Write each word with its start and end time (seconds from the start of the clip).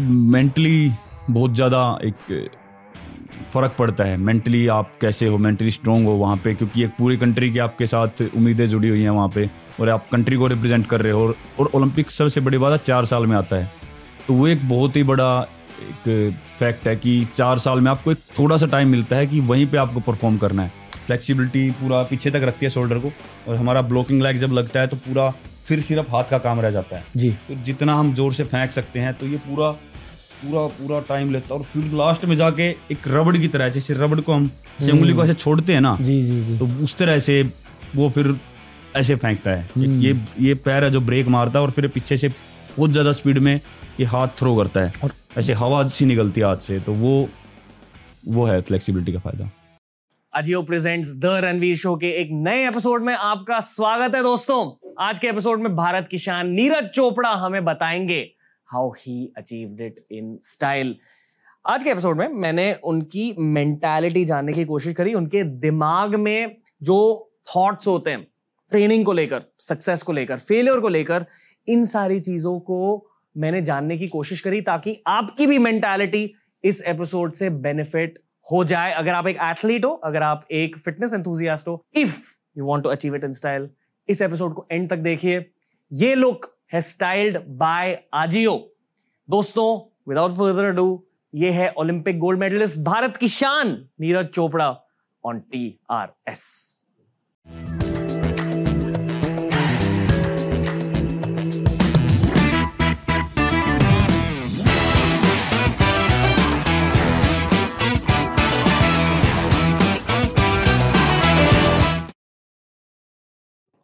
Mentally 0.00 0.92
बहुत 1.30 1.54
ज़्यादा 1.54 1.98
एक 2.04 2.48
फ़र्क 3.52 3.74
पड़ता 3.78 4.04
है। 4.04 4.16
मेंटली 4.16 4.66
आप 4.68 4.92
कैसे 5.00 5.26
हो? 5.26 5.38
मेंटली 5.38 5.70
स्ट्रोंग 5.70 6.06
हो 6.06 6.12
वहाँ 6.14 6.36
पे 6.36 6.54
क्योंकि 6.54 6.82
एक 6.84 6.90
पूरी 6.98 7.16
कंट्री 7.16 7.50
की 7.52 7.58
आपके 7.58 7.86
साथ 7.86 8.22
उम्मीदें 8.24 8.66
जुड़ी 8.68 8.88
हुई 8.88 9.02
हैं 9.02 9.10
वहाँ 9.10 9.28
पे 9.28 9.48
और 9.80 9.88
आप 9.88 10.06
कंट्री 10.12 10.36
को 10.36 10.46
रिप्रेजेंट 10.46 10.86
कर 10.86 11.00
रहे 11.00 11.12
हो 11.12 11.34
और 11.60 11.70
ओलंपिक 11.74 12.10
सबसे 12.10 12.40
बड़ी 12.40 12.58
बात 12.58 12.72
है 12.72 12.78
चार 12.78 13.04
साल 13.04 13.26
में 13.26 13.36
आता 13.36 13.56
है। 13.56 13.70
तो 14.26 14.34
वो 14.34 14.46
एक 14.48 14.68
बहुत 14.68 14.96
ही 14.96 15.02
बड़ा 15.04 15.46
एक 15.82 16.34
फैक्ट 16.58 16.86
है 16.88 16.96
कि 16.96 17.24
चार 17.34 17.58
साल 17.58 17.80
में 17.80 17.90
आपको 17.90 18.12
एक 18.12 18.18
थोड़ा 18.38 18.56
सा 18.56 18.66
टाइम 18.66 18.88
मिलता 18.88 19.16
है 19.16 19.26
कि 19.26 19.40
वहीं 19.42 19.66
पर 19.66 19.78
आपको 19.78 20.00
परफॉर्म 20.02 20.38
करना 20.38 20.62
है। 20.62 20.72
फ्लेक्सिबिलिटी 21.06 21.70
पूरा 21.72 22.02
पीछे 22.02 22.30
तक 22.30 22.42
रखती 22.42 22.66
है 22.66 22.70
शोल्डर 22.70 22.98
को 22.98 23.12
और 23.48 23.56
हमारा 23.56 23.82
ब्लॉकिंग 23.84 24.22
लैग 24.22 24.38
जब 24.38 24.52
लगता 24.52 24.80
है 24.80 24.86
तो 24.86 24.96
पूरा 24.98 25.30
फिर 25.64 25.80
सिर्फ़ 25.80 26.10
हाथ 26.10 26.24
का 26.24 26.38
काम 26.38 26.60
रह 26.60 26.70
जाता 26.70 26.96
है। 26.96 27.04
जी। 27.16 27.30
तो 27.48 27.54
जितना 27.64 27.94
हम 27.94 28.12
ज़ोर 28.14 28.32
से 28.32 28.44
फेंक 28.44 28.70
सकते 28.70 29.00
हैं 29.00 29.12
तो 29.14 29.26
ये 29.26 29.36
पूरा 29.38 29.70
पूरा 30.36 30.66
पूरा 30.76 31.00
टाइम 31.08 31.32
लेता 31.32 31.54
और 31.54 31.62
फिर 31.62 31.92
लास्ट 31.94 32.24
में 32.24 32.36
जाके 32.36 32.68
एक 32.92 33.08
रबड़ 33.08 33.36
की 33.36 33.48
तरह 33.48 33.68
जैसे 33.68 33.94
रबड़ 33.94 34.20
को 34.20 34.32
हम 34.32 34.50
उंगली 34.92 35.12
को 35.12 35.24
ऐसे 35.24 35.34
छोड़ते 35.34 35.72
हैं 35.72 35.80
ना 35.80 35.96
जी 36.00 36.20
जी 36.22 36.42
जी। 36.44 36.58
तो 36.58 36.66
उस 36.84 36.96
तरह 36.96 37.18
से 37.18 37.42
वो 37.96 38.08
फिर 38.10 38.34
ऐसे 38.96 39.16
फेंकता 39.16 39.50
है। 39.50 39.68
ये 39.78 40.14
ये 40.40 40.54
पैर 40.56 40.84
है 40.84 40.90
जो 40.90 41.00
ब्रेक 41.00 41.28
मारता 41.28 41.58
है 41.58 41.64
और 41.64 41.70
फिर 41.70 41.88
पीछे 41.88 42.16
से 42.16 42.28
बहुत 42.28 42.90
ज़्यादा 42.90 43.12
स्पीड 43.12 43.38
में 43.38 43.54
ये 44.00 44.06
हाथ 44.06 44.28
थ्रो 44.38 44.54
करता 44.56 44.80
है। 44.80 44.92
और 45.04 45.12
ऐसे 45.38 45.52
हवा 45.54 45.82
सी 45.88 46.06
निकलती 46.06 46.40
है 46.40 46.46
हाथ 46.46 46.56
से 46.56 46.78
तो 46.80 46.92
वो 46.94 47.28
वो 48.28 48.44
है 48.46 48.60
फ्लेक्सिबिलिटी 48.62 49.12
का 49.12 49.18
फ़ायदा। 49.18 49.50
Ajio 50.32 50.62
presents 50.62 51.14
the 51.16 51.40
Ranveer 51.44 51.76
show 51.76 51.96
के 51.96 52.10
एक 52.20 52.28
नए 52.44 52.66
एपिसोड 52.68 53.02
में 53.02 53.14
आपका 53.14 53.60
स्वागत 53.62 54.14
है 54.14 54.22
दोस्तों। 54.22 54.60
आज 55.00 55.18
के 55.18 55.26
एपिसोड 55.26 55.60
में 55.60 55.74
भारत 55.76 56.08
की 56.10 56.18
शान 56.18 56.50
नीरज 56.50 56.88
चोपड़ा 56.94 57.30
हमें 57.36 57.64
बताएँगे। 57.64 58.20
How 58.68 58.90
he 58.90 59.32
achieved 59.36 59.80
it 59.80 60.06
in 60.10 60.38
style 60.42 60.96
आज 61.66 61.82
के 61.82 61.90
एपिसोड 61.90 62.18
में 62.18 62.28
मैंने 62.28 62.72
उनकी 62.74 63.34
मेंटालिटी 63.38 64.24
जानने 64.24 64.52
की 64.52 64.64
कोशिश 64.64 64.94
करी, 64.94 65.14
उनके 65.14 65.42
दिमाग 65.42 66.14
में 66.14 66.56
जो 66.82 67.30
थॉट्स 67.56 67.86
होते 67.86 68.10
हैं 68.10 68.26
ट्रेनिंग 68.70 69.04
को 69.04 69.12
लेकर 69.12 69.42
सक्सेस 69.58 70.02
को 70.02 70.12
लेकर 70.12 70.38
फेलियर 70.38 70.80
को 70.80 70.88
लेकर, 70.88 71.26
इन 71.68 71.84
सारी 71.84 72.20
चीज़ों 72.20 72.58
को 72.60 73.10
मैंने 73.36 73.62
जानने 73.62 73.98
की 73.98 74.08
कोशिश 74.08 74.40
करी 74.40 74.60
ताकि 74.60 75.02
आपकी 75.06 75.46
भी 75.46 75.58
मेंटालिटी 75.58 76.32
इस 76.64 76.82
एपिसोड 76.82 77.32
से 77.32 77.50
बेनिफिट 77.50 78.18
हो 78.52 78.64
जाए। 78.64 78.92
अगर 78.92 79.12
आप 79.12 79.26
एक 79.26 79.36
एथलीट 79.42 79.84
हो, 79.84 79.90
अगर 79.90 80.22
आप 80.22 80.46
एक 80.50 80.78
फिटनेस 80.78 81.14
एंथुजियास्ट 81.14 81.68
हो 81.68 81.84
if 81.94 82.18
you 82.58 82.66
want 82.66 82.82
to 82.84 82.90
achieve 82.90 83.14
it 83.14 83.24
in 83.24 83.32
style 83.32 83.68
इस 84.08 84.22
एपिसोड 84.22 84.54
को 84.54 84.66
एंड 84.72 84.88
तक 84.90 84.96
देखिए। 84.96 85.44
ये 85.92 86.14
लुक 86.14 86.55
है 86.72 86.80
स्टाइल्ड 86.80 87.36
बाय 87.58 87.98
आजियो। 88.14 88.52
दोस्तों 89.28 89.68
विदाउट 90.08 90.32
फर्दर 90.32 90.70
डू 90.72 90.86
ये 91.34 91.50
है 91.50 91.68
ओलंपिक 91.78 92.18
गोल्ड 92.18 92.40
मेडलिस्ट 92.40 92.78
भारत 92.84 93.16
की 93.16 93.28
शान, 93.28 93.76
Neeraj 94.00 94.26
Chopra 94.26 94.68
on 95.24 95.40
T 95.52 95.78
R 95.90 96.12
S 96.28 96.82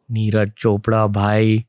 Neeraj 0.09 0.49
Chopra 0.57 1.05
भाई 1.07 1.63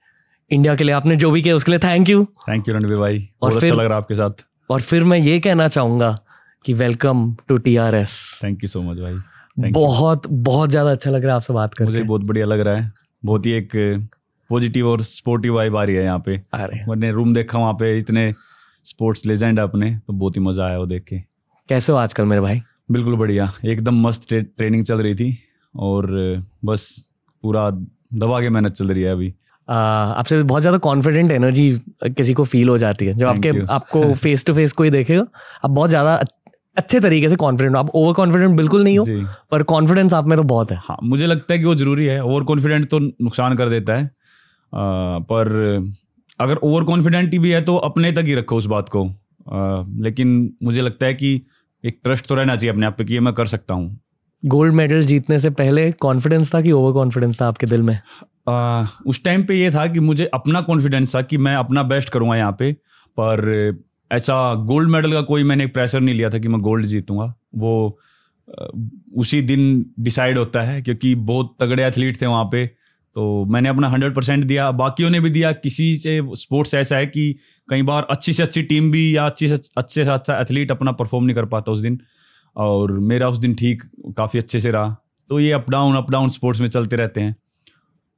इंडिया 0.52 0.74
के 0.74 0.84
लिए 0.84 0.94
आपने 0.94 1.16
जो 1.16 1.30
भी 1.30 1.42
किया 1.42 1.56
उसके 1.56 1.70
लिए 1.72 1.78
thank 1.78 2.08
you 2.08 2.24
thank 2.24 2.68
you 2.68 2.74
Ranveer 2.74 2.98
भाई। 2.98 3.18
और 3.18 3.24
बहुत 3.40 3.52
अच्छा 3.52 3.66
फिर- 3.66 3.80
लग 3.80 3.86
रहा 3.86 3.98
आपके 3.98 4.14
साथ। 4.14 4.30
और 4.70 4.80
फिर 4.80 5.04
मैं 5.04 5.18
ये 5.18 5.40
कहना 5.40 5.68
चाहूँगा 5.68 6.16
कि 6.64 6.72
welcome 6.72 7.36
to 7.48 7.56
T 7.56 7.76
R 7.76 7.94
S 7.94 8.40
thank 8.44 8.64
you 8.64 8.68
so 8.68 8.82
much 8.82 8.98
भाई। 8.98 9.12
Thank 9.12 9.64
you. 9.64 9.72
बहुत 9.72 10.26
बहुत 10.26 10.70
ज़्यादा 10.70 10.90
अच्छा 10.90 11.10
लग 11.10 11.22
रहा 11.22 11.30
है 11.30 11.36
आपसे 11.36 11.52
बात 11.52 11.74
करके। 11.74 11.92
भी 11.92 12.02
बहुत 12.02 12.20
बढ़िया 12.20 12.46
लग 12.46 12.60
रहा 12.60 12.77
है। 12.77 12.92
बहुत 13.24 13.46
ही 13.46 13.50
एक 13.50 13.70
पॉजिटिव 14.48 14.88
और 14.88 15.02
स्पोर्टिव 15.02 15.54
वाइब 15.54 15.77
आ 15.77 15.84
रही 15.84 15.96
है 15.96 16.04
यहाँ 16.04 16.22
पे। 16.27 16.42
मैंने 16.88 17.12
रूम 17.12 17.34
देखा 17.34 17.58
वहाँ 17.58 17.72
पे 17.72 17.98
इतने 17.98 18.34
स्पोर्ट्स 18.84 19.27
लेजेंड 19.27 19.60
अपने 19.60 19.96
तो 19.96 20.12
बहुत 20.12 20.36
ही 20.36 20.40
मज़ा 20.40 20.66
आया 20.66 20.78
वो 20.78 20.86
देख 20.86 21.04
के। 21.04 21.18
कैसे 21.68 21.92
हो 21.92 21.98
आजकल 21.98 22.24
मेरे 22.24 22.40
भाई? 22.42 22.62
बिल्कुल 22.90 23.16
बढ़िया। 23.16 23.52
एकदम 23.64 23.94
मस्त 23.94 24.28
ट्रे, 24.28 24.42
ट्रेनिंग 24.42 24.84
चल 24.84 24.98
रही 24.98 25.14
थी 25.14 25.38
और 25.77 26.06
बस 26.64 27.10
पूरा 27.42 27.70
दबा 28.14 28.40
के 28.40 28.50
मेहनत 28.50 28.72
चल 28.72 28.88
रही 28.88 29.02
है 29.02 29.12
अभी। 29.12 29.34
आपसे 29.69 30.42
बहुत 30.42 30.63
ज़्यादा 30.63 30.79
कॉन्फिडेंट 30.80 31.33
एनर्जी 31.33 31.70
किसी 32.07 32.35
को 32.35 32.45
फील 32.45 32.69
हो 32.69 32.79
जाती 32.79 33.07
है। 33.07 33.13
जब 33.14 33.27
Thank 33.27 33.36
आपके 33.36 33.51
you. 33.51 33.69
आपको 33.70 34.14
फेस 34.14 34.45
टू 34.47 34.55
फेस 34.55 34.73
कोई 34.73 34.91
देखेगा 34.91 35.27
आप 35.64 35.70
बहुत 35.70 35.91
ज़्यादा 35.91 36.14
अच्छे 36.77 37.01
तरीके 37.01 37.29
से 37.29 37.36
कॉन्फिडेंट 37.36 37.77
आप 37.77 37.91
ओवर 37.95 38.13
कॉन्फिडेंट 38.14 38.57
बिल्कुल 38.57 38.85
नहीं 38.85 38.98
हो 38.98 39.05
पर 39.51 39.63
कॉन्फिडेंस 39.64 40.14
आप 40.14 40.27
में 40.27 40.36
तो 40.39 40.42
बहुत 40.45 40.73
है। 40.73 40.79
हाँ 40.83 40.97
मुझे 41.05 41.27
लगता 41.27 41.52
है 41.55 41.58
कि 41.58 41.64
वो 41.64 41.75
ज़रूरी 41.75 42.05
है। 42.05 42.23
ओवर 42.23 42.45
कॉन्फिडेंट 42.45 42.89
तो 42.91 42.98
नुकसान 42.98 43.57
कर 43.57 43.69
देता 43.69 43.95
है। 43.95 44.05
आ, 44.05 44.08
पर 44.73 45.95
अगर 46.41 46.57
ओवर 46.57 46.85
कॉन्फिडेंट 46.85 47.39
भी 47.39 47.51
है 47.51 47.61
तो 47.64 47.77
अपने 47.89 48.13
तक 48.13 48.25
ही 48.25 48.35
रखो 48.35 48.57
उस 48.57 48.67
बात 48.67 48.89
को। 48.89 49.05
आ, 49.05 49.85
लेकिन 50.01 50.57
मुझे 50.63 50.83
लगता 50.83 51.07
है 51.07 51.14
कि 51.14 51.41
एक 51.85 52.01
ट्रस्ट 52.05 52.27
तो 52.27 52.35
रहना 52.35 52.57
चाहिए 52.57 52.73
अपने 52.73 52.86
आप 52.86 52.96
पे 52.98 53.05
कि 53.05 53.14
ये 53.14 53.20
मैं 53.20 53.35
कर 53.35 53.46
सकता 53.46 53.75
हूँ। 53.75 54.01
गोल्ड 54.42 54.75
मेडल 54.75 55.05
जीतने 55.07 55.39
से 55.39 55.51
पहले 55.52 55.91
कॉन्फिडेंस 56.01 56.55
था 56.55 56.61
कि 56.61 56.73
ओवर 56.73 56.92
कॉन्फिडेंस 56.92 57.41
था 57.41 57.48
आपके 57.48 57.67
दिल 57.67 57.83
में? 57.83 57.98
आ, 58.46 58.86
उस 59.06 59.22
टाइम 59.24 59.44
पे 59.44 59.55
ये 59.55 59.70
था 59.70 59.86
कि 59.86 60.00
मुझे 60.00 60.24
अपना 60.34 60.60
कॉन्फिडेंस 60.60 61.14
था 61.14 61.22
कि 61.22 61.38
मैं 61.38 61.55
अपना 61.56 61.82
बेस्ट 61.82 62.08
करूँगा 62.08 62.36
यहाँ 62.36 62.56
पे 62.58 62.72
पर 63.18 63.82
ऐसा 64.10 64.55
गोल्ड 64.64 64.90
मेडल 64.90 65.12
का 65.12 65.20
कोई 65.22 65.44
मैंने 65.44 65.66
प्रेशर 65.66 66.00
नहीं 66.00 66.14
लिया 66.14 66.30
था 66.30 66.38
कि 66.38 66.48
मैं 66.48 66.60
गोल्ड 66.60 66.86
जीतूँगा। 66.86 67.33
वो 67.54 67.98
उसी 69.16 69.40
दिन 69.42 69.84
डिसाइड 70.00 70.38
होता 70.38 70.62
है 70.62 70.80
क्योंकि 70.83 71.14
बहुत 71.14 71.56
तगड़े 71.60 71.84
एथलीट 71.84 72.20
थे 72.22 72.27
वहाँ 72.27 72.44
पे 72.44 72.66
तो 73.16 73.44
मैंने 73.44 73.68
अपना 73.68 73.88
हंड्रेड 73.88 74.14
परसेंट 74.14 74.44
दिया। 74.44 74.70
बाकियों 74.72 75.10
ने 75.10 75.20
भी 75.20 75.30
दिया। 75.30 75.52
किसी 75.52 75.96
से 75.96 76.20
स्पोर्ट्स 76.34 76.74
ऐसा 76.74 76.96
है 76.96 77.06
कि 77.06 77.36
कई 77.68 77.83
बार 77.83 78.06
अच्छी 78.10 78.33
से 78.33 78.42
अच्छी 78.42 78.62
टीम 78.62 78.90
भी 78.90 79.04
या 79.16 79.27
अच्छी 79.27 79.48
से 79.48 79.54
अच्छे 79.77 80.04
से 80.04 80.10
अच्छा 80.10 80.38
एथलीट 80.40 80.70
अपना 80.70 80.92
परफॉर्म 80.92 81.24
नहीं 81.24 81.36
कर 81.36 81.44
पाता 81.46 81.72
उस 81.72 81.80
दिन 81.80 81.98
और 82.56 82.92
मेरा 83.02 83.28
उस 83.28 83.38
दिन 83.38 83.54
ठीक 83.54 83.83
काफ़ी 84.16 84.38
अच्छे 84.38 84.60
से 84.60 84.70
रहा। 84.70 84.96
तो 85.30 85.40
ये 85.40 85.52
up 85.52 85.70
down 85.70 85.96
up 85.96 86.10
down 86.10 86.28
sports 86.30 86.60
में 86.60 86.68
चलते 86.68 86.96
रहते 86.96 87.20
हैं। 87.20 87.36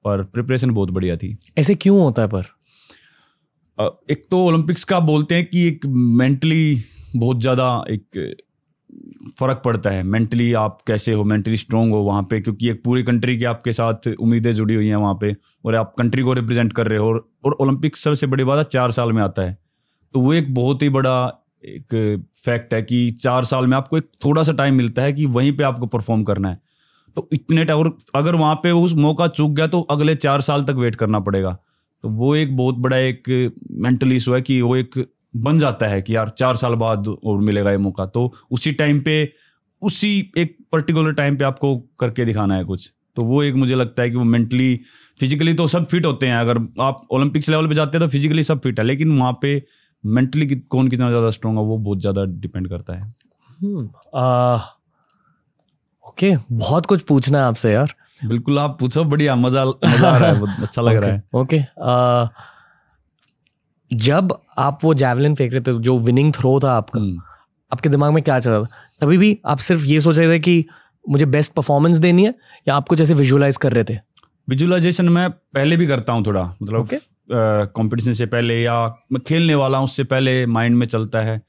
पर 0.07 0.23
प्रिपरेशन 0.25 0.71
बहुत 0.71 0.91
बढ़िया 0.91 1.17
थी। 1.17 1.37
ऐसे 1.59 1.75
क्यों 1.77 2.01
होता 2.01 2.23
है 2.23 2.29
पर? 2.29 2.45
एक 4.11 4.23
तो 4.31 4.45
ओलंपिक्स 4.45 4.85
का 4.85 4.99
बोलते 5.03 5.35
हैं 5.35 5.47
कि 5.47 5.67
एक 5.69 5.87
मेंटली 5.87 6.83
बहुत 7.17 7.41
ज़्यादा 7.41 7.85
एक 7.91 8.35
फ़र्क 9.39 9.61
पड़ता 9.65 9.91
है। 9.91 10.03
मेंटली 10.05 10.53
आप 10.55 10.79
कैसे 10.87 11.13
हो 11.13 11.25
मेंटली 11.25 11.57
स्ट्रोंग 11.57 11.93
हो 11.93 11.99
वहाँ 12.03 12.23
पे 12.23 12.41
क्योंकि 12.41 12.69
एक 12.71 12.83
पूरी 12.85 13.03
कंट्री 13.03 13.37
की 13.39 13.45
आपके 13.45 13.73
साथ 13.73 14.09
उम्मीदें 14.11 14.53
जुड़ी 14.53 14.75
हुई 14.75 14.87
हैं 14.89 14.97
वहाँ 14.97 15.19
पे 15.21 15.35
और 15.65 15.75
आप 15.75 15.95
कंट्री 15.99 16.23
को 16.23 16.33
रिप्रेजेंट 16.33 16.73
कर 16.73 16.89
रहे 16.89 16.99
हो 16.99 17.09
और, 17.09 17.53
ओलंपिक्स 17.53 18.05
सबसे 18.05 18.27
बड़ी 18.27 18.45
बात 18.45 18.59
है 18.59 18.65
चार 18.65 18.91
साल 18.91 19.13
में 19.13 19.23
आता 19.23 19.43
है। 19.43 19.57
तो 20.15 20.21
वो 20.21 20.33
एक 20.33 20.55
बहुत 20.55 20.83
ही 20.83 20.89
बड़ा 20.91 21.17
एक 21.65 21.95
फैक्ट 22.37 22.75
है 22.75 22.83
कि 22.83 23.11
चार 23.13 23.45
साल 23.45 23.67
में 23.67 23.77
आपको 23.77 23.99
एक 23.99 24.05
थोड़ा 24.25 24.43
सा 24.43 24.53
टाइम 24.53 24.75
मिलता 24.75 25.03
है 25.03 25.13
कि 25.13 25.27
वहीं 25.29 25.53
पे 25.57 25.65
आपको 25.65 25.87
परफॉर्म 25.89 26.23
करना 26.25 26.51
है। 26.51 26.61
तो 27.17 27.29
इतने 27.33 27.65
और 27.65 27.97
अगर 28.15 28.35
वहाँ 28.35 28.55
पे 28.55 28.71
उस 28.73 28.93
मौका 28.97 29.27
चूक 29.29 29.51
गया 29.53 29.67
तो 29.67 29.81
अगले 29.91 30.15
चार 30.17 30.41
साल 30.41 30.65
तक 30.65 30.75
वेट 30.77 30.95
करना 30.95 31.21
पड़ेगा। 31.21 31.57
तो 32.05 32.09
वो 32.11 32.35
एक 32.37 32.57
बहुत 32.57 32.75
बड़ा 32.77 32.97
एक 32.99 33.29
मेंटल 33.73 34.13
इशू 34.13 34.35
है 34.35 34.41
कि 34.43 34.61
वो 34.63 34.77
एक 34.77 34.99
बन 35.37 35.59
जाता 35.59 35.87
है 35.87 36.03
कि 36.03 36.15
यार, 36.17 36.29
चार 36.29 36.57
साल 36.57 36.75
बाद 36.75 37.09
और 37.09 37.41
मिलेगा 37.41 37.71
ये 37.71 37.79
मौका। 37.79 38.07
तो 38.07 38.33
उसी 38.51 38.73
टाइम 38.73 39.01
पे, 39.01 39.33
उसी 39.83 40.33
एक 40.39 40.57
पर्टिकुलर 40.73 41.13
टाइम 41.15 41.37
पे 41.37 41.45
आपको 41.45 41.77
करके 42.01 42.25
दिखाना 42.25 42.55
है 42.55 42.65
कुछ। 42.65 42.93
तो 43.17 43.25
वो 43.25 43.43
एक 43.43 43.55
मुझे 43.55 43.75
लगता 43.75 44.03
है 44.03 44.11
कि 44.11 44.17
वो 44.17 44.25
मेंटली 44.25 44.75
फिजिकली 45.19 45.55
तो 45.55 45.67
सब 45.69 45.87
फिट 45.87 46.07
होते 46.07 46.27
हैं। 46.27 46.37
अगर 46.37 46.59
आप 46.81 47.07
ओलंपिक्स 47.11 47.49
लेवल 47.51 47.69
पे 47.69 47.75
जाते 47.75 47.99
हैं 47.99 48.07
तो 48.07 48.11
फिजिकली 48.13 48.43
सब 48.43 48.61
फिट 48.61 48.79
है। 48.81 48.85
लेकिन 48.87 49.19
वहाँ 49.19 49.39
पे 49.43 49.63
मेंटली 50.05 50.47
कौन 50.47 50.89
कितना 50.89 51.09
ज़्यादा 51.11 51.31
स्ट्रॉन्ग 51.31 51.59
है, 51.59 51.65
वो 51.65 51.79
बहुत 51.79 52.01
ज़्यादा 52.01 52.25
डिपेंड 52.25 52.69
करता 52.69 52.95
है। 52.95 53.13
ओके 56.17 56.35
बहुत 56.51 56.87
कुछ 56.87 57.03
पूछना 57.03 57.39
है 57.39 57.45
आपसे 57.45 57.73
यार। 57.73 57.95
बिल्कुल 58.25 58.59
आप 58.59 58.77
पूछो 58.81 59.03
बढ़िया 59.05 59.35
मज़ा 59.37 59.65
मज़ा 59.65 60.11
आ 60.11 60.17
रहा 60.17 60.31
है 60.31 60.63
अच्छा 60.63 60.83
लग 60.83 60.97
रहा 60.97 61.11
है। 61.11 61.23
ओके 61.35 61.59
आ, 61.83 62.29
जब 63.91 64.33
आप 64.59 64.79
वो 64.85 64.93
जैवलिन 64.95 65.35
फेंक 65.35 65.53
रहे 65.53 65.61
थे 65.61 65.73
जो 65.81 65.99
विनिंग 65.99 66.33
थ्रो 66.35 66.59
था 66.65 66.73
आपका 66.73 67.01
हम्म। 67.01 67.21
आपके 67.73 67.89
दिमाग 67.89 68.13
में 68.13 68.23
क्या 68.23 68.39
चल 68.41 68.51
रहा 68.51 68.63
था? 68.63 68.69
तभी 69.01 69.19
भी 69.19 69.39
आप 69.47 69.59
सिर्फ़ 69.59 69.85
ये 69.85 70.01
सोच 70.01 70.19
रहे 70.19 70.35
थे 70.35 70.39
कि 70.39 70.65
मुझे 71.05 71.27
बेस्ट 71.27 71.53
परफॉर्मेंस 71.53 71.99
देनी 71.99 72.25
है 72.25 72.35
या 72.69 72.75
आप 72.75 72.89
कुछ 72.89 73.01
ऐसे 73.01 73.15
विजुअलाइज 73.15 73.57
कर 73.57 73.73
रहे 73.73 73.85
थे? 73.85 73.99
विजुअलाइजेशन 74.49 75.09
मैं 75.09 75.31
पहले 75.31 75.77
भी 75.77 75.87
करता 75.87 76.13
हूँ 76.13 76.25
थोड़ा 76.27 76.45
मतलब 76.63 76.89
Okay. 76.89 77.01
कंपटीशन 77.31 78.13
से 78.13 78.27
पहले 78.27 78.61
या 78.63 78.75
मैं 79.13 79.21
खेलने 79.27 79.55
वाला 79.55 79.79
हूँ 79.79 79.85
उससे 79.85 80.05
पहले 80.05 80.45
माइंड 80.47 80.77
में 80.77 80.87
चलता 80.87 81.21
है। 81.23 81.41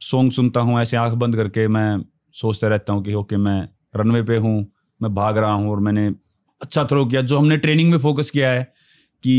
सॉन्ग 0.00 0.32
सुनता 0.32 0.60
हूँ 0.60 0.80
ऐसे 0.80 0.96
आँख 0.96 1.12
बंद 1.22 1.36
करके 1.36 1.66
मैं 1.68 2.02
सोचता 2.34 2.68
रहता 2.68 2.92
हूँ 2.92 3.02
कि 3.04 3.14
ओके 3.14 3.36
मैं 3.36 3.58
रनवे 3.94 4.22
पे 4.22 4.36
हूँ 4.36 4.56
मैं 5.00 5.14
भाग 5.14 5.38
रहा 5.38 5.52
हूँ 5.52 5.70
और 5.70 5.80
मैंने 5.80 6.06
अच्छा 6.60 6.84
थ्रो 6.84 7.04
किया 7.06 7.20
जो 7.22 7.38
हमने 7.38 7.56
ट्रेनिंग 7.56 7.90
में 7.90 7.98
फोकस 7.98 8.30
किया 8.30 8.50
है 8.50 8.62
कि 9.24 9.34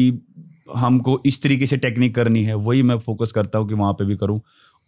हमको 0.75 1.19
इस 1.25 1.41
तरीके 1.43 1.65
से 1.65 1.77
टेक्निक 1.77 2.15
करनी 2.15 2.43
है 2.43 2.53
वही 2.55 2.83
मैं 2.83 2.97
फोकस 2.99 3.31
करता 3.31 3.59
हूँ 3.59 3.67
कि 3.67 3.73
वहाँ 3.73 3.93
पे 3.93 4.05
भी 4.05 4.15
करूँ। 4.15 4.41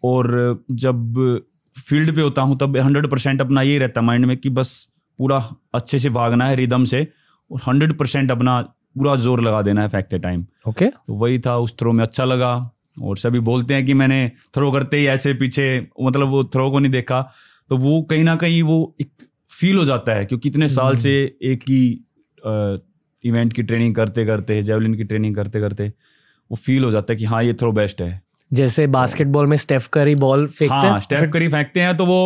और 0.03 0.63
जब 0.71 1.15
फ़ील्ड 1.75 2.15
पे 2.15 2.21
होता 2.21 2.41
हूँ 2.41 2.57
तब 2.57 2.77
हंड्रेड 2.77 3.07
परसेंट 3.07 3.41
अपना 3.41 3.61
यही 3.61 3.77
रहता 3.77 4.01
है 4.01 4.05
माइंड 4.07 4.25
में 4.25 4.35
कि 4.37 4.49
बस 4.49 4.89
पूरा 5.19 5.37
अच्छे 5.75 5.99
से 5.99 6.09
भागना 6.09 6.45
है 6.45 6.55
रिदम 6.55 6.85
से 6.85 7.07
और 7.51 7.61
हंड्रेड 7.67 7.97
परसेंट 7.97 8.31
अपना 8.31 8.59
पूरा 8.97 9.15
ज़ोर 9.15 9.41
लगा 9.41 9.61
देना 9.61 9.81
है 9.81 9.89
फेंकते 9.89 10.19
टाइम 10.19 10.45
ओके 10.67 10.85
तो 10.87 11.13
वही 11.13 11.39
था 11.39 11.57
उस 11.57 11.75
थ्रो 11.79 11.91
में 11.91 12.03
अच्छा 12.03 12.25
लगा 12.25 12.53
और 13.01 13.17
सभी 13.17 13.39
बोलते 13.39 13.73
हैं 13.73 13.85
कि 13.85 13.93
मैंने 13.93 14.31
थ्रो 14.55 14.71
करते 14.71 14.97
ही 14.97 15.05
ऐसे 15.07 15.33
पीछे 15.33 15.65
मतलब 16.01 16.27
वो 16.27 16.43
थ्रो 16.43 16.69
को 16.71 16.79
नहीं 16.79 16.91
देखा 16.91 17.21
तो 17.69 17.77
वो 17.77 18.01
कहीं 18.01 18.23
ना 18.23 18.35
कहीं 18.35 18.61
वो 18.63 18.95
एक 19.01 19.11
फील 19.53 19.77
हो 19.77 19.85
जाता 19.85 20.13
है 20.13 20.25
क्योंकि 20.25 20.49
इतने 20.49 20.67
साल 20.69 20.97
से 20.97 21.13
एक 21.43 21.63
ही 21.69 21.83
इवेंट 23.23 23.53
की 23.53 23.63
ट्रेनिंग 23.63 23.95
करते 23.95 24.25
करते 24.25 24.61
जेवलिन 24.63 24.93
की 24.93 25.03
ट्रेनिंग 25.03 25.35
करते 25.35 25.59
करते 25.59 25.91
वो 26.51 26.57
फील 26.57 26.83
हो 26.83 26.91
जाता 26.91 27.13
है 27.13 27.19
कि 27.19 27.25
हाँ 27.25 27.43
ये 27.43 27.53
थ्रो 27.53 27.71
बेस्ट 27.71 28.01
है 28.01 28.21
जैसे 28.51 28.87
बास्केटबॉल 28.89 29.47
में 29.47 29.57
स्टेफ 29.57 29.87
करी 29.89 30.15
बॉल 30.17 30.47
फेंकते 30.49 30.87
हाँ 30.87 30.99
स्टेप 30.99 31.31
करी 31.33 31.47
फेंकते 31.47 31.81
हैं 31.81 31.95
तो 31.97 32.05
वो 32.05 32.19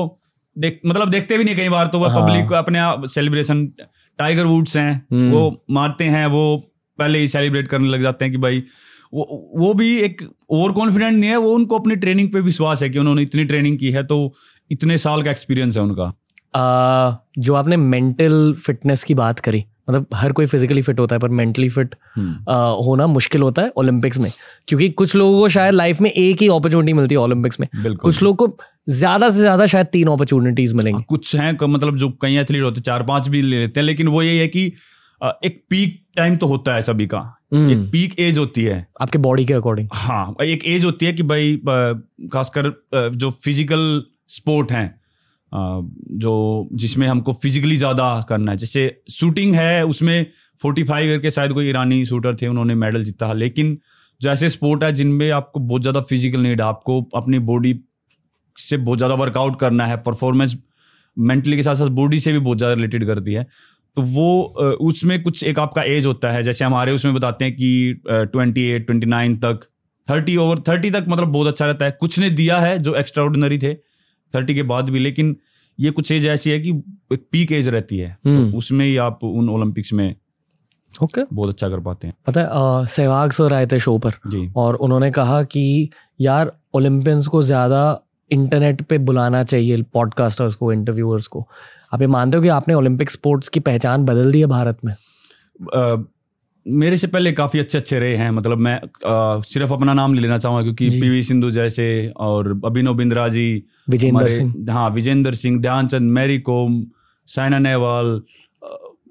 देख 0.56 0.79
मतलब 0.85 1.09
देखते 1.09 1.38
भी 1.38 1.44
नहीं 1.44 1.56
कई 1.56 1.69
बार 1.69 1.88
तो 1.88 2.00
वो 2.00 2.07
हाँ। 2.07 2.21
पब्लिक 2.21 2.53
अपने 2.56 3.07
सेलिब्रेशन 3.07 3.65
टाइगर 4.19 4.45
वुड्स 4.45 4.77
हैं 4.77 4.91
हम्म। 5.12 5.31
वो 5.31 5.63
मारते 5.69 6.06
हैं 6.06 6.25
वो 6.27 6.44
पहले 7.00 7.19
ही 7.19 7.27
सेलिब्रेट 7.27 7.68
करने 7.68 7.88
लग 7.88 8.01
जाते 8.01 8.25
हैं 8.25 8.31
कि 8.31 8.38
भाई 8.38 8.63
वो 9.13 9.25
वो 9.57 9.73
भी 9.73 9.95
एक 10.00 10.21
ओवर 10.50 10.71
कॉन्फिडेंट 10.71 11.18
नहीं 11.18 11.30
है 11.30 11.38
वो 11.38 11.51
उनको 11.51 11.80
अपनी 11.80 11.95
ट्रेनिंग 11.95 12.31
पे 12.33 12.39
विश्वास 12.41 12.83
है 12.83 12.89
कि 12.89 13.00
उन्होंने 13.00 13.21
इतनी 13.21 13.45
ट्रेनिंग 13.45 13.77
की 13.80 13.91
है 13.91 14.03
तो 14.03 14.18
इतने 14.71 14.97
साल 14.97 15.23
का 15.23 15.31
एक्सपीरियंस 15.31 15.77
है 15.77 15.83
उनका 15.83 16.13
जो 17.39 17.54
आपने 17.54 17.77
मेंटल 17.77 18.54
फिटनेस 18.65 19.04
की 19.04 19.13
बात 19.15 19.39
करी 19.39 19.63
मतलब 19.89 20.06
हर 20.15 20.31
कोई 20.31 20.45
फिजिकली 20.45 20.81
फिट 20.81 21.00
होता 21.00 21.15
है 21.15 21.19
पर 21.19 21.30
मेंटली 21.31 21.68
फिट 21.69 21.95
होना 22.18 23.06
मुश्किल 23.07 23.42
होता 23.42 23.62
है 23.62 23.71
ओलंपिक्स 23.77 24.19
में। 24.19 24.31
क्योंकि 24.68 24.89
कुछ 24.92 25.15
लोगों 25.15 25.39
को 25.39 25.48
शायद 25.50 25.74
लाइफ 25.74 26.01
में 26.01 26.09
एक 26.12 26.42
ही 26.42 26.48
अपॉर्चुनिटी 26.48 26.94
मिलती 26.94 27.15
है 27.15 27.21
ओलंपिक्स 27.21 27.59
में। 27.59 27.68
कुछ 27.75 28.21
लोगों 28.24 28.48
को 28.48 28.57
ज़्यादा 28.89 29.30
से 29.30 29.39
ज़्यादा 29.39 29.65
शायद 29.65 29.88
तीन 29.88 30.07
अपॉर्चुनिटीज़ 30.07 30.75
मिलेंगी। 30.75 31.04
कुछ 31.09 31.36
हैं 31.36 31.57
मतलब 31.63 31.98
जो 31.98 32.09
कई 32.21 32.36
एथलीट 32.38 32.63
होते 32.63 32.75
हैं 32.75 32.83
चार 32.83 33.04
पाँच 33.04 33.27
भी 33.27 33.42
ले 33.42 33.59
लेते 33.59 33.80
हैं 33.80 33.86
लेकिन 33.86 34.07
वो 34.07 34.21
यही 34.24 34.38
है 34.38 34.48
कि 34.48 34.65
एक 35.21 35.63
पीक 35.69 36.00
टाइम 36.18 36.36
तो 36.38 36.48
होता 36.48 36.74
है 36.74 36.81
सभी 36.81 37.07
का। 37.07 37.19
हम्म। 37.54 37.71
एक 37.71 37.89
पीक 37.92 38.19
एज 38.19 38.38
होती 38.38 38.63
है। 38.63 38.86
आपके 39.01 39.18
बॉडी 39.19 39.45
के 39.45 39.54
अकॉर्डिंग 39.54 39.88
हाँ 39.94 40.36
एक 40.44 40.65
एज 40.68 40.86
होती 40.86 41.06
है 41.06 41.13
कि 41.13 41.24
भाई 41.25 41.56
खासकर 42.33 42.71
जो 42.94 43.31
फ़िज़िकल 43.44 44.01
स्पोर्ट 44.30 44.71
हैं 44.71 44.88
जो 45.57 46.69
जिसमें 46.74 47.07
हमको 47.07 47.33
फिजिकली 47.36 47.77
ज़्यादा 47.77 48.09
करना 48.30 48.51
है। 48.51 48.57
जैसे 48.57 49.01
शूटिंग 49.12 49.56
है, 49.56 49.83
उसमें 49.86 50.25
फोर्टी 50.59 50.83
फाइव 50.83 51.09
ईयर 51.09 51.19
के 51.19 51.31
शायद 51.31 51.54
कोई 51.54 51.69
ईरानी 51.69 52.06
शूटर 52.06 52.36
थे, 52.36 52.48
उन्होंने 52.48 52.75
मेडल 52.75 53.04
जीता 53.04 53.31
लेकिन 53.36 53.77
जो 54.21 54.30
ऐसे 54.30 54.50
स्पोर्ट 54.50 54.83
है, 54.83 54.92
जिनमें 54.94 55.30
आपको 55.31 55.59
बहुत 55.62 55.81
ज़्यादा 55.81 56.01
फ़िज़िकल 56.01 56.39
नीड 56.42 56.62
है, 56.62 56.68
आपको 56.68 57.01
अपनी 57.15 57.39
बॉडी 57.42 57.80
से 58.57 58.77
बहुत 58.80 58.98
ज़्यादा 58.98 59.15
वर्कआउट 59.15 59.59
करना 59.59 59.86
है 59.86 59.98
परफॉर्मेंस 60.04 60.56
मेंटली 61.18 61.56
के 61.56 61.63
साथ 61.63 61.75
साथ 61.75 61.89
बॉडी 61.94 62.19
से 62.19 62.31
भी 62.33 62.39
बहुत 62.39 62.57
ज़्यादा 62.57 62.74
रिलेटेड 62.74 63.06
करती 63.07 63.33
है। 63.33 63.45
तो 63.98 64.01
वो 64.04 64.44
उसमें 64.83 65.21
कुछ 65.24 65.44
एक 65.44 65.59
आपका 65.59 65.83
एज 65.86 66.06
होता 66.06 66.31
है। 66.31 66.42
जैसे 66.44 66.65
हमारे 66.65 66.92
उसमें 66.92 67.13
बताते 67.13 67.45
हैं 67.45 67.54
कि 67.56 68.01
ट्वेंटी 68.07 68.63
एट 68.63 68.86
ट्वेंटी 68.86 69.07
नाइन 69.07 69.36
तक 69.38 69.59
थर्टी 70.07 70.36
ओवर 70.38 70.59
थर्टी 70.68 70.92
तक 70.92 71.06
मतलब 71.09 71.27
बहुत 71.27 71.48
अच्छा 71.48 71.65
रहता 71.65 71.86
है। 71.86 71.92
कुछ 72.00 72.18
ने 72.19 72.30
दिया 72.31 72.59
है 72.59 72.77
जो 72.80 72.95
एक्स्ट्रा 72.95 73.24
ऑर्डिनरी 73.24 73.57
थे 73.57 73.74
थर्टी 74.37 74.55
के 74.55 74.63
बाद 74.65 74.89
भी 74.89 74.99
लेकिन 74.99 75.35
ये 75.79 75.91
कुछ 75.91 76.11
एज 76.11 76.25
ऐसी 76.25 76.51
है 76.51 76.59
कि 76.59 76.69
एक 77.13 77.25
पीक 77.31 77.51
एज 77.51 77.67
रहती 77.67 77.97
है। 77.97 78.17
तो 78.23 78.29
हम्म। 78.29 78.55
उसमें 78.57 78.85
ही 78.85 78.95
आप 78.97 79.23
उन 79.23 79.49
ओलंपिक्स 79.49 79.93
में 79.93 80.15
ओके 80.93 81.21
बहुत 81.33 81.49
अच्छा 81.49 81.69
कर 81.69 81.79
पाते 81.79 82.07
हैं। 82.07 82.13
पता 82.27 82.41
है 82.41 82.85
सहवाग 82.87 83.31
सर 83.31 83.53
आए 83.53 83.65
थे 83.67 83.79
शो 83.79 83.97
पर 83.97 84.13
जी। 84.27 84.49
और 84.55 84.75
उन्होंने 84.75 85.09
कहा 85.11 85.41
कि 85.43 85.89
यार 86.21 86.51
ओलंपियंस 86.73 87.27
को 87.27 87.41
ज़्यादा 87.41 87.81
इंटरनेट 88.31 88.81
पे 88.81 88.97
बुलाना 88.99 89.43
चाहिए 89.43 89.81
पॉडकास्टर्स 89.93 90.55
को 90.55 90.71
इंटरव्यूअर्स 90.73 91.27
को। 91.27 91.47
आप 91.93 92.01
ये 92.01 92.07
मानते 92.07 92.37
हो 92.37 92.43
कि 92.43 92.49
आपने 92.49 92.73
ओलंपिक 92.73 93.11
स्पोर्ट्स 93.11 93.49
की 93.49 93.59
पहचान 93.59 94.05
बदल 94.05 94.31
दी 94.31 94.39
है 94.39 94.45
भारत 94.45 94.77
में? 94.85 94.93
मेरे 96.67 96.97
से 96.97 97.07
पहले 97.07 97.31
काफ़ी 97.31 97.59
अच्छे 97.59 97.77
अच्छे 97.77 97.99
रहे 97.99 98.15
हैं 98.15 98.29
मतलब 98.31 98.57
मैं 98.57 98.75
अ, 98.75 99.41
सिर्फ़ 99.41 99.73
अपना 99.73 99.93
नाम 99.93 100.13
ले 100.13 100.21
लेना 100.21 100.37
चाहूँगा 100.37 100.61
क्योंकि। 100.63 100.89
पीवी 101.01 101.21
सिंधु 101.23 101.51
जैसे 101.51 101.87
और 102.17 102.49
अभिनव 102.65 102.93
बिंद्रा 102.93 103.27
जी 103.27 103.63
विजेंद्र 103.89 104.29
सिंह 104.29 104.71
हाँ 104.71 104.89
विजेंद्र 104.89 105.33
सिंह 105.35 105.61
ध्यानचंद 105.61 106.11
मैरी 106.11 106.39
कोम 106.39 106.85
साइना 107.29 107.59
नेहवाल 107.59 108.21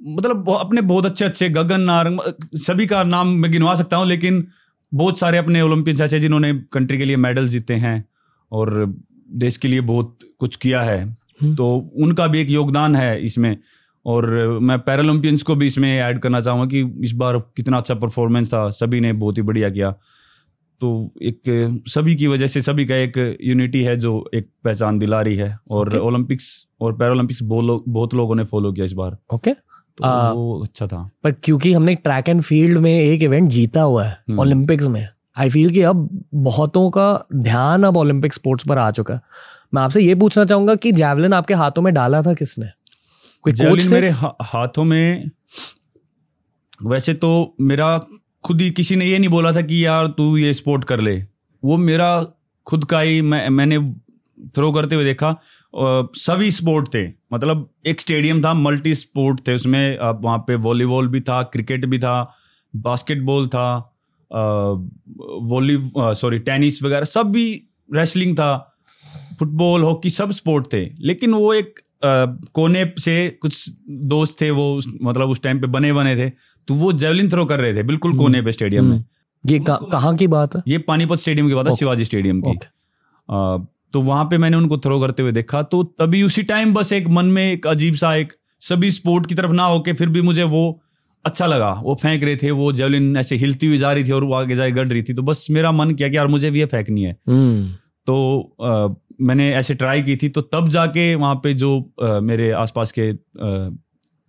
मतलब 0.09 0.51
अपने 0.51 0.81
बहुत 0.81 1.07
अच्छे 1.07 1.25
अच्छे 1.25 1.49
गगन 1.49 1.81
नारंग 1.81 2.21
सभी 2.57 2.87
का 2.87 3.03
नाम 3.05 3.29
मैं 3.37 3.51
गिनवा 3.53 3.75
सकता 3.75 3.97
हूँ 3.97 4.07
लेकिन 4.07 4.47
बहुत 4.93 5.19
सारे 5.19 5.39
अपने 5.39 5.61
ओलंपियंस 5.61 6.01
ऐसे 6.01 6.21
जिन्होंने 6.21 6.53
कंट्री 6.73 6.99
के 6.99 7.05
लिए 7.05 7.17
मेडल 7.17 7.49
जीते 7.49 7.75
हैं 7.75 8.05
और 8.53 8.95
देश 9.37 9.57
के 9.57 9.69
लिए 9.69 9.81
बहुत 9.81 10.19
कुछ 10.39 10.57
किया 10.57 10.83
है 10.83 11.01
हम्म। 11.03 11.55
तो 11.55 11.67
उनका 11.97 12.27
भी 12.27 12.41
एक 12.41 12.51
योगदान 12.51 12.97
है 12.97 13.21
इसमें 13.21 13.57
और 14.07 14.59
मैं 14.63 14.79
पैरालंपियंस 14.79 15.43
को 15.43 15.55
भी 15.55 15.67
इसमें 15.67 16.01
ऐड 16.01 16.19
करना 16.19 16.41
चाहूँगा 16.41 16.67
कि 16.67 17.05
इस 17.05 17.13
बार 17.13 17.39
कितना 17.39 17.77
अच्छा 17.77 17.95
परफॉर्मेंस 17.95 18.49
था। 18.49 18.71
सभी 18.71 19.01
ने 19.01 19.13
बहुत 19.13 19.39
ही 19.39 19.43
बढ़िया 19.43 19.71
किया। 19.71 19.91
तो 20.81 21.15
एक 21.23 21.41
सभी 21.89 22.15
की 22.17 22.27
वजह 22.27 22.47
से 22.47 22.61
सभी 22.61 22.87
का 22.87 22.97
एक 22.97 23.39
यूनिटी 23.45 23.83
है 23.83 23.97
जो 23.97 24.31
एक 24.35 24.49
पहचान 24.65 24.99
दिला 24.99 25.21
रही 25.21 25.37
है। 25.37 25.59
और 25.71 25.99
ओलंपिक्स 25.99 26.67
Okay. 26.67 26.87
और 26.87 26.93
पैरालंपिक्स 26.93 27.43
बहुत 27.43 27.65
लोग 27.65 27.85
बहुत 27.89 28.15
लोगों 28.15 28.35
ने 28.35 28.45
फॉलो 28.45 28.73
किया 28.73 28.87
इस 28.87 28.93
बार। 28.93 29.17
Okay 29.35 29.51
okay. 29.51 29.63
तो 29.99 30.05
आ, 30.05 30.31
वो 30.33 30.63
अच्छा 30.63 30.87
था। 30.87 31.11
पर 31.25 31.33
क्योंकि 31.33 31.73
हमने 31.73 31.95
ट्रैक 31.95 32.29
एंड 32.29 32.43
फ़ील्ड 32.43 32.79
में 32.79 33.01
एक 33.01 33.23
इवेंट 33.23 33.51
जीता 33.51 33.83
हुआ 33.83 34.05
है 34.05 34.13
हम्म। 34.29 34.41
ओलंपिक्स 34.41 34.87
में 34.87 35.09
आई 35.39 35.51
फील 35.51 35.71
कि 35.71 35.83
अब 35.83 36.25
बहुतों 36.35 36.91
का 36.91 37.27
ध्यान 37.35 37.83
अब 37.83 37.97
ओलंपिक 37.97 38.35
स्पोर्ट्स 38.35 38.69
पर 38.69 38.79
आ 38.79 38.91
चुका 38.91 39.15
है। 39.15 39.21
मैं 39.75 39.83
आपसे 39.83 40.01
ये 40.01 40.15
पूछना 40.15 40.45
चाहूँगा 40.45 40.75
कि 40.75 40.93
जैवलिन 40.93 41.33
आपके 41.33 41.55
हाथों 41.55 41.83
में 41.83 41.95
डाला 41.95 42.23
था 42.23 42.35
किसने? 42.35 42.67
कोई 43.47 43.69
कोच 43.71 43.85
थे? 43.85 43.89
मेरे 43.89 44.09
हा, 44.11 44.35
हाथों 44.43 44.85
में 44.85 45.31
वैसे 46.85 47.15
तो 47.15 47.57
मेरा 47.61 47.99
खुद 48.45 48.61
ही 48.61 48.71
किसी 48.71 48.97
ने 48.97 49.07
ये 49.07 49.19
नहीं 49.19 49.29
बोला 49.29 49.53
था 49.53 49.61
कि 49.61 49.85
यार 49.87 50.07
तू 50.07 50.37
ये 50.37 50.55
स्पोर्ट 50.55 50.85
कर 50.85 51.01
ले। 51.01 51.25
वो 51.65 51.77
मेरा 51.77 52.27
खुद 52.67 52.85
का 52.85 53.01
ही 53.01 53.23
मैं 53.23 53.49
मैंने 53.49 53.79
थ्रो 54.49 54.73
करते 54.73 54.95
हुए 54.95 55.05
देखा 55.05 55.41
सभी 56.17 56.51
स्पोर्ट 56.51 56.95
थे। 56.95 57.09
मतलब 57.33 57.71
एक 57.87 58.01
स्टेडियम 58.01 58.43
था 58.45 58.55
मल्टी 58.55 58.95
स्पोर्ट 58.95 59.41
थे 59.49 59.55
उसमें। 59.55 59.97
अ, 59.97 60.11
वहाँ 60.11 60.39
पे 60.39 60.55
वॉलीबॉल 60.55 61.09
भी 61.09 61.21
था 61.21 61.43
क्रिकेट 61.43 61.87
भी 61.87 61.99
था 61.99 62.35
बास्केटबॉल 62.77 63.47
था 63.47 63.67
वॉली 64.33 65.79
सॉरी 65.97 66.39
टेनिस 66.39 66.83
वगैरह 66.83 67.05
सब 67.05 67.27
भी 67.33 67.63
रेसलिंग 67.95 68.37
था 68.37 68.79
फुटबॉल 69.39 69.83
हॉकी 69.83 70.11
सब 70.11 70.31
स्पोर्ट 70.33 70.73
थे। 70.73 70.89
लेकिन 71.01 71.35
वो 71.35 71.55
एक 71.55 71.81
कोने 72.03 72.85
से 72.99 73.29
कुछ 73.43 73.69
दोस्त 74.07 74.41
थे 74.41 74.51
वो 74.51 74.81
मतलब 75.03 75.29
उस 75.29 75.43
टाइम 75.43 75.61
पे 75.61 75.67
बने 75.69 75.93
बने 75.93 76.15
थे 76.17 76.29
तो 76.69 76.75
वो 76.75 76.93
जेवलिन 76.95 77.29
थ्रो 77.31 77.45
कर 77.45 77.61
रहे 77.61 77.75
थे 77.75 77.83
बिल्कुल 77.83 78.17
कोने 78.19 78.43
पे 78.43 78.53
स्टेडियम 78.53 78.85
में। 78.85 79.05
ये 79.45 79.59
कहाँ 79.63 80.15
की 80.17 80.27
बात 80.27 80.57
है? 80.57 80.63
ये 80.69 80.79
पानीपत 80.79 81.19
स्टेडियम 81.19 81.49
की 81.49 81.55
बात 81.55 81.69
है 81.69 81.77
शिवाजी 81.77 82.05
स्टेडियम 82.05 82.41
की. 82.41 82.57
तो 83.93 84.01
वहाँ 84.03 84.25
पे 84.25 84.39
मैंने 84.39 84.57
उनको 84.57 84.79
थ्रो 84.79 85.01
करते 85.01 85.23
हुए 85.23 85.33
देखा 85.33 85.63
तो 85.65 85.83
तभी 86.01 86.23
उसी 86.23 86.43
टाइम 86.43 86.75
बस 86.75 86.93
एक 86.93 87.09
मन 87.09 87.27
में 87.27 87.43
एक 87.45 87.67
अजीब 87.67 87.95
सा 87.95 88.15
एक 88.15 88.33
सभी 88.63 88.91
स्पोर्ट 88.91 89.27
की 89.27 89.35
तरफ़ 89.35 89.53
ना 89.53 89.65
होके 89.65 89.93
फिर 89.93 90.09
भी 90.09 90.23
मुझे 90.23 90.43
वो 90.45 90.81
अच्छा 91.25 91.47
लगा। 91.47 91.73
वो 91.83 91.95
फेंक 91.95 92.23
रहे 92.23 92.37
थे 92.37 92.51
वो 92.51 92.73
जेवलिन 92.73 93.17
ऐसे 93.17 93.37
हिलती 93.37 93.67
हुई 93.67 93.79
जा 93.79 93.93
रही 93.93 94.05
थी 94.05 94.11
और 94.11 94.25
वो 94.25 94.35
आगे 94.35 94.57
जाए 94.57 94.71
गड़ 94.71 94.87
रही 94.89 95.03
थी 95.03 95.15
तो 95.15 95.23
बस 95.23 95.47
मेरा 95.51 95.73
मन 95.73 95.91
किया 95.91 96.09
कि 96.09 96.17
यार 96.17 96.27
मुझे 96.27 96.51
भी 96.51 96.59
ये 96.59 96.67
फेंकनी 96.67 97.03
है। 97.03 97.17
हम्म। 97.29 97.73
तो 98.07 98.17
मैंने 99.21 99.55
ऐसे 99.55 99.75
ट्राई 99.75 100.03
की 100.03 100.17
थी 100.17 100.29
तो 100.29 100.41
तब 100.43 100.69
जाके 100.69 101.15
वहाँ 101.15 101.35
पे 101.35 101.55
जो 101.55 101.81
अ, 102.03 102.21
मेरे 102.21 102.51
आसपास 102.53 102.93
के 102.93 103.11
अ, 103.11 103.77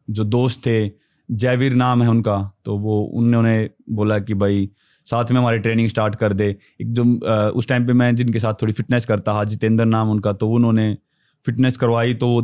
जो 0.09 0.23
दोस्त 0.23 0.59
थे 0.65 0.91
जयवीर 1.31 1.73
नाम 1.73 2.03
है 2.03 2.09
उनका 2.09 2.53
तो 2.65 2.77
वो 2.77 3.01
उन्होंने 3.03 3.69
बोला 3.91 4.19
कि 4.19 4.33
भाई 4.33 4.69
साथ 5.05 5.31
में 5.31 5.39
हमारी 5.39 5.59
ट्रेनिंग 5.59 5.89
स्टार्ट 5.89 6.15
कर 6.15 6.33
दे। 6.33 6.47
एक 6.81 6.91
जो 6.93 7.03
अ, 7.19 7.49
उस 7.49 7.67
टाइम 7.67 7.87
पे 7.87 7.93
मैं 7.93 8.15
जिनके 8.15 8.39
साथ 8.39 8.53
थोड़ी 8.61 8.73
फिटनेस 8.73 9.05
करता 9.05 9.33
था 9.33 9.43
जितेंद्र 9.43 9.85
नाम 9.85 10.09
उनका 10.11 10.33
तो 10.33 10.49
उन्होंने 10.49 10.97
फिटनेस 11.45 11.77
करवाई 11.77 12.13
तो 12.13 12.35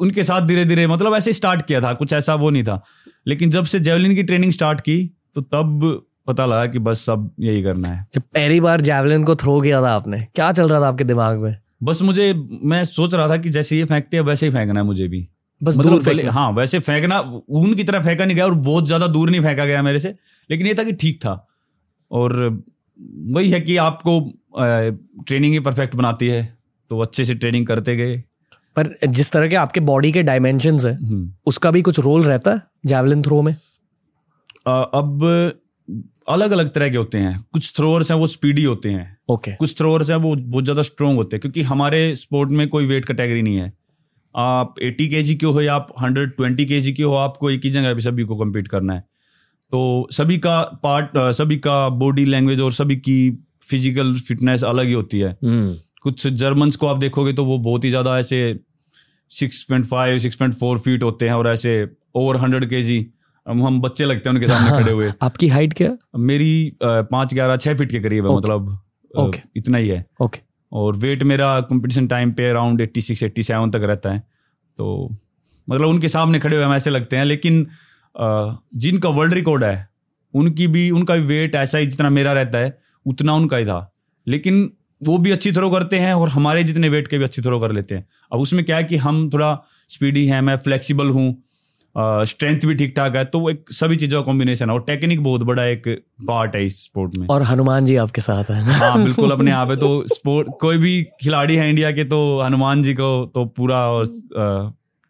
उनके 0.00 0.22
साथ 0.22 0.40
धीरे 0.42 0.64
धीरे 0.64 0.86
मतलब 0.86 1.14
ऐसे 1.14 1.32
स्टार्ट 1.32 1.62
किया 1.66 1.80
था 1.80 1.92
कुछ 1.94 2.12
ऐसा 2.12 2.34
वो 2.34 2.50
नहीं 2.50 2.64
था। 2.64 2.82
लेकिन 3.26 3.50
जब 3.50 3.64
से 3.64 3.80
जेवलिन 3.80 4.14
की 4.14 4.22
ट्रेनिंग 4.22 4.52
स्टार्ट 4.52 4.80
की 4.80 4.96
तो 5.34 5.40
तब 5.40 6.04
पता 6.26 6.46
लगा 6.46 6.66
कि 6.66 6.78
बस 6.80 7.08
अब 7.10 7.30
यही 7.40 7.62
करना 7.62 7.88
है। 7.88 8.06
जब 8.14 8.22
पहली 8.24 8.60
बार 8.60 8.80
जैवलिन 8.80 9.24
को 9.24 9.34
थ्रो 9.34 9.60
किया 9.60 9.82
था 9.82 9.92
आपने 9.92 10.20
क्या 10.34 10.50
चल 10.52 10.68
रहा 10.68 10.80
था 10.80 10.88
आपके 10.88 11.04
दिमाग 11.04 11.38
में? 11.38 11.56
बस 11.82 12.02
मुझे 12.02 12.32
मैं 12.64 12.84
सोच 12.84 13.14
रहा 13.14 13.28
था 13.28 13.36
कि 13.36 13.48
जैसे 13.50 13.78
ये 13.78 13.84
फेंकते 13.84 14.16
हैं 14.16 14.24
वैसे 14.24 14.46
ही 14.46 14.52
फेंकना 14.52 14.80
है 14.80 14.86
मुझे 14.86 15.08
भी। 15.08 15.26
बस 15.60 15.78
मतलब 15.78 15.90
दूर 15.90 16.02
फेंकना। 16.04 16.32
हाँ 16.32 16.50
वैसे 16.52 16.78
फेंकना 16.80 17.18
ऊन 17.50 17.74
की 17.74 17.84
तरह 17.84 18.02
फेंका 18.02 18.24
नहीं 18.24 18.36
गया 18.36 18.44
और 18.44 18.54
बहुत 18.54 18.86
ज़्यादा 18.86 19.06
दूर 19.08 19.30
नहीं 19.30 19.40
फेंका 19.40 19.64
गया 19.64 19.82
मेरे 19.82 19.98
से 19.98 20.14
लेकिन 20.50 20.66
ये 20.66 20.74
था 20.74 20.84
कि 20.84 20.92
ठीक 20.94 21.18
था। 21.20 21.34
और 22.10 22.32
वही 23.30 23.50
है 23.50 23.60
कि 23.60 23.76
आपको 23.78 24.18
ट्रेनिंग 24.56 25.52
ही 25.52 25.60
परफेक्ट 25.60 25.94
बनाती 25.94 26.28
है 26.28 26.42
तो 26.90 26.98
अच्छे 27.00 27.24
से 27.24 27.34
ट्रेनिंग 27.34 27.66
करते 27.66 27.96
गए। 27.96 28.16
पर 28.76 28.88
जिस 29.06 29.30
तरह 29.32 29.48
के 29.48 29.56
आपके 29.56 29.80
बॉडी 29.82 30.12
के 30.12 30.22
डायमेंशन 30.22 30.78
है 30.78 30.94
हम्म। 30.94 31.32
उसका 31.46 31.70
भी 31.70 31.82
कुछ 31.82 31.98
रोल 32.00 32.22
रहता 32.24 32.50
है 32.50 32.62
जैवलिन 32.86 33.22
थ्रो 33.22 33.40
में? 33.42 33.52
अ, 33.52 34.70
अब 34.70 35.20
अलग 36.28 36.50
अलग 36.50 36.68
तरह 36.68 36.88
के 36.88 36.96
होते 36.96 37.18
हैं। 37.18 37.38
कुछ 37.52 37.72
थ्रोअर्स 37.76 38.10
हैं 38.10 38.18
वो 38.18 38.26
स्पीडी 38.26 38.64
होते 38.64 38.90
हैं। 38.90 39.16
Okay 39.28 39.50
okay. 39.50 39.58
कुछ 39.58 39.76
थ्रोअर्स 39.78 40.10
हैं 40.10 40.16
वो 40.16 40.34
बहुत 40.36 40.64
ज़्यादा 40.64 40.82
स्ट्रोंग 40.82 41.16
होते 41.16 41.36
हैं 41.36 41.40
क्योंकि 41.40 41.62
हमारे 41.62 42.14
स्पोर्ट 42.16 42.50
में 42.50 42.68
कोई 42.68 42.86
वेट 42.86 43.04
कैटेगरी 43.04 43.42
नहीं 43.42 43.56
है। 43.56 43.72
आप 44.34 44.74
80 44.82 45.08
के 45.08 45.22
जी 45.22 45.34
के 45.34 45.46
हो 45.46 45.60
या 45.60 45.74
आप 45.74 45.94
120 46.02 46.64
के 46.64 46.80
जी 46.80 46.92
के 46.92 47.02
हो 47.02 47.14
आपको 47.14 47.50
एक 47.50 47.64
ही 47.64 47.70
जगह 47.70 47.94
पे 47.94 48.00
सभी 48.00 48.24
को 48.24 48.36
कम्पीट 48.36 48.68
करना 48.68 48.94
है। 48.94 49.04
तो 49.72 50.08
सभी 50.12 50.38
का 50.38 50.60
पार्ट 50.82 51.18
सभी 51.36 51.56
का 51.58 51.88
बॉडी 51.88 52.24
लैंग्वेज 52.24 52.60
और 52.60 52.72
सभी 52.72 52.96
की 52.96 53.30
फ़िज़िकल 53.70 54.14
फिटनेस 54.18 54.64
अलग 54.64 54.86
ही 54.86 54.92
होती 54.92 55.18
है। 55.18 55.36
हम्म 55.44 55.74
कुछ 56.02 56.26
जर्मन्स 56.26 56.76
को 56.76 56.86
आप 56.86 56.96
देखोगे 56.96 57.32
तो 57.32 57.44
वो 57.44 57.58
बहुत 57.58 57.84
ही 57.84 57.90
ज़्यादा 57.90 58.18
ऐसे 58.18 58.38
6.5 59.30 60.18
6.4 60.18 60.78
फीट 60.78 61.02
होते 61.02 61.28
हैं 61.28 61.34
और 61.34 61.48
ऐसे 61.48 61.74
ओवर 62.14 62.36
100 62.36 62.68
के 62.70 62.82
जी 62.82 62.98
हम 63.46 63.80
बच्चे 63.80 64.04
लगते 64.04 64.28
हैं 64.28 64.34
उनके 64.36 64.48
सामने 64.48 64.70
खड़े 64.72 64.92
हुए। 64.92 65.12
आपकी 65.22 65.48
हाइट 65.48 65.72
क्या? 65.74 65.96
मेरी 66.20 66.72
पाँच 66.82 67.34
ग्यारह 67.34 67.56
छः 67.56 67.76
फीट 67.76 67.90
के 67.90 68.00
करीब 68.00 68.26
है 68.26 68.36
मतलब 68.36 68.78
Okay. 69.14 69.40
इतना 69.56 69.78
ही 69.78 69.88
है। 69.88 70.04
ओके। 70.22 70.38
और 70.72 70.96
वेट 70.96 71.22
मेरा 71.22 71.48
कंपटीशन 71.62 72.06
टाइम 72.08 72.30
पे 72.32 72.48
around 72.50 72.80
eighty 72.80 73.00
six 73.02 73.22
eighty 73.22 73.42
seven 73.42 73.70
तक 73.70 73.82
रहता 73.82 74.12
है। 74.12 74.18
तो 74.78 75.16
मतलब 75.68 75.88
उनके 75.88 76.08
सामने 76.08 76.38
खड़े 76.38 76.56
हुए 76.56 76.64
हम 76.64 76.72
ऐसे 76.74 76.90
लगते 76.90 77.16
हैं 77.16 77.24
लेकिन 77.24 77.66
जिनका 78.76 79.08
वर्ल्ड 79.08 79.34
रिकॉर्ड 79.34 79.64
है 79.64 79.88
उनकी 80.34 80.66
भी 80.66 80.90
उनका 80.90 81.14
भी 81.14 81.26
वेट 81.26 81.54
ऐसा 81.54 81.78
ही 81.78 81.86
जितना 81.86 82.10
मेरा 82.10 82.32
रहता 82.32 82.58
है 82.58 82.76
उतना 83.06 83.34
उनका 83.34 83.56
ही 83.56 83.64
था। 83.64 83.78
लेकिन 84.26 84.70
वो 85.00 85.18
भी 85.18 85.30
अच्छी 85.30 85.52
थ्रो 85.52 85.70
करते 85.70 85.98
हैं 85.98 86.14
और 86.14 86.28
हमारे 86.28 86.62
जितने 86.64 86.88
वेट 86.88 87.08
के 87.08 87.18
भी 87.18 87.24
अच्छी 87.24 87.42
थ्रो 87.42 87.58
कर 87.60 87.72
लेते 87.72 87.94
हैं। 87.94 88.06
अब 88.32 88.40
उसमें 88.40 88.64
क्या 88.64 88.76
है 88.76 88.84
कि 88.84 88.96
हम 88.96 89.28
थोड़ा 89.30 89.56
स्पीडी 89.88 90.26
हैं 90.26 90.40
मैं 90.42 90.56
फ्लेक्सिबल 90.58 91.10
हूँ 91.10 91.26
स्ट्रेंथ 91.96 92.60
भी 92.66 92.74
ठीक 92.74 92.94
ठाक 92.96 93.16
है 93.16 93.24
तो 93.24 93.40
वो 93.40 93.50
एक 93.50 93.64
सभी 93.72 93.96
चीज़ों 93.96 94.20
का 94.22 94.26
कॉम्बिनेशन 94.26 94.68
है 94.70 94.74
और 94.74 94.82
टेक्निक 94.82 95.22
बहुत 95.24 95.42
बड़ा 95.42 95.64
एक 95.64 95.88
पार्ट 96.28 96.56
है 96.56 96.64
इस 96.66 96.84
स्पोर्ट 96.84 97.16
में। 97.16 97.26
और 97.26 97.42
हनुमान 97.42 97.84
जी 97.84 97.96
आपके 97.96 98.20
साथ 98.20 98.50
है। 98.50 98.62
हाँ 98.64 99.02
बिल्कुल 99.04 99.30
अपने 99.30 99.50
यहाँ 99.50 99.66
पे 99.66 99.76
तो 99.76 100.04
स्पोर्ट 100.06 100.48
कोई 100.60 100.78
भी 100.78 101.02
खिलाड़ी 101.22 101.56
है 101.56 101.68
इंडिया 101.70 101.90
के 101.92 102.04
तो 102.04 102.40
हनुमान 102.40 102.82
जी 102.82 102.94
को 102.94 103.24
तो 103.34 103.44
पूरा 103.44 103.78
और 103.90 104.06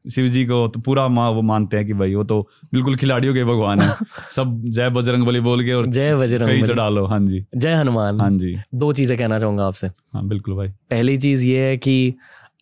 शिव 0.04 0.28
जी 0.28 0.44
को 0.44 0.66
तो 0.68 0.80
पूरा 0.80 1.08
मा, 1.08 1.28
वो 1.30 1.42
मानते 1.42 1.76
हैं 1.76 1.86
कि 1.86 1.94
भाई 1.94 2.14
वो 2.14 2.24
तो 2.24 2.48
बिल्कुल 2.72 2.96
खिलाड़ियों 2.96 3.34
के 3.34 3.44
भगवान 3.44 3.80
है। 3.80 3.94
सब 4.30 4.62
जय 4.66 4.90
बजरंग 4.90 5.26
बली 5.26 5.40
बोल 5.40 5.64
के 5.64 5.72
और 5.72 5.86
जय 5.86 6.14
बजरंग 6.14 6.48
कहीं 6.48 6.62
चढ़ा 6.62 6.88
लो। 6.88 7.06
हाँ 7.06 7.20
जी। 7.20 7.44
जय 7.56 7.74
हनुमान। 7.74 8.20
हाँ 8.20 8.30
जी। 8.30 8.56
दो 8.74 8.92
चीज़ें 8.92 9.18
कहना 9.18 9.38
चाहूँगा 9.38 9.66
आपसे। 9.66 9.86
हाँ 9.86 10.26
बिल्कुल 10.28 10.54
भाई। 10.54 10.68
पहली 10.68 11.16
चीज़ 11.18 11.44
ये 11.44 11.58
है 11.58 11.76
कि 11.76 12.14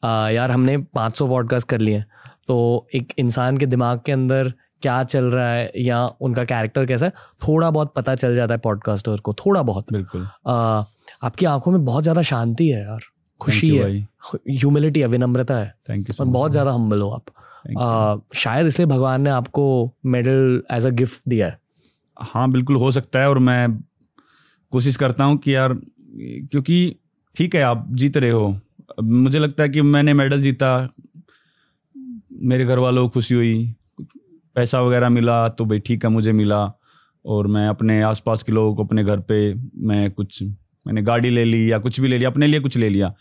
आ, 0.04 0.28
यार 0.28 0.50
हमने 0.50 0.76
500 0.78 1.28
पॉडकास्ट 1.28 1.68
कर 1.68 1.78
लिए। 1.78 1.94
हैं, 1.94 2.06
तो 2.50 2.56
एक 2.94 3.12
इंसान 3.18 3.58
के 3.58 3.66
दिमाग 3.66 4.00
के 4.06 4.12
अंदर 4.12 4.52
क्या 4.82 5.02
चल 5.04 5.24
रहा 5.24 5.50
है 5.50 5.70
या 5.76 6.04
उनका 6.20 6.44
कैरेक्टर 6.44 6.86
कैसा 6.86 7.06
है 7.06 7.12
थोड़ा 7.42 7.70
बहुत 7.70 7.92
पता 7.96 8.14
चल 8.14 8.34
जाता 8.34 8.54
है 8.54 8.60
पॉडकास्टर 8.60 9.16
को 9.18 9.34
थोड़ा 9.36 9.62
बहुत। 9.62 9.92
बिल्कुल। 9.92 10.26
आ, 10.46 10.82
आपकी 11.22 11.46
आँखों 11.46 11.72
में 11.72 11.84
बहुत 11.84 12.02
ज़्यादा 12.02 12.22
शांति 12.22 12.68
है 12.68 12.80
यार 12.80 13.00
खुशी 13.40 13.68
है 13.68 13.90
ह्यूमिलिटी 14.24 15.00
है 15.00 15.06
विनम्रता 15.06 15.58
है। 15.58 15.72
थैंक 15.88 16.08
यू 16.08 16.14
और 16.20 16.26
बहुत 16.28 16.52
ज़्यादा 16.52 16.72
हम्बल 16.72 17.00
हो 17.00 17.10
आप। 17.10 17.24
आ, 17.78 18.16
शायद 18.34 18.66
इसलिए 18.66 18.86
भगवान 18.86 19.22
ने 19.22 19.30
आपको 19.30 19.66
मेडल 20.06 20.62
एज 20.72 20.86
अ 20.86 20.90
गिफ्ट 20.94 21.22
दिया 21.28 21.46
है। 21.46 21.58
हाँ 22.16 22.50
बिल्कुल 22.50 22.76
हो 22.76 22.90
सकता 22.90 23.20
है 23.20 23.28
और 23.28 23.38
मैं 23.40 23.78
कोशिश 24.72 24.96
करता 24.96 25.24
हूँ 25.24 25.36
कि 25.38 25.54
यार 25.54 25.74
क्योंकि 25.74 26.96
ठीक 27.36 27.54
है 27.54 27.62
आप 27.62 27.86
जीत 27.92 28.16
रहे 28.16 28.30
हो। 28.30 28.54
मुझे 29.02 29.38
लगता 29.38 29.62
है 29.62 29.68
कि 29.68 29.82
मैंने 29.82 30.14
मेडल 30.14 30.40
जीता 30.42 30.72
मेरे 32.40 32.64
घर 32.64 32.78
वालों 32.78 33.02
को 33.02 33.08
खुशी 33.10 33.34
हुई। 33.34 33.74
पैसा 34.56 34.80
वगैरह 34.80 35.08
मिला 35.08 35.48
तो 35.48 35.64
भाई 35.64 35.78
ठीक 35.78 36.04
है, 36.04 36.10
मुझे 36.10 36.32
मिला। 36.32 36.64
और 37.24 37.46
मैं 37.46 37.66
अपने 37.68 38.00
आसपास 38.02 38.42
के 38.42 38.52
लोगों 38.52 38.74
को 38.74 38.84
अपने 38.84 39.04
घर 39.04 39.20
पे 39.20 39.54
मैं 39.78 40.10
कुछ, 40.10 40.42
मैंने 40.86 41.02
गाड़ी 41.02 41.30
ले 41.30 41.44
ली 41.44 41.70
या 41.72 41.78
कुछ 41.78 42.00
भी 42.00 42.08
ले 42.08 42.18
लिया, 42.18 42.30
अपने 42.30 42.46
लिए 42.46 42.60
कुछ 42.60 42.76
ले 42.76 42.88
लिया। 42.88 43.12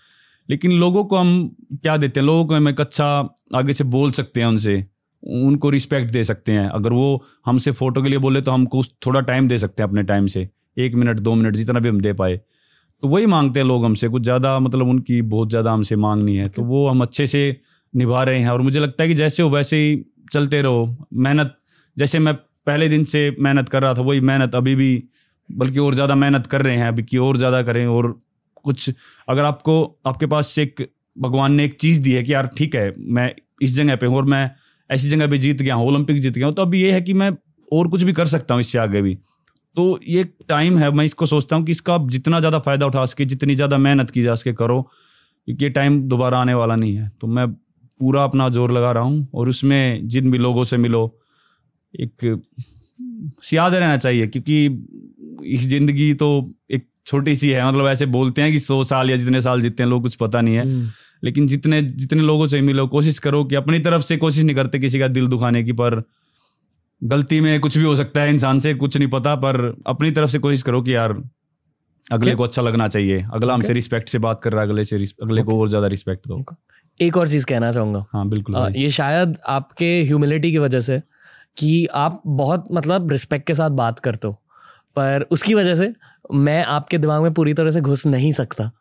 लेकिन 0.50 0.72
लोगों 0.72 1.04
को 1.04 1.18
हम 1.18 1.48
क्या 1.74 1.98
देते 1.98 2.20
हैं? 2.20 2.28
लोगों 2.28 2.46
को 2.46 2.56
हम 2.56 2.70
एक 2.70 2.82
अच्छा 2.82 3.08
आगे 3.56 3.74
से 3.74 3.84
बोल 3.86 4.12
सकते 4.12 4.42
हैं 4.42 4.48
उनसे, 4.48 4.84
उनको 5.24 5.70
रिस्पेक्ट 5.70 6.12
दे 6.12 6.24
सकते 6.24 6.52
हैं। 6.52 6.68
अगर 6.70 6.94
वो 6.94 7.24
हमसे 7.46 7.72
फ़ोटो 7.72 8.02
के 8.04 8.10
लिए 8.10 8.20
बोले 8.20 8.42
तो 8.42 8.52
हमको 8.52 8.84
थोड़ा 9.06 9.20
टाइम 9.22 9.48
दे 9.48 9.58
सकते 9.58 9.84
हैं 9.84 9.90
अपने 9.90 10.04
टाइम 10.04 10.28
से। 10.28 10.48
एक 10.78 10.96
मिनट 10.96 11.20
दो 11.20 11.34
मिनट 11.36 11.56
जितना 11.56 11.80
भी 11.80 11.90
हम 11.90 12.00
दे 12.02 12.14
पाए। 12.14 12.40
तो 13.04 13.08
वही 13.08 13.26
मांगते 13.26 13.60
हैं 13.60 13.68
लोग 13.68 13.86
हमसे, 13.86 14.08
कुछ 14.08 14.24
ज़्यादा 14.24 14.58
मतलब 14.60 14.88
उनकी 14.88 15.22
बहुत 15.24 15.50
ज़्यादा 15.50 15.74
हमसे 15.74 15.96
मांगनी 15.96 16.36
है। 16.36 16.48
तो 16.50 16.64
वो 16.64 16.88
हम 16.88 17.02
अच्छे 17.02 17.28
से 17.28 17.42
निभा 17.94 18.24
रहे 18.24 18.40
हैं। 18.40 18.50
और 18.50 18.62
मुझे 18.62 18.80
लगता 18.80 19.04
है 19.04 19.10
कि 19.10 19.16
जैसे 19.16 19.44
हो 19.44 19.50
वैसे 19.50 19.78
ही 19.78 20.04
चलते 20.32 20.62
रहो। 20.62 21.08
मेहनत, 21.16 21.56
जैसे 21.98 22.20
मैं 22.20 22.34
पहले 22.68 22.88
दिन 22.90 23.04
से 23.04 23.36
मेहनत 23.40 23.70
कर 23.70 23.82
रहा 23.82 23.94
था, 23.94 24.02
वही 24.02 24.20
मेहनत 24.22 24.56
अभी 24.56 24.76
भी, 24.76 25.04
बल्कि 25.50 25.80
और 25.80 25.94
ज़्यादा 25.94 26.16
मेहनत 26.16 26.48
कर 26.48 26.62
रहे 26.62 26.76
हैं, 26.78 26.88
अभी 26.88 27.04
की 27.04 27.18
और 27.18 27.38
ज़्यादा 27.38 27.62
करें। 27.64 27.86
और 27.88 28.12
कुछ, 28.66 28.90
अगर 29.28 29.46
आपको, 29.46 29.84
आपके 30.08 30.26
पास 30.26 30.58
एक, 30.60 30.90
भगवान 31.16 31.54
ने 31.54 31.66
एक 31.66 31.80
चीज़ 31.82 32.02
दी 32.02 32.12
है 32.12 32.24
कि 32.24 32.34
यार 32.34 32.48
ठीक 32.58 32.76
है, 32.76 32.94
मैं 32.98 33.34
इस 33.62 33.76
जगह 33.76 33.96
पे 33.96 34.06
हूँ 34.06 34.18
और 34.18 34.26
मैं 34.26 34.50
ऐसी 34.90 35.10
जगह 35.10 35.28
पे 35.28 35.38
जीत 35.38 35.62
गया 35.62 35.76
हूँ, 35.76 35.88
ओलंपिक 35.88 36.20
जीत 36.20 36.34
गया 36.34 36.46
हूँ 36.46 36.56
तो 36.56 36.62
अब 36.62 36.76
ये 36.76 36.92
है 36.92 37.02
कि 37.02 37.14
मैं 37.14 37.32
और 37.72 37.88
कुछ 37.88 38.04
भी 38.04 38.14
कर 38.14 38.28
सकता 38.28 38.54
हूँ 38.54 38.62
इससे 38.62 38.80
आगे 38.80 39.02
भी। 39.02 39.18
तो 39.76 40.00
ये 40.08 40.24
टाइम 40.50 40.78
है, 40.78 40.90
मैं 40.92 41.06
इसको 41.06 41.26
सोचता 41.26 41.56
हूँ 41.56 41.66
कि 41.66 41.72
इसका 41.72 41.94
आप 41.94 42.10
जितना 42.10 42.40
ज़्यादा 42.40 42.60
फ़ायदा 42.60 42.86
उठा 42.86 43.06
सके, 43.06 43.26
जितनी 43.26 43.56
ज़्यादा 43.56 43.78
मेहनत 43.78 44.12
की 44.12 44.22
जा 44.22 44.36
सके, 44.36 44.54
करो, 44.54 44.82
क्योंकि 45.48 45.64
ये 45.64 45.70
टाइम 45.72 46.02
दोबारा 46.04 46.40
आने 46.40 46.54
वाला 46.54 46.76
नहीं 46.76 46.96
है। 46.96 47.10
तो 47.22 47.28
मैं 47.28 47.46
पूरा 48.00 48.24
अपना 48.24 48.48
ज़ोर 48.50 48.72
लगा 48.72 48.92
रहा 48.92 49.04
हूँ 49.04 49.28
और 49.34 49.50
उसमें 49.50 50.08
जिन 50.08 50.32
भी 50.32 50.38
लोगों 50.38 50.64
से 50.64 50.78
मिलो 50.78 51.04
एक 51.94 52.42
याद 53.54 53.74
रहना 53.76 53.98
चाहिए 53.98 54.28
क्योंकि 54.28 54.66
इस 55.54 55.68
ज़िंदगी 55.68 56.14
तो 56.14 56.28
एक 56.72 56.88
छोटी 57.06 57.36
सी 57.36 57.50
है। 57.50 57.68
मतलब 57.68 57.88
ऐसे 57.88 58.06
बोलते 58.08 58.42
हैं 58.42 58.52
कि 58.52 58.60
सौ 58.60 58.84
साल 58.84 59.10
या 59.10 59.16
जितने 59.18 59.42
साल 59.42 59.62
जीते 59.62 59.84
हैं 59.84 59.90
लोग 59.90 60.02
कुछ 60.02 60.16
पता 60.16 60.42
नहीं 60.42 60.56
है। 60.56 60.66
लेकिन 61.24 61.48
जितने 61.48 61.82
जितने 61.82 62.22
लोगों 62.22 62.48
से 62.48 62.62
मिलो 62.62 62.88
कोशिश 62.88 63.20
करो 63.20 63.44
कि 63.46 63.56
अपनी 63.56 63.80
तरफ़ 63.80 64.04
से 64.04 64.18
कोशिश 64.18 64.44
नहीं 64.44 64.56
करते 64.56 64.80
किसी 64.80 65.00
का 65.00 65.08
दिल 65.10 65.28
दुखाने 65.28 65.64
की 65.64 65.72
पर 65.74 66.02
गलती 67.02 67.40
में 67.42 67.60
कुछ 67.60 67.78
भी 67.78 67.84
हो 67.84 67.96
सकता 67.96 68.22
है 68.22 68.30
इंसान 68.30 68.60
से 68.60 68.74
कुछ 68.76 68.98
नहीं 68.98 69.08
पता 69.10 69.36
पर 69.36 69.60
अपनी 69.88 70.12
तरफ़ 70.12 70.30
से 70.32 70.40
कोशिश 70.40 70.64
करो 70.64 70.82
कि 70.82 70.96
यार 70.96 71.12
अगले 72.08 72.26
Okay. 72.26 72.38
को 72.38 72.44
अच्छा 72.44 72.62
लगना 72.62 72.88
चाहिए। 72.88 73.22
अगला 73.34 73.54
हमसे 73.54 73.74
रिस्पेक्ट 73.74 74.10
से 74.10 74.20
बात 74.20 74.40
कर 74.44 74.54
रहा 74.54 74.62
है 74.62 74.68
अगले 74.70 74.84
से 74.84 74.96
अगले 75.24 75.44
को 75.44 75.60
और 75.62 75.70
ज़्यादा 75.70 75.88
रिस्पेक्ट 75.88 76.28
दो। 76.28 76.38
एक 77.02 77.18
और 77.18 77.28
चीज़ 77.30 77.46
कहना 77.46 77.72
चाहूँगा। 77.72 78.06
हाँ 78.14 78.28
बिल्कुल 78.30 78.56
आ, 78.56 78.68
ये 78.68 78.90
शायद 78.90 79.38
आपके 79.48 79.92
ह्यूमिलिटी 80.04 80.52
की 80.52 80.58
वजह 80.58 80.80
से 80.80 81.02
कि 81.58 81.86
आप 81.96 82.22
बहुत 82.26 82.68
मतलब 82.72 83.12
रिस्पेक्ट 83.12 83.48
के 83.48 83.54
साथ 83.54 83.70
बात 83.70 84.00
करते 84.00 84.28
हो 84.28 84.34
पर 84.96 85.26
उसकी 85.32 85.54
वजह 85.54 85.76
से 85.76 85.94
मैं 86.34 86.64
आपके 86.66 86.98
दिमाग 86.98 87.22
में 87.22 87.34
पूरी 87.34 87.54
तरह 87.54 87.72
से 87.72 87.82
घुस 87.82 88.06
नहीं 88.08 88.32
सकता। 88.32 88.72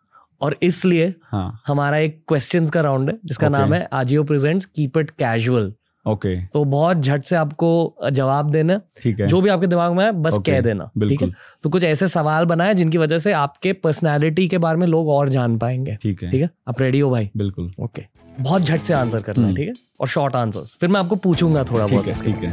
और 0.40 0.56
इसलिए 0.62 1.14
हाँ। 1.24 1.60
हमारा 1.66 1.98
एक 1.98 2.22
क्वेश्चंस 2.28 2.70
का 2.70 2.80
राउंड 2.80 3.10
है 3.10 3.18
जिसका 3.24 3.46
Okay. 3.46 3.58
नाम 3.58 3.72
है 3.74 3.88
Ajio 3.92 4.24
presents 4.24 4.66
keep 4.66 4.98
it 4.98 5.10
casual 5.10 5.72
okay 6.08 6.34
okay. 6.34 6.52
तो 6.52 6.64
बहुत 6.66 6.96
झट 6.96 7.22
से 7.22 7.36
आपको 7.36 7.70
जवाब 8.12 8.50
देना। 8.50 8.80
ठीक 9.02 9.20
है। 9.20 9.26
जो 9.26 9.40
भी 9.40 9.50
आपके 9.50 9.66
दिमाग 9.66 9.92
में 9.92 10.04
है 10.04 10.10
बस 10.12 10.34
Okay, 10.34 10.46
कह 10.46 10.60
देना 10.60 10.90
ठीक 10.98 11.22
है? 11.22 11.30
तो 11.64 11.70
कुछ 11.70 11.84
ऐसे 11.84 12.08
सवाल 12.08 12.44
बनाए 12.44 12.74
जिनकी 12.74 12.98
वजह 12.98 13.18
से 13.18 13.32
आपके 13.34 13.72
पर्सनालिटी 13.74 14.46
के 14.48 14.58
बारे 14.58 14.78
में 14.78 14.86
लोग 14.86 15.08
और 15.08 15.28
जान 15.28 15.58
पाएँगे। 15.58 15.96
ठीक 16.02 16.22
है। 16.22 16.30
ठीक 16.30 16.42
है? 16.42 16.50
आप 16.68 16.80
रेडी 16.82 17.00
हो 17.00 17.10
भाई? 17.10 17.30
बिल्कुल। 17.36 17.72
ओके 17.80 18.04
बहुत 18.40 18.62
झट 18.62 18.80
से 18.80 18.94
आंसर 18.94 19.20
करना 19.20 19.42
है 19.42 19.48
हम्म। 19.48 19.56
ठीक 19.56 19.68
है? 19.68 19.74
और 20.00 20.08
शॉर्ट 20.08 20.36
आंसर्स 20.36 20.76
फिर 20.80 20.88
मैं 20.88 21.00
आपको 21.00 21.16
पूछूँगा 21.18 21.64
थोड़ा 21.64 21.86
बहुत 21.86 22.24
ठीक 22.24 22.36
है। 22.36 22.52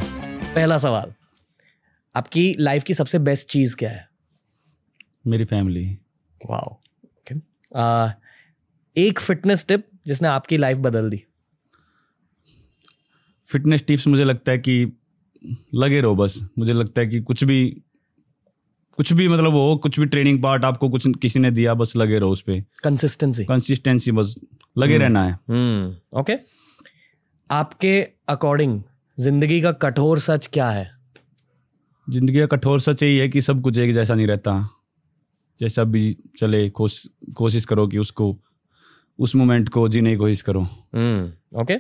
पहला 0.56 0.78
सवाल 0.78 1.14
आपकी 2.16 2.56
लाइफ 2.60 2.84
की 2.84 2.94
सबसे 2.94 3.20
बेस्ट 3.20 3.50
चीज़ 3.50 3.76
क्या 3.76 3.90
है? 3.90 4.08
मेरी 5.28 5.46
फैमिली 5.46 5.86
वाओ 6.42 6.72
ओके 6.72 7.36
एक 8.98 9.20
फिटनेस 9.20 9.66
टिप 9.68 9.88
जिसने 10.08 10.28
आपकी 10.28 10.58
लाइफ 10.58 10.78
बदल 10.78 11.10
दी। 11.10 11.24
फिटनेस 13.50 13.84
टिप्स 13.88 14.08
मुझे 14.08 14.24
लगता 14.24 14.52
है 14.52 14.58
कि 14.58 14.92
लगे 15.76 16.02
रहो 16.02 16.16
बस। 16.16 16.40
मुझे 16.60 16.74
लगता 16.74 17.02
है 17.02 17.08
कि 17.08 17.20
कुछ 17.22 17.44
भी 17.44 17.66
कुछ 18.98 19.12
भी 19.14 19.28
मतलब 19.28 19.54
हो 19.54 19.76
कुछ 19.84 20.00
भी 20.00 20.06
ट्रेनिंग 20.06 20.42
पार्ट 20.44 20.66
आपको 20.66 20.90
कुछ 20.90 21.08
किसी 21.22 21.40
ने 21.40 21.52
दिया 21.52 21.74
बस 21.74 21.94
लगे 21.98 22.20
रहो 22.20 22.32
उस 22.32 22.42
पर 22.42 22.64
कंसिस्टेंसी 22.84 23.46
कंसिस्टेंसी 23.46 24.12
बस 24.12 24.36
लगे 24.78 24.98
रहना 24.98 25.24
है। 25.24 25.32
हम्म 25.50 26.20
ओके 26.20 26.34
आपके 27.50 28.00
अकॉर्डिंग 28.30 28.82
ज़िंदगी 29.18 29.60
का 29.62 29.72
कठोर 29.72 30.20
सच 30.20 30.48
क्या 30.54 30.70
है? 30.70 30.90
ज़िंदगी 32.08 32.40
का 32.40 32.46
कठोर 32.48 32.80
सच 32.80 33.04
यही 33.04 33.18
है 33.18 33.28
कि 33.30 33.42
सब 33.42 33.62
कुछ 33.62 33.78
एक 33.78 33.94
जैसा 33.94 34.16
नहीं 34.16 34.28
रहता। 34.28 34.58
जैसा 35.60 35.84
भी 35.84 36.18
चले 36.38 36.70
कोश 36.70 37.06
कोशिश 37.36 37.66
करो 37.66 37.88
कि 37.88 37.98
उसको 37.98 38.36
उस 39.20 39.36
मोमेंट 39.36 39.70
को 39.70 39.88
जीने 39.90 40.12
की 40.12 40.18
कोशिश 40.18 40.42
करो। 40.42 40.62
हम्म 40.62 41.62
ओके 41.62 41.76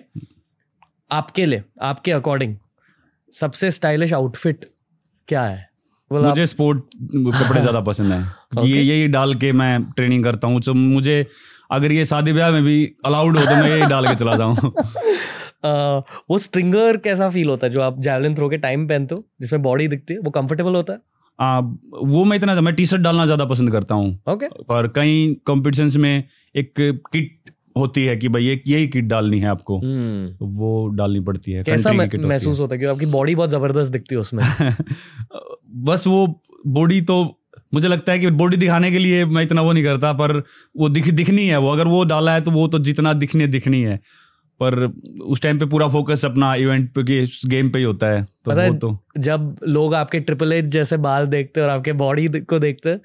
आपके 1.11 1.45
लिए 1.45 1.63
आपके 1.81 2.11
अकॉर्डिंग 2.11 2.55
सबसे 3.33 3.71
स्टाइलिश 3.71 4.13
आउटफिट 4.13 4.65
क्या 5.27 5.43
है? 5.43 5.69
आप- 6.11 6.23
मुझे 6.25 6.45
स्पोर्ट 6.47 6.79
कपड़े 7.15 7.61
ज़्यादा 7.61 7.79
पसंद 7.81 8.11
है। 8.13 8.21
क्योंकि 8.23 8.71
ये 8.73 8.83
यही 8.83 9.07
डाल 9.07 9.33
के 9.35 9.51
मैं 9.51 9.83
ट्रेनिंग 9.83 10.23
करता 10.23 10.47
हूँ। 10.47 10.61
तो 10.61 10.73
मुझे 10.73 11.25
अगर 11.71 11.91
ये 11.91 12.05
शादी 12.05 12.33
ब्याह 12.33 12.51
में 12.51 12.63
भी 12.63 12.95
अलाउड 13.05 13.37
हो 13.37 13.45
तो 13.45 13.51
मैं 13.51 13.69
यही 13.69 13.85
डाल 13.85 14.07
के 14.07 14.15
चला 14.15 14.35
जाऊँ। 14.35 14.55
अ, 15.65 16.01
वो 16.29 16.37
स्ट्रिंगर 16.37 16.97
कैसा 16.97 17.29
फील 17.29 17.49
होता 17.49 17.67
है? 17.67 17.73
जो 17.73 17.81
आप 17.81 17.99
जैवलिन 17.99 18.35
थ्रो 18.35 18.49
के 18.49 18.57
टाइम 18.57 18.87
पहनते 18.87 19.15
हो 19.15 19.23
जिसमें 19.41 19.61
बॉडी 19.61 19.87
दिखती 19.87 20.13
है 20.13 20.19
वो 20.19 20.31
कंफर्टेबल 20.31 20.75
होता 20.75 20.93
है? 20.93 20.99
आ, 21.39 21.59
वो 22.03 22.23
मैं 22.23 22.37
इतना 22.37 22.61
मैं 22.61 22.73
टी 22.75 22.85
शर्ट 22.85 23.01
डालना 23.01 23.25
ज़्यादा 23.25 23.45
पसंद 23.45 23.71
करता 23.71 23.95
हूँ। 23.95 24.19
ओके 24.29 24.47
पर 24.47 24.87
कई 24.87 25.41
कॉम्पिटिशन 25.45 25.99
में 26.01 26.23
एक 26.55 26.73
किट 26.79 27.51
होती 27.77 28.05
है 28.05 28.15
कि 28.17 28.27
भाई 28.27 28.47
एक 28.47 28.63
यही 28.67 28.87
किट 28.87 29.05
डालनी 29.05 29.39
है 29.39 29.47
आपको। 29.47 29.81
तो 30.39 30.45
वो 30.45 30.87
डालनी 30.87 31.19
पड़ती 31.19 31.51
है. 31.51 31.63
कैसा 31.63 32.05
की। 32.05 32.17
महसूस 32.17 32.59
होता 32.59 32.75
है 32.75 32.79
क्योंकि 32.79 32.95
आपकी 32.95 33.11
बॉडी 33.11 33.35
बहुत 33.35 33.49
ज़बरदस्त 33.49 33.91
दिखती 33.91 34.15
है 34.15 34.21
उसमें? 34.21 34.43
बस 35.75 36.07
वो 36.07 36.41
बॉडी 36.67 37.01
तो 37.01 37.41
मुझे 37.73 37.87
लगता 37.87 38.11
है 38.11 38.19
कि 38.19 38.29
बॉडी 38.31 38.57
दिखाने 38.57 38.91
के 38.91 38.99
लिए 38.99 39.25
मैं 39.25 39.43
इतना 39.43 39.61
वो 39.61 39.71
नहीं 39.71 39.83
करता 39.83 40.13
पर 40.13 40.43
वो 40.77 40.89
दिख 40.89 41.09
दिखनी 41.09 41.47
है 41.47 41.57
वो। 41.57 41.69
अगर 41.69 41.87
वो 41.87 42.03
डाला 42.03 42.33
है 42.33 42.41
तो 42.41 42.51
वो 42.51 42.67
तो 42.67 42.79
जितना 42.79 43.13
दिखनी 43.13 43.47
दिखनी 43.47 43.81
है। 43.81 43.99
पर 44.59 44.93
उस 45.21 45.41
टाइम 45.41 45.59
पे 45.59 45.65
पूरा 45.65 45.87
फोकस 45.87 46.25
अपना 46.25 46.55
इवेंट 46.55 46.93
पे 46.93 47.03
की 47.03 47.49
गेम 47.49 47.69
पे 47.69 47.79
ही 47.79 47.85
होता 47.85 48.07
है। 48.07 48.23
तो 48.23 48.51
वो 48.51 48.73
तो 48.73 48.97
जब 49.17 49.55
लोग 49.67 49.95
आपके 49.95 50.19
ट्रिपल 50.19 50.53
एट 50.53 50.65
जैसे 50.65 50.97
बाल 50.97 51.27
देखते 51.27 51.61
हैं 51.61 51.67
और 51.67 51.73
आपके 51.73 51.93
बॉडी 51.93 52.27
को 52.27 52.59
देखते 52.59 52.89
हैं 52.89 53.01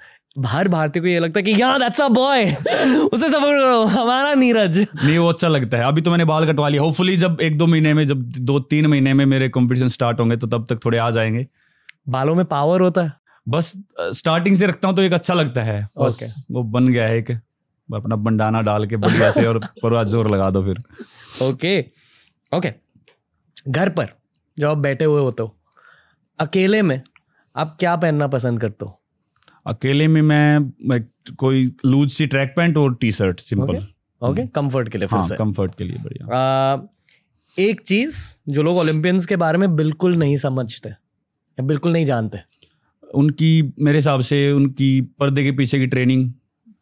हर 0.47 0.69
भारतीय 0.69 1.03
को 1.03 1.09
ये 1.09 1.19
लगता 1.19 1.39
है 1.39 1.43
कि 1.45 1.61
यार 1.61 1.79
दैट्स 1.79 2.01
अ 2.01 2.09
बॉय 2.09 2.45
उसे 2.45 3.29
सपोर्ट 3.31 3.61
करो 3.61 3.85
हमारा 3.85 4.35
नीरज. 4.35 4.79
नहीं 4.79 5.17
वो 5.19 5.29
अच्छा 5.29 5.49
लगता 5.49 5.79
है। 5.79 5.85
अभी 5.85 6.01
तो 6.01 6.11
मैंने 6.11 6.25
बाल 6.25 6.47
कटवा 6.47 6.69
लिया 6.69 6.83
होपफुली 6.83 7.17
जब 7.17 7.41
एक 7.43 7.59
दो 7.59 7.67
महीने 7.67 7.95
में 7.95 8.07
जब 8.07 8.23
दो 8.41 8.59
तीन 8.61 8.87
महीने 8.87 9.15
में 9.15 9.25
मेरे 9.27 9.49
कंपटीशन 9.49 9.89
स्टार्ट 9.89 10.21
होंगे 10.21 10.37
तो 10.37 10.47
तब 10.47 10.67
तक 10.71 10.85
थोड़े 10.85 10.99
आ 10.99 11.11
जाएँगे। 11.11 11.47
बालों 12.09 12.35
में 12.35 12.45
पावर 12.45 12.81
होता 12.81 13.03
है। 13.03 13.13
बस 13.47 13.73
स्टार्टिंग 14.01 14.57
से 14.57 14.67
रखता 14.67 14.89
हूँ 14.89 14.97
तो 14.97 15.03
एक 15.03 15.13
अच्छा 15.13 15.35
लगता 15.35 15.63
है। 15.63 15.83
बस 15.99 16.19
Okay. 16.19 16.31
वो 16.51 16.63
बन 16.63 16.89
गया 16.89 17.07
है 17.07 17.17
एक। 17.19 17.31
अपना 17.89 18.17
बंडाना 18.17 18.61
डाल 18.63 18.87
के 18.87 18.97
बढ़िया 18.97 19.31
से 19.31 19.47
और 19.47 19.59
पूरा 19.83 20.03
ज़ोर 20.05 20.31
लगा 20.31 20.51
दो 20.51 20.63
फिर। 20.65 20.83
ओके 21.43 21.79
ओके 22.53 22.73
घर 23.69 23.89
पर 23.89 24.09
जब 24.59 24.69
आप 24.69 24.79
बैठे 24.79 25.05
हुए 25.05 25.21
होते 25.21 25.43
हो 25.43 25.57
अकेले 26.39 26.83
में 26.83 27.01
आप 27.57 27.77
क्या 27.81 27.95
पहनना 27.97 28.27
पसंद 28.27 28.61
करते 28.61 28.85
हो? 28.85 29.00
अकेले 29.67 30.07
में 30.09 30.21
मैं, 30.23 30.59
मैं 30.89 31.01
कोई 31.37 31.65
लूज 31.87 32.11
सी 32.11 32.27
ट्रैक 32.27 32.55
पैंट 32.57 32.77
और 32.77 32.95
T 32.95 33.13
shirt 33.13 33.41
simple 33.41 33.77
okay 34.23 34.47
comfort 34.49 34.89
के 34.89 34.99
लिए 34.99 35.09
फिर 35.09 35.19
हाँ 35.19 35.37
कंफर्ट 35.39 35.75
के 35.75 35.85
लिए 35.85 35.99
बढ़िया। 35.99 36.89
एक 37.57 37.81
चीज़ 37.81 38.19
जो 38.49 38.63
लोग 38.63 38.77
ओलंपियंस 38.79 39.27
के 39.27 39.37
बारे 39.37 39.59
में 39.59 39.75
बिल्कुल 39.77 40.17
नहीं 40.17 40.37
समझते 40.37 40.89
या 40.89 41.63
बिल्कुल 41.63 41.93
नहीं 41.93 42.05
जानते। 42.05 42.39
उनकी 43.15 43.73
मेरे 43.79 43.99
हिसाब 43.99 44.21
से 44.21 44.51
उनकी 44.53 45.01
पर्दे 45.19 45.45
के 45.45 45.53
पीछे 45.53 45.79
की 45.79 45.87
ट्रेनिंग 45.87 46.25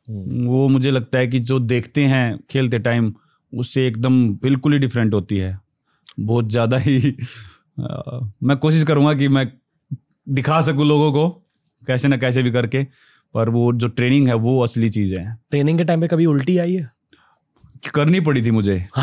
हम्म। 0.08 0.46
वो 0.46 0.68
मुझे 0.68 0.90
लगता 0.90 1.18
है 1.18 1.26
कि 1.26 1.38
जो 1.40 1.58
देखते 1.60 2.04
हैं 2.04 2.38
खेलते 2.50 2.78
टाइम 2.78 3.12
उससे 3.52 3.86
एकदम 3.86 4.28
बिल्कुल 4.36 4.72
ही 4.72 4.78
डिफरेंट 4.78 5.14
होती 5.14 5.36
है। 5.36 5.58
बहुत 6.20 6.50
ज़्यादा 6.50 6.76
ही 6.78 7.16
आ, 7.80 8.20
मैं 8.42 8.56
कोशिश 8.56 8.84
करूँगा 8.84 9.12
कि 9.14 9.28
मैं 9.28 9.46
दिखा 10.26 10.60
सकूँ 10.60 10.86
लोगों 10.86 11.12
को। 11.12 11.47
कैसे 11.88 12.08
ना 12.08 12.16
कैसे 12.16 12.42
भी 12.42 12.50
करके 12.50 12.84
पर 13.34 13.48
वो 13.50 13.72
जो 13.74 13.88
ट्रेनिंग 13.90 14.28
है 14.28 14.34
वो 14.36 14.60
असली 14.62 14.88
चीज़ 14.90 15.14
है। 15.14 15.24
ट्रेनिंग 15.50 15.78
के 15.78 15.84
टाइम 15.84 16.00
पे 16.00 16.06
कभी 16.06 16.26
उल्टी 16.26 16.56
आई 16.58 16.74
है? 16.74 16.90
करनी 17.94 18.20
पड़ी 18.20 18.42
थी 18.42 18.50
मुझे। 18.50 18.76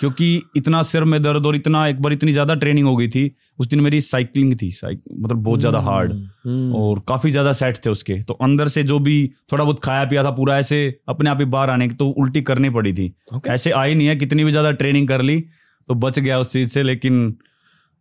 क्योंकि 0.00 0.26
इतना 0.56 0.82
सिर 0.82 1.04
में 1.04 1.20
दर्द 1.22 1.46
और 1.46 1.56
इतना 1.56 1.86
एक 1.88 2.00
बार 2.02 2.12
इतनी 2.12 2.32
ज़्यादा 2.32 2.54
ट्रेनिंग 2.54 2.86
हो 2.86 2.94
गई 2.96 3.08
थी 3.08 3.24
उस 3.58 3.66
दिन 3.66 3.80
मेरी 3.80 4.00
साइकिलिंग 4.00 4.54
थी 4.62 4.70
साइक, 4.70 5.00
मतलब 5.18 5.42
बहुत 5.42 5.60
ज़्यादा 5.60 5.80
हार्ड 5.80 6.12
हम्म। 6.12 6.74
और 6.74 7.02
काफ़ी 7.08 7.30
ज़्यादा 7.30 7.52
सेट 7.52 7.78
थे 7.86 7.90
उसके। 7.90 8.14
तो 8.22 8.34
अंदर 8.42 8.68
से 8.68 8.82
जो 8.82 8.98
भी 8.98 9.16
थोड़ा 9.52 9.62
बहुत 9.64 9.80
खाया 9.84 10.04
पिया 10.04 10.24
था 10.24 10.30
पूरा 10.30 10.58
ऐसे 10.58 10.78
अपने 11.08 11.30
आप 11.30 11.40
ही 11.40 11.44
बाहर 11.46 11.70
आने 11.70 11.88
की 11.88 11.94
तो 11.94 12.08
उल्टी 12.08 12.42
करनी 12.42 12.70
पड़ी 12.70 12.92
थी। 12.92 13.12
Okay. 13.34 13.50
ऐसे 13.50 13.70
आई 13.72 13.94
नहीं 13.94 14.06
है 14.06 14.16
कितनी 14.16 14.44
भी 14.44 14.50
ज़्यादा 14.50 14.70
ट्रेनिंग 14.72 15.08
कर 15.08 15.22
ली 15.22 15.40
तो 15.88 15.94
बच 15.96 16.18
गया 16.18 16.38
उस 16.38 16.52
चीज़ 16.52 16.68
से 16.68 16.82
लेकिन 16.82 17.36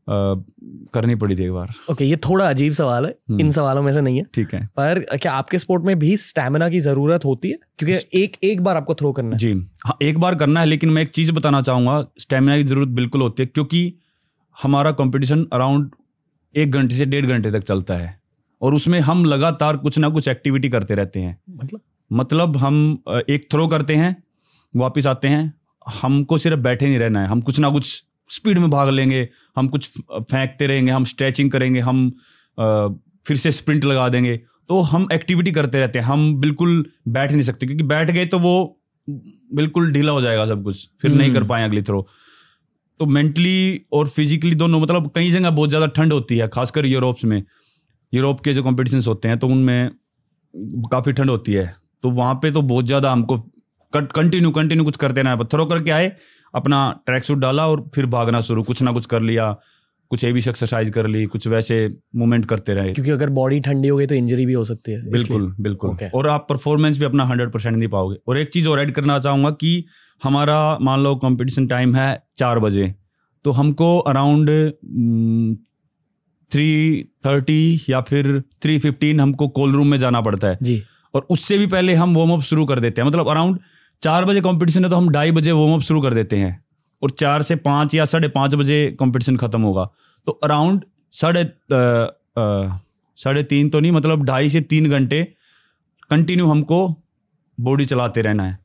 करनी 0.07 1.15
पड़ी 1.15 1.35
थी 1.35 1.43
एक 1.43 1.51
बार। 1.51 1.69
ओके 1.91 2.05
ये 2.05 2.15
थोड़ा 2.25 2.49
अजीब 2.49 2.73
सवाल 2.73 3.05
है। 3.05 3.15
इन 3.39 3.51
सवालों 3.51 3.81
में 3.83 3.91
से 3.91 4.01
नहीं 4.01 4.17
है। 4.17 4.25
ठीक 4.33 4.53
है। 4.53 4.65
पर 4.77 4.99
क्या 5.21 5.31
आपके 5.33 5.57
स्पोर्ट 5.57 5.83
में 5.83 5.97
भी 5.99 6.15
स्टैमिना 6.17 6.69
की 6.69 6.79
ज़रूरत 6.79 7.25
होती 7.25 7.49
है? 7.49 7.57
क्योंकि 7.79 8.21
एक 8.23 8.37
एक 8.43 8.61
बार 8.61 8.77
आपको 8.77 8.95
थ्रो 8.95 9.11
करना 9.11 9.31
है। 9.31 9.37
जी। 9.37 9.51
हाँ 9.85 9.97
एक 10.01 10.17
बार 10.17 10.35
करना 10.35 10.59
है 10.59 10.65
लेकिन 10.65 10.89
मैं 10.89 11.01
एक 11.01 11.09
चीज़ 11.09 11.31
बताना 11.31 11.61
चाहूँगा 11.61 12.05
स्टेमिना 12.19 12.57
की 12.57 12.63
ज़रूरत 12.63 12.89
बिल्कुल 12.91 13.21
होती 13.21 13.43
है 13.43 13.47
क्योंकि 13.47 13.93
हमारा 14.57 14.91
कंपटीशन 14.91 15.45
अराउंड 15.53 15.89
एक 16.55 16.71
घंटे 16.71 16.95
से 16.95 17.05
डेढ़ 17.05 17.25
घंटे 17.25 17.51
तक 17.51 17.63
चलता 17.63 17.93
है 17.93 18.19
और 18.61 18.73
उसमें 18.73 18.99
हम 18.99 19.25
लगातार 19.25 19.77
कुछ 19.77 19.97
ना 19.97 20.09
कुछ 20.09 20.27
एक्टिविटी 20.27 20.69
करते 20.69 20.95
रहते 20.95 21.19
हैं। 21.19 21.37
मतलब? 21.51 21.81
मतलब 22.11 22.57
हम 22.57 23.03
एक 23.29 23.47
थ्रो 23.51 23.67
करते 23.67 23.95
हैं 23.95 24.15
वापस 24.73 25.07
आते 25.07 25.27
हैं 25.27 25.53
हमको 26.01 26.37
सिर्फ़ 26.37 26.59
बैठे 26.59 26.87
नहीं 26.87 26.99
रहना 26.99 27.21
है 27.21 27.27
हम 27.27 27.41
कुछ 27.41 27.59
ना 27.59 27.69
कुछ 27.69 28.03
स्पीड 28.29 28.57
में 28.57 28.69
भाग 28.69 28.89
लेंगे 28.89 29.27
हम 29.57 29.67
कुछ 29.67 29.89
फेंकते 30.11 30.67
रहेंगे 30.67 30.91
हम 30.91 31.05
स्ट्रेचिंग 31.05 31.51
करेंगे 31.51 31.79
हम 31.81 32.09
फिर 32.57 33.37
से 33.37 33.51
स्प्रिंट 33.51 33.85
लगा 33.85 34.07
देंगे। 34.09 34.35
तो 34.69 34.79
हम 34.83 35.07
एक्टिविटी 35.13 35.51
करते 35.51 35.79
रहते 35.79 35.99
हैं 35.99 36.05
हम 36.05 36.35
बिल्कुल 36.41 36.85
बैठ 37.09 37.31
नहीं 37.31 37.41
सकते 37.43 37.65
क्योंकि 37.65 37.83
बैठ 37.85 38.11
गए 38.11 38.25
तो 38.25 38.39
वो 38.39 38.55
बिल्कुल 39.51 39.91
ढीला 39.91 40.11
हो 40.11 40.21
जाएगा 40.21 40.45
सब 40.45 40.63
कुछ 40.63 40.87
फिर 41.01 41.11
नहीं 41.11 41.33
कर 41.33 41.43
पाए 41.43 41.63
अगली 41.63 41.81
थ्रो 41.81 42.07
तो 42.99 43.05
मेंटली 43.07 43.81
और 43.93 44.07
फिजिकली 44.09 44.55
दोनों 44.55 44.79
मतलब 44.79 45.11
कई 45.15 45.31
जगह 45.31 45.49
बहुत 45.51 45.69
ज़्यादा 45.69 45.87
ठंड 45.87 46.13
होती 46.13 46.37
है 46.37 46.47
खासकर 46.47 46.85
यूरोप्स 46.85 47.25
में। 47.25 47.41
यूरोप 48.13 48.39
के 48.39 48.53
जो 48.53 48.63
कॉम्पिटिशन्स 48.63 49.07
होते 49.07 49.27
हैं 49.27 49.37
तो 49.39 49.47
उनमें 49.47 49.89
काफ़ी 50.91 51.13
ठंड 51.13 51.29
होती 51.29 51.53
है। 51.53 51.75
तो 52.03 52.09
वहाँ 52.11 52.35
पे 52.35 52.51
तो 52.51 52.61
बहुत 52.63 52.85
ज़्यादा 52.85 53.11
हमको 53.11 53.37
कंटिन्यू 53.93 54.51
कंटिन्यू 54.51 54.85
कुछ 54.85 54.97
करते 54.97 55.23
ना 55.23 55.35
थ्रो 55.43 55.65
करके 55.65 55.91
आए 55.91 56.11
अपना 56.55 56.79
ट्रैक 57.05 57.23
सूट 57.23 57.37
डाला 57.37 57.67
और 57.67 57.89
फिर 57.95 58.05
भागना 58.09 58.41
शुरू 58.41 58.63
कुछ 58.63 58.81
ना 58.81 58.91
कुछ 58.91 59.05
कर 59.05 59.21
लिया 59.21 59.55
कुछ 60.11 60.23
एवी 60.23 60.39
एक्सरसाइज 60.39 60.89
कर 60.89 61.07
ली 61.07 61.25
कुछ 61.25 61.47
वैसे 61.47 61.77
मूवमेंट 62.15 62.45
करते 62.45 62.73
रहे। 62.73 62.91
क्योंकि 62.93 63.11
अगर 63.11 63.29
बॉडी 63.31 63.59
ठंडी 63.59 63.87
हो 63.87 63.97
गई 63.97 64.05
तो 64.05 64.15
इंजरी 64.15 64.45
भी 64.45 64.53
हो 64.53 64.63
सकती 64.65 64.91
है 64.91 65.09
बिल्कुल 65.11 65.51
बिल्कुल। 65.59 65.91
Okay. 65.91 66.11
और 66.13 66.27
आप 66.27 66.45
परफॉर्मेंस 66.49 66.99
भी 66.99 67.05
अपना 67.05 67.23
हंड्रेड 67.25 67.51
परसेंट 67.51 67.75
नहीं 67.77 67.89
पाओगे। 67.89 68.17
और 68.27 68.37
एक 68.37 68.49
चीज़ 68.49 68.67
और 68.67 68.79
ऐड 68.79 68.91
करना 68.91 69.17
चाहूँगा 69.19 69.49
कि 69.51 69.83
हमारा 70.21 70.77
मान 70.81 70.99
लो 70.99 71.15
कंपटीशन 71.15 71.67
टाइम 71.67 71.95
है 71.95 72.23
चार 72.37 72.59
बजे 72.59 72.93
तो 73.45 73.51
हमको 73.51 73.97
अराउंड 73.99 74.49
थ्री 76.51 77.03
थर्टी 77.25 77.81
या 77.89 78.01
फिर 78.01 78.39
थ्री 78.63 78.77
फिफ्टीन 78.79 79.19
हमको 79.19 79.47
कोल 79.49 79.73
रूम 79.73 79.87
में 79.87 79.97
जाना 79.97 80.21
पड़ता 80.21 80.47
है। 80.47 80.57
जी। 80.61 80.81
और 81.13 81.27
उससे 81.29 81.57
भी 81.57 81.67
पहले 81.67 81.93
हम 81.93 82.15
वार्म 82.15 82.31
अप 82.31 82.41
शुरू 82.41 82.65
कर 82.65 82.79
देते 82.79 83.01
हैं। 83.01 83.07
मतलब 83.07 83.29
अराउंड 83.29 83.59
चार 84.01 84.25
बजे 84.25 84.41
कंपटीशन 84.41 84.83
है 84.83 84.89
तो 84.89 84.95
हम 84.95 85.09
ढाई 85.09 85.31
बजे 85.31 85.51
वार्म 85.51 85.73
अप 85.73 85.81
शुरू 85.81 86.01
कर 86.01 86.13
देते 86.13 86.37
हैं 86.37 86.63
और 87.01 87.11
चार 87.11 87.41
से 87.41 87.55
पाँच 87.61 87.95
या 87.95 88.05
साढ़े 88.05 88.27
पाँच 88.27 88.55
बजे 88.55 88.95
कंपटीशन 88.99 89.37
खत्म 89.37 89.61
होगा। 89.61 89.89
तो 90.27 90.31
अराउंड 90.43 90.83
साढ़े 91.13 91.43
साढ़े 93.17 93.43
तीन 93.45 93.69
तो 93.69 93.79
नहीं 93.79 93.91
मतलब 93.91 94.25
ढाई 94.25 94.49
से 94.49 94.61
तीन 94.63 94.89
घंटे 94.89 95.23
कंटिन्यू 96.09 96.47
हमको 96.47 96.87
बॉडी 97.57 97.85
चलाते 97.85 98.21
रहना 98.21 98.43
है। 98.43 98.57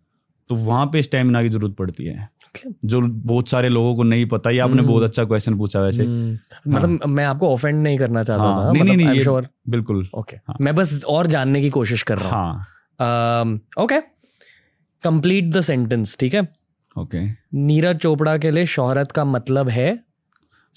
तो 0.50 0.54
वहाँ 0.56 0.86
पे 0.86 1.02
स्टेमिना 1.02 1.42
की 1.42 1.48
ज़रूरत 1.48 1.76
पड़ती 1.76 2.04
है। 2.04 2.28
Okay. 2.50 2.72
जो 2.84 3.00
बहुत 3.00 3.48
सारे 3.48 3.68
लोगों 3.68 3.94
को 3.96 4.02
नहीं 4.02 4.24
पता 4.26 4.50
ये 4.50 4.58
आपने 4.58 4.82
बहुत 4.82 5.02
अच्छा 5.02 5.24
क्वेश्चन 5.24 5.56
पूछा 5.58 5.80
वैसे। 5.80 6.04
हम्म, 6.04 6.38
मतलब 6.68 7.04
मैं 7.08 7.24
आपको 7.24 7.52
ऑफेंड 7.52 7.82
नहीं 7.82 7.98
करना 7.98 8.22
चाहता 8.22 8.42
हाँ, 8.42 8.56
था 8.56 8.72
नहीं 8.72 8.82
मतलब, 8.82 8.96
नहीं 8.96 9.06
नहीं 9.06 9.22
श्योर 9.22 9.48
बिल्कुल। 9.68 9.98
Okay 9.98 10.20
okay. 10.20 10.38
हाँ. 10.48 10.56
मैं 10.60 10.74
बस 10.74 11.04
और 11.08 11.26
जानने 11.26 11.60
की 11.60 11.70
कोशिश 11.70 12.02
कर 12.02 12.18
रहा 12.18 12.30
हाँ। 12.30 13.44
हूँ। 13.44 13.60
ओके 13.78 13.98
कंप्लीट 15.04 15.50
द 15.52 15.60
सेंटेंस 15.60 16.16
ठीक 16.20 16.34
है? 16.34 16.48
ओके 16.96 17.26
नीरज 17.56 17.98
चोपड़ा 17.98 18.36
के 18.38 18.50
लिए 18.50 18.66
शोहरत 18.66 19.12
का 19.12 19.24
मतलब 19.24 19.68
है 19.68 19.98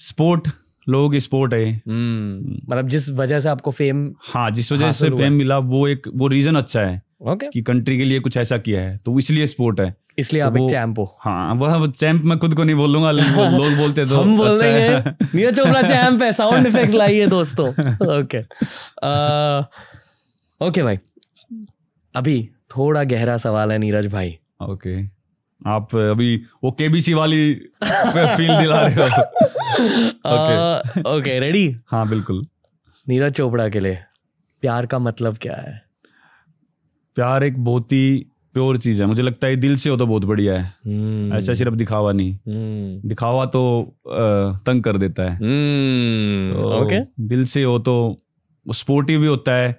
स्पोर्ट 0.00 0.48
लोग 0.86 1.16
स्पोर्ट 1.16 1.54
है 1.54 1.70
मतलब 1.88 2.88
जिस 2.88 3.10
वजह 3.10 3.40
से 3.40 3.48
आपको 3.48 3.70
फेम 3.70 4.10
हाँ 4.26 4.50
जिस 4.50 4.70
वजह 4.72 4.90
से 4.92 5.10
फेम 5.10 5.32
मिला 5.32 5.58
वो 5.58 5.86
एक 5.88 6.08
वो 6.14 6.28
रीजन 6.28 6.56
अच्छा 6.56 6.80
है 6.80 7.02
ओके 7.32 7.46
कि 7.48 7.60
कंट्री 7.62 7.96
के 7.98 8.04
लिए 8.04 8.20
कुछ 8.20 8.36
ऐसा 8.36 8.56
किया 8.58 8.80
है। 8.82 8.96
तो 9.04 9.18
इसलिए 9.18 9.46
स्पोर्ट 9.46 9.80
है। 9.80 9.94
इसलिए 10.18 10.42
तो 10.42 10.48
आप 10.48 10.56
एक 10.56 10.70
चैंप 10.70 10.98
हो। 10.98 11.04
हाँ 11.20 11.54
वह 11.54 11.86
चैंप 11.86 12.24
मैं 12.24 12.38
खुद 12.38 12.54
को 12.54 12.64
नहीं 12.64 12.76
बोलूँगा 12.76 13.10
लेकिन 13.10 13.32
लोग 13.58 13.76
बोलते 13.76 14.04
तो 14.06 14.20
हम 14.20 14.36
बोल 14.36 14.48
अच्छा 14.48 14.66
है। 14.66 15.16
नीरज 15.34 15.56
चोपड़ा 15.56 15.82
चैंप 15.82 16.22
है 16.22 16.32
साउंड 16.32 16.66
इफेक्ट्स 16.66 16.94
लाइए 16.94 17.26
दोस्तों। 17.26 17.68
ओके 18.18 18.42
ओके 20.60 20.82
भाई। 20.82 20.98
अभी 22.14 22.36
थोड़ा 22.76 23.04
गहरा 23.04 23.36
सवाल 23.36 23.72
है 23.72 23.78
नीरज 23.78 24.06
भाई। 24.12 24.38
ओके। 24.62 24.96
आप 25.60 25.94
अभी 25.96 26.36
वो 26.64 26.70
केबीसी 26.70 27.14
वाली 27.14 27.54
फील 27.84 28.58
दिला 28.58 28.80
रहे 28.80 28.94
हो। 28.94 29.06
ओके 31.16 31.38
रेडी 31.40 31.76
हाँ 31.86 32.08
बिल्कुल। 32.08 32.42
नीरज 33.08 33.32
चोपड़ा 33.32 33.68
के 33.68 33.80
लिए 33.80 33.98
प्यार 34.62 34.86
का 34.86 34.98
मतलब 34.98 35.36
क्या 35.36 35.56
है? 35.56 35.82
प्यार 37.16 37.44
एक 37.44 37.64
बहुत 37.64 37.92
ही 37.92 38.26
प्योर 38.54 38.76
चीज़ 38.76 39.00
है। 39.02 39.06
मुझे 39.08 39.22
लगता 39.22 39.46
है 39.46 39.56
दिल 39.56 39.76
से 39.76 39.90
हो 39.90 39.96
तो 39.96 40.06
बहुत 40.06 40.24
बढ़िया 40.24 40.54
है। 40.54 40.64
हम्म, 40.86 41.34
ऐसा 41.34 41.54
सिर्फ़ 41.54 41.74
दिखावा 41.74 42.12
नहीं। 42.12 42.34
हम्म, 42.34 43.08
दिखावा 43.08 43.46
तो 43.46 43.62
तंग 44.66 44.82
कर 44.82 44.96
देता 44.96 45.22
है। 45.22 45.36
हम्म, 45.36 46.54
तो 46.54 46.84
ओके 46.84 47.00
दिल 47.28 47.44
से 47.44 47.62
हो 47.62 47.78
तो 47.78 47.94
स्पोर्टिव 48.66 49.20
भी 49.20 49.26
होता 49.26 49.52
है। 49.52 49.78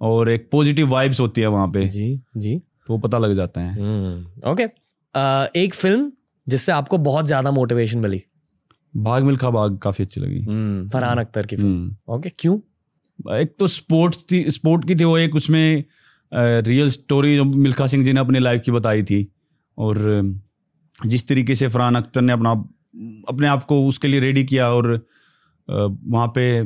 और 0.00 0.30
एक 0.30 0.48
पॉजिटिव 0.52 0.88
वाइब्स 0.88 1.20
होती 1.20 1.40
है 1.40 1.46
वहाँ 1.48 1.68
पे। 1.68 1.86
जी 1.88 2.20
जी। 2.36 2.56
तो 2.58 2.92
वो 2.92 2.98
पता 2.98 3.18
लग 3.18 3.32
जाता 3.34 3.60
है। 3.60 3.72
ओके 4.46 4.62
एक 5.60 5.74
फ़िल्म 5.74 6.10
जिससे 6.46 6.72
आपको 6.72 6.98
बहुत 7.00 7.26
ज़्यादा 7.26 7.50
मोटिवेशन 7.50 7.98
मिली। 7.98 8.22
भाग 8.94 9.24
मिल्खा 9.24 9.50
भाग 9.50 9.78
काफ़ी 9.78 10.04
अच्छी 10.04 10.20
लगी। 10.20 10.40
हम्म, 10.40 10.88
फरहान 10.90 11.18
अख्तर 11.18 11.46
की 11.46 11.56
फ़िल्म 11.56 11.70
हम्म, 11.70 12.14
ओके 12.14 12.30
क्यों? 12.30 12.58
एक 13.36 13.54
तो 13.58 13.66
स्पोर्ट्स 13.68 14.24
थी 14.32 14.42
स्पोर्ट 14.50 14.86
की 14.88 14.94
थी 14.94 15.04
वो 15.04 15.16
एक 15.18 15.34
उसमें 15.36 15.84
रियल 16.32 16.90
स्टोरी 16.90 17.40
मिल्खा 17.42 17.86
सिंह 17.86 18.04
जी 18.04 18.12
ने 18.12 18.20
अपनी 18.20 18.38
लाइफ 18.38 18.62
की 18.64 18.72
बताई 18.72 19.02
थी। 19.02 19.26
और 19.78 19.98
जिस 21.06 21.26
तरीके 21.28 21.54
से 21.54 21.68
फरहान 21.68 21.94
अख्तर 21.94 22.20
ने 22.20 22.32
अपना 22.32 22.50
अपने 23.28 23.46
आप 23.46 23.62
को 23.64 23.84
उसके 23.86 24.08
लिए 24.08 24.20
रेडी 24.20 24.44
किया 24.44 24.68
और 24.70 24.88
वहाँ 25.68 26.26
पे 26.28 26.62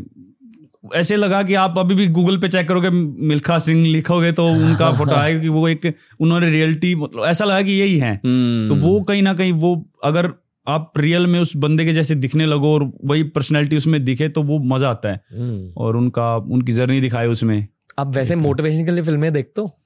ऐसे 0.84 1.16
लगा 1.16 1.42
कि 1.42 1.54
आप 1.54 1.78
अभी 1.78 1.94
भी 1.94 2.06
गूगल 2.06 2.38
पे 2.38 2.48
चेक 2.48 2.68
करोगे 2.68 2.90
मिल्खा 2.90 3.58
सिंह 3.58 3.86
लिखोगे 3.86 4.32
तो 4.32 4.46
उनका 4.48 4.90
फ़ोटो 4.98 5.12
आएगा 5.12 5.40
कि 5.40 5.48
वो 5.48 5.68
एक 5.68 5.94
उन्होंने 6.20 6.50
रियलिटी 6.50 6.94
मतलब 6.94 7.24
ऐसा 7.24 7.44
लगा 7.44 7.62
कि 7.62 7.72
यही 7.72 7.98
है। 7.98 8.12
हम्म। 8.24 8.68
तो 8.68 8.74
वो 8.74 9.00
कहीं 9.02 9.22
ना 9.22 9.34
कहीं 9.34 9.52
वो 9.52 9.74
अगर 10.04 10.32
आप 10.68 10.92
रियल 10.98 11.26
में 11.26 11.40
उस 11.40 11.56
बंदे 11.56 11.84
के 11.84 11.92
जैसे 11.92 12.14
दिखने 12.14 12.46
लगो 12.46 12.74
और 12.74 12.92
वही 13.04 13.22
पर्सनैलिटी 13.22 13.76
उसमें 13.76 14.04
दिखे 14.04 14.28
तो 14.28 14.42
वो 14.42 14.58
मज़ा 14.58 14.90
आता 14.90 15.08
है। 15.08 15.20
हम्म। 15.38 15.72
और 15.76 15.96
उनका 15.96 16.36
उनकी 16.36 16.72
जर्नी 16.72 17.00
दिखाए 17.00 17.26
उसमें। 17.26 17.66
आप 17.98 18.14
वैसे 18.14 18.36
मोटिवेशन 18.36 18.84
के 18.84 18.90
लिए 18.90 19.04
फ़िल्में 19.04 19.32
देखते 19.32 19.60
हो? 19.60 19.76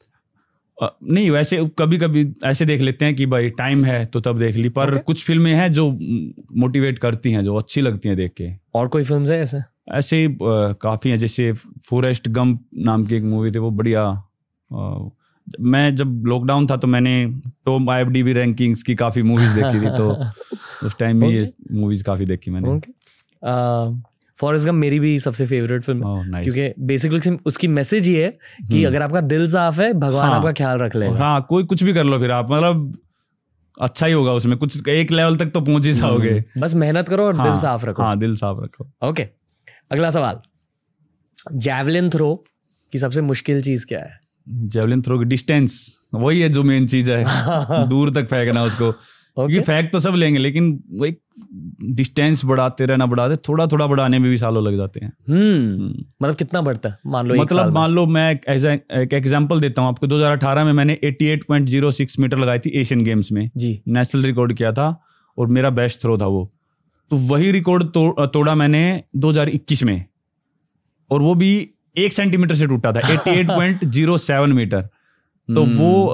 नहीं 1.12 1.30
वैसे 1.30 1.70
कभी 1.78 1.98
कभी 1.98 2.34
ऐसे 2.44 2.64
देख 2.64 2.80
लेते 2.80 3.04
हैं 3.04 3.14
कि 3.14 3.26
भाई 3.26 3.50
टाइम 3.50 3.84
है 3.84 4.04
तो 4.04 4.20
तब 4.20 4.38
देख 4.38 4.56
ली 4.56 4.68
पर 4.68 4.90
Okay. 4.90 5.04
कुछ 5.04 5.24
फ़िल्में 5.24 5.52
हैं 5.54 5.72
जो 5.72 5.90
मोटिवेट 6.56 6.98
करती 6.98 7.32
हैं 7.32 7.44
जो 7.44 7.56
अच्छी 7.56 7.80
लगती 7.80 8.08
हैं 8.08 8.16
देख 8.18 8.32
के। 8.32 8.48
और 8.74 8.88
कोई 8.88 9.04
फ़िल्म 9.04 9.30
है 9.30 9.40
ऐसे? 9.40 9.73
ऐसे 9.88 10.16
ही, 10.16 10.36
काफ़ी 10.42 11.10
हैं। 11.10 11.16
जैसे 11.18 11.52
फॉरेस्ट 11.88 12.28
गम 12.28 12.58
नाम 12.84 13.04
की 13.06 13.14
एक 13.16 13.22
मूवी 13.22 13.50
थी 13.50 13.58
वो 13.58 13.70
बढ़िया 13.70 14.04
मैं 15.60 15.94
जब 15.96 16.22
लॉकडाउन 16.26 16.66
था 16.66 16.76
तो 16.76 16.88
मैंने 16.88 17.14
टॉप 17.66 17.90
आईएफडीबी 17.90 18.32
रैंकिंग्स 18.32 18.82
की 18.82 18.94
काफ़ी 18.94 19.22
मूवीज़ 19.22 19.54
देखी 19.54 19.80
थी 19.80 19.90
तो 19.96 20.08
उस 20.86 20.96
टाइम 20.98 21.16
में 21.16 21.28
ये 21.28 21.44
मूवीज़ 21.72 22.04
काफ़ी 22.04 22.24
देखी 22.26 22.50
मैंने। 22.50 22.78
फॉरेस्ट 24.38 24.66
गम 24.66 24.74
मेरी 24.74 24.98
भी 25.00 25.18
सबसे 25.18 25.46
फेवरेट 25.46 25.82
फ़िल्म 25.82 26.06
है। 26.06 26.12
ओह 26.12 26.24
नाइस 26.26 26.44
क्योंकि 26.44 26.82
बेसिकली 26.84 27.36
उसकी 27.46 27.68
मैसेज 27.68 28.08
ये 28.08 28.24
है 28.24 28.30
कि 28.30 28.74
हम्म। 28.74 28.86
अगर 28.86 29.02
आपका 29.02 29.20
दिल 29.20 29.46
साफ़ 29.46 29.80
है 29.82 29.92
भगवान 29.92 30.28
हाँ। 30.28 30.38
आपका 30.38 30.52
ख्याल 30.52 30.78
रख 30.78 30.96
लेगा। 30.96 31.18
हाँ 31.18 31.46
कोई 31.48 31.64
कुछ 31.64 31.82
भी 31.82 31.92
कर 31.94 32.04
लो 32.04 32.18
फिर 32.18 32.30
आप 32.30 32.50
मतलब 32.50 32.92
अच्छा 33.80 34.06
ही 34.06 34.12
होगा 34.12 34.32
उसमें। 34.32 34.56
कुछ 34.58 34.88
एक 34.88 35.10
लेवल 35.10 35.36
तक 35.36 35.46
तो 35.46 35.60
पहुँच 35.60 35.86
ही 35.86 35.92
जाओगे। 35.92 36.30
हम्म। 36.30 36.60
बस 36.60 36.74
मेहनत 36.74 37.08
करो 37.08 37.26
और 37.26 37.36
हाँ, 37.36 37.50
दिल 37.50 37.60
साफ़ 37.60 37.86
रखो। 37.86 38.02
हाँ 38.02 38.18
दिल 38.18 38.36
साफ़ 38.36 38.58
रखो। 38.64 38.90
ओके। 39.08 39.28
अगला 39.92 40.10
सवाल। 40.10 40.40
जैवलिन 41.58 42.10
थ्रो 42.10 42.44
की 42.92 42.98
सबसे 42.98 43.20
मुश्किल 43.20 43.62
चीज़ 43.62 43.86
क्या 43.86 44.00
है? 44.00 44.20
जेवलिन 44.48 45.02
थ्रो 45.02 45.18
की 45.18 45.24
डिस्टेंस 45.24 45.98
वही 46.14 46.40
है 46.40 46.48
जो 46.48 46.62
मेन 46.62 46.86
चीज़ 46.86 47.12
है। 47.12 47.24
दूर 47.88 48.10
तक 48.10 48.26
फेंकना 48.26 48.62
उसको। 48.62 48.92
क्योंकि 48.92 49.60
फेंक 49.60 49.92
तो 49.92 50.00
सब 50.00 50.14
लेंगे 50.14 50.38
लेकिन 50.38 50.84
वो 50.90 51.04
एक 51.04 51.20
डिस्टेंस 51.82 52.44
बढ़ाते 52.44 52.86
रहना 52.86 53.06
बढ़ाते 53.06 53.36
थोड़ा 53.36 53.66
थोड़ा 53.66 53.86
बढ़ाने 53.86 54.18
में 54.18 54.30
भी 54.30 54.38
सालों 54.38 54.64
लग 54.64 54.76
जाते 54.76 55.00
हैं। 55.00 55.12
हम्म। 55.28 56.04
मतलब 56.22 56.34
कितना 56.34 56.60
बढ़ता 56.60 56.88
है? 56.88 56.98
मान 57.06 57.26
लो 57.26 57.34
मतलब। 57.34 57.72
मान 57.72 57.90
लो 57.90 58.06
मैं 58.06 58.34
एक 58.34 59.12
एग्जांपल 59.12 59.60
देता 59.60 59.82
हूँ 59.82 59.88
आपको। 59.88 60.06
2018 60.06 60.64
में 60.64 60.72
मैंने 60.72 60.98
88.06 61.04 62.18
मीटर 62.18 62.38
लगाई 62.38 62.58
थी 62.58 62.70
एशियन 62.70 63.02
गेम्स 63.02 63.32
में। 63.32 63.50
जी। 63.56 63.82
नेशनल 63.88 64.22
रिकॉर्ड 64.22 64.52
किया 64.52 64.72
था 64.72 65.02
और 65.38 65.46
मेरा 65.46 65.70
बेस्ट 65.70 66.00
थ्रो 66.00 66.18
था 66.18 66.26
वो। 66.26 66.54
तो 67.10 67.16
वही 67.16 67.50
रिकॉर्ड 67.50 67.84
तो, 67.84 68.26
तोड़ा 68.26 68.54
मैंने 68.54 69.02
2021 69.16 69.82
में। 69.82 70.04
और 71.10 71.22
वो 71.22 71.34
भी 71.34 71.70
एक 71.96 72.12
सेंटीमीटर 72.12 72.54
से 72.54 72.66
टूटा 72.66 72.92
था 72.92 73.00
88.07 73.00 74.52
मीटर। 74.52 74.80
तो 75.48 75.64
वो 75.78 76.06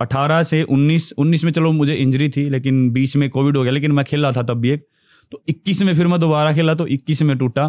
अठारह 0.00 0.42
से 0.42 0.62
19 0.62 1.12
19 1.18 1.44
में 1.44 1.52
चलो 1.52 1.72
मुझे 1.72 1.94
इंजरी 1.94 2.28
थी 2.28 2.48
लेकिन 2.50 2.90
20 2.90 3.16
में 3.16 3.30
कोविड 3.30 3.56
हो 3.56 3.62
गया 3.62 3.72
लेकिन 3.72 3.92
मैं 3.92 4.04
खेल 4.04 4.22
रहा 4.22 4.32
था 4.32 4.42
तब 4.42 4.60
भी 4.60 4.70
एक। 4.70 4.86
तो 5.32 5.42
21 5.48 5.82
में 5.82 5.94
फिर 5.94 6.06
मैं 6.06 6.20
दोबारा 6.20 6.52
खेला 6.52 6.74
तो 6.74 6.86
21 6.86 7.22
में 7.22 7.36
टूटा। 7.38 7.64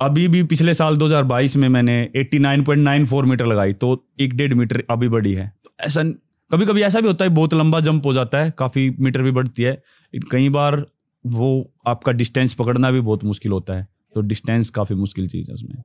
अभी 0.00 0.28
भी 0.28 0.42
पिछले 0.42 0.74
साल 0.74 0.96
2022 0.96 1.56
में 1.56 1.68
मैंने 1.68 2.10
89.94 2.16 3.24
मीटर 3.24 3.46
लगाई 3.46 3.72
तो 3.72 4.06
एक 4.20 4.34
डेढ़ 4.34 4.54
मीटर 4.54 4.82
अभी 4.90 5.08
बढ़ी 5.08 5.32
है। 5.32 5.52
तो 5.64 5.70
ऐसा 5.80 6.02
कभी 6.50 6.66
कभी 6.66 6.82
ऐसा 6.82 7.00
भी 7.00 7.06
होता 7.06 7.24
है 7.24 7.30
बहुत 7.30 7.54
लंबा 7.54 7.80
जंप 7.80 8.06
हो 8.06 8.12
जाता 8.12 8.38
है 8.38 8.50
काफ़ी 8.50 8.90
मीटर 9.00 9.22
भी 9.22 9.30
बढ़ती 9.30 9.62
है 9.62 9.82
कई 10.14 10.48
बार 10.48 10.84
वो 11.24 11.48
आपका 11.86 12.12
डिस्टेंस 12.12 12.54
पकड़ना 12.54 12.90
भी 12.90 13.00
बहुत 13.00 13.24
मुश्किल 13.24 13.52
होता 13.52 13.74
है 13.74 13.86
तो 14.14 14.20
डिस्टेंस 14.20 14.70
काफ़ी 14.70 14.96
मुश्किल 14.96 15.28
चीज़ 15.28 15.50
है 15.50 15.54
उसमें 15.54 15.82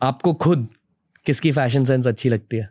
आपको 0.00 0.32
खुद 0.34 0.68
किसकी 1.26 1.52
फ़ैशन 1.52 1.84
सेंस 1.84 2.06
अच्छी 2.06 2.28
लगती 2.28 2.56
है 2.56 2.70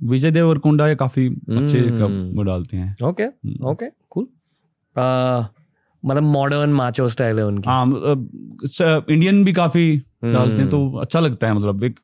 विजय 0.00 0.30
देवरकोंडा 0.30 0.88
ये 0.88 0.94
काफ़ी 0.94 1.26
अच्छे 1.28 1.78
हम्म। 1.80 2.36
वो 2.36 2.42
डालते 2.42 2.76
हैं 2.76 2.96
ओके 3.02 3.22
हम्म। 3.22 3.66
ओके 3.66 3.86
कूल 4.10 4.26
मतलब 6.02 6.22
मॉडर्न 6.22 6.70
माचो 6.72 7.08
स्टाइल 7.08 7.38
है 7.38 7.44
उनकी 7.46 7.68
हाँ 7.70 7.84
मतलब, 7.86 9.04
इंडियन 9.10 9.44
भी 9.44 9.52
काफ़ी 9.52 9.96
डालते 10.24 10.54
हैं 10.54 10.58
हम्म। 10.58 10.70
तो 10.70 10.98
अच्छा 10.98 11.20
लगता 11.20 11.46
है 11.46 11.54
मतलब 11.54 11.84
एक 11.84 12.00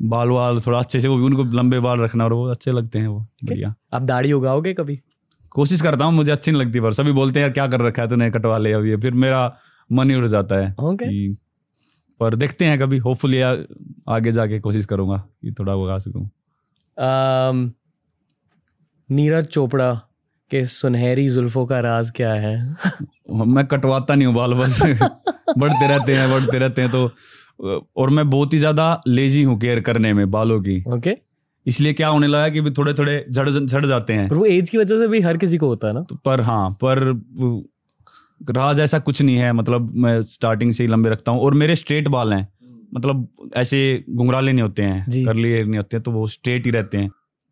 बाल 0.00 0.28
वाल 0.30 0.60
थोड़ा 0.60 0.78
अच्छे 0.78 1.00
से 1.00 1.08
वो 1.08 1.16
भी 1.16 1.24
उनको 1.24 1.44
लंबे 1.56 1.78
बाल 1.80 2.00
रखना 2.00 2.24
और 2.24 2.32
वो 2.32 2.46
अच्छे 2.50 2.72
लगते 2.72 2.98
हैं 2.98 3.08
वो। 3.08 3.20
बढ़िया। 3.44 3.74
आप 3.94 4.02
दाढ़ी 4.02 4.32
उगाओगे 4.32 4.74
कभी? 4.74 4.98
कोशिश 5.50 5.82
करता 5.82 6.04
हूँ 6.04 6.12
मुझे 6.14 6.32
अच्छी 6.32 6.50
नहीं 6.50 6.62
लगती 6.62 6.80
पर 6.80 6.92
सभी 6.92 7.12
बोलते 7.12 7.40
हैं 7.40 7.44
यार 7.46 7.52
क्या 7.52 7.66
कर 7.66 7.80
रखा 7.80 8.02
है 8.02 8.08
तूने 8.08 8.30
कटवा 8.30 8.58
ले 8.58 8.72
अभी 8.72 8.96
फिर 8.96 9.14
मेरा 9.14 9.56
मन 9.92 10.10
ही 10.10 10.16
उड़ 10.16 10.26
जाता 10.26 10.56
है 10.56 10.74
कि 10.80 11.36
पर 12.20 12.34
देखते 12.34 12.64
हैं 12.64 12.78
कभी 12.78 12.98
होपफुली 12.98 13.40
आगे 14.08 14.32
जाके 14.32 14.60
कोशिश 14.60 14.86
करूँगा 14.86 15.16
कि 15.16 15.52
थोड़ा 15.58 15.74
उगा 15.74 15.98
सकूँ। 15.98 16.28
नीरज 19.10 19.46
चोपड़ा 19.46 19.92
के 20.50 20.64
सुनहरी 20.66 21.28
जुल्फों 21.28 21.66
का 21.66 21.80
राज 21.80 22.10
क्या 22.10 22.32
है? 22.34 22.76
मैं 23.30 23.66
कटवाता 23.66 24.14
नहीं 24.14 24.26
हूँ 24.26 24.34
बाल 24.34 24.54
बस 24.54 24.78
बढ़ते 25.58 25.86
रहते 25.88 26.14
हैं 26.14 26.30
बढ़ते 26.30 26.58
रहते 26.58 26.82
हैं 26.82 26.90
तो 26.90 27.10
और 27.60 28.10
मैं 28.10 28.28
बहुत 28.30 28.52
ही 28.52 28.58
ज़्यादा 28.58 29.00
लेजी 29.08 29.42
हूँ 29.42 29.58
केयर 29.60 29.80
करने 29.80 30.12
में 30.12 30.30
बालों 30.30 30.60
की। 30.60 30.82
ओके 30.88 31.16
इसलिए 31.66 31.92
क्या 31.92 32.08
होने 32.08 32.26
लगा 32.26 32.48
कि 32.48 32.60
भी 32.60 32.70
थोड़े 32.70 32.92
थोड़े 32.94 33.24
झड़ 33.30 33.48
झड़ 33.50 33.84
जाते 33.86 34.12
हैं। 34.12 34.28
पर 34.28 34.36
वो 34.36 34.44
एज 34.46 34.70
की 34.70 34.78
वजह 34.78 34.98
से 34.98 35.08
भी 35.08 35.20
हर 35.20 35.36
किसी 35.36 35.58
को 35.58 35.66
होता 35.66 35.88
है 35.88 35.94
ना? 35.94 36.00
तो 36.00 36.14
पर 36.16 36.40
हाँ 36.40 36.70
पर 36.84 36.98
राज 38.40 38.80
ऐसा 38.80 38.98
कुछ 38.98 39.22
नहीं 39.22 39.36
है 39.36 39.52
मतलब 39.52 39.90
मैं 39.96 40.20
स्टार्टिंग 40.24 40.72
से 40.72 40.84
ही 40.84 40.88
लंबे 40.90 41.10
रखता 41.10 41.32
हूँ। 41.32 41.40
और 41.40 41.54
मेरे 41.54 41.76
स्ट्रेट 41.76 42.08
बाल 42.08 42.32
हैं। 42.32 42.46
मतलब 42.94 43.26
ऐसे 43.56 44.04
घुंघराले 44.10 44.52
नहीं 44.52 44.62
होते 44.62 44.82
हैं। 44.82 45.24
करली 45.24 45.48
हेयर 45.48 45.66
नहीं 45.66 45.76
होते 45.76 45.96
हैं 45.96 46.02
तो 46.02 46.10
वो 46.10 46.26
स्ट्रेट 46.28 46.66
ही 46.66 46.70
रहते 46.70 46.98
हैं। 46.98 47.10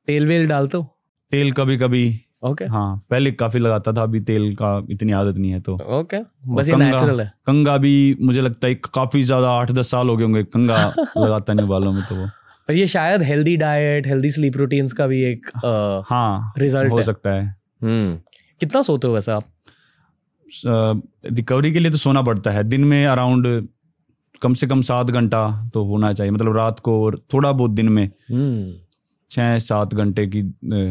तेल 0.08 0.26
वेल 0.26 0.46
डालते 0.48 0.76
हो? 0.76 0.88
तेल 1.32 1.52
कभी 1.52 1.76
कभी 1.76 2.08
ओके 2.42 2.64
okay. 2.64 2.74
हाँ 2.74 3.06
पहले 3.10 3.32
काफ़ी 3.32 3.60
लगाता 3.60 3.92
था 3.92 4.02
अभी 4.02 4.20
तेल 4.20 4.54
का 4.54 4.86
इतनी 4.90 5.12
आदत 5.12 5.38
नहीं 5.38 5.50
है 5.50 5.60
तो। 5.60 5.74
Okay 5.74 6.16
okay. 6.16 6.28
बस 6.46 6.68
ये 6.68 6.74
कंगा- 6.74 6.92
नेचुरल 6.92 7.20
है। 7.20 7.32
कंगा 7.46 7.76
भी 7.78 8.16
मुझे 8.20 8.40
लगता 8.40 8.68
है 8.68 8.74
काफ़ी 8.74 9.22
ज़्यादा 9.22 9.50
आठ 9.50 9.72
दस 9.72 9.90
साल 9.90 10.08
हो 10.08 10.16
गए 10.16 10.24
होंगे 10.24 10.42
कंगा 10.42 10.94
लगाता 11.18 11.52
नहीं 11.52 11.68
बालों 11.68 11.92
में 11.92 12.02
तो 12.08 12.14
वो। 12.14 12.26
पर 12.68 12.74
ये 12.76 12.86
शायद 12.86 13.22
healthy 13.22 13.56
diet 13.56 14.06
healthy 14.06 14.30
sleep 14.30 14.56
routines 14.56 14.92
का 14.92 15.06
भी 15.06 15.22
एक 15.22 15.46
अ, 15.64 16.02
हाँ 16.14 16.54
Result 16.58 16.90
हो 16.90 16.96
है। 16.96 17.02
सकता 17.02 17.30
है। 17.30 17.56
हम्म। 17.82 18.18
कितना 18.60 18.82
सोते 18.82 19.08
हो 19.08 19.14
वैसे 19.14 19.32
आप? 19.32 19.44
रिकवरी 21.32 21.72
के 21.72 21.78
लिए 21.78 21.90
तो 21.90 21.96
सोना 21.98 22.22
पड़ता 22.22 22.50
है। 22.50 22.64
दिन 22.64 22.84
में 22.84 23.06
अराउंड 23.06 23.68
कम 24.42 24.54
से 24.54 24.66
कम 24.66 24.82
सात 24.82 25.06
घंटा 25.06 25.70
तो 25.74 25.84
होना 25.84 26.12
चाहिए। 26.12 26.30
मतलब 26.30 26.56
रात 26.56 26.80
को 26.80 27.04
और 27.04 27.22
थोड़ा 27.34 27.52
बहुत 27.52 27.70
दिन 27.70 27.88
में। 27.88 28.10
हम्म। 28.30 28.74
छः 29.36 29.58
सात 29.58 29.94
घंटे 29.94 30.26
की 30.26 30.42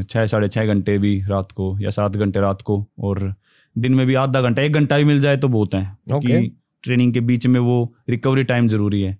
छः 0.03 0.25
साढ़े 0.25 0.47
छः 0.47 0.65
घंटे 0.65 0.97
भी 0.97 1.11
रात 1.27 1.51
को 1.51 1.77
या 1.79 1.89
सात 1.89 2.15
घंटे 2.17 2.39
रात 2.39 2.61
को 2.61 2.85
और 2.99 3.33
दिन 3.75 3.95
में 3.95 4.05
भी 4.07 4.15
आधा 4.15 4.41
घंटा 4.41 4.61
एक 4.61 4.73
घंटा 4.73 4.97
भी 4.97 5.03
मिल 5.03 5.19
जाए 5.19 5.37
तो 5.37 5.47
बहुत 5.47 5.73
है 5.73 5.83
Okay. 5.83 6.25
क्योंकि 6.25 6.51
ट्रेनिंग 6.83 7.13
के 7.13 7.19
बीच 7.21 7.47
में 7.47 7.59
वो 7.59 7.77
रिकवरी 8.09 8.43
टाइम 8.43 8.67
ज़रूरी 8.67 9.01
है। 9.01 9.17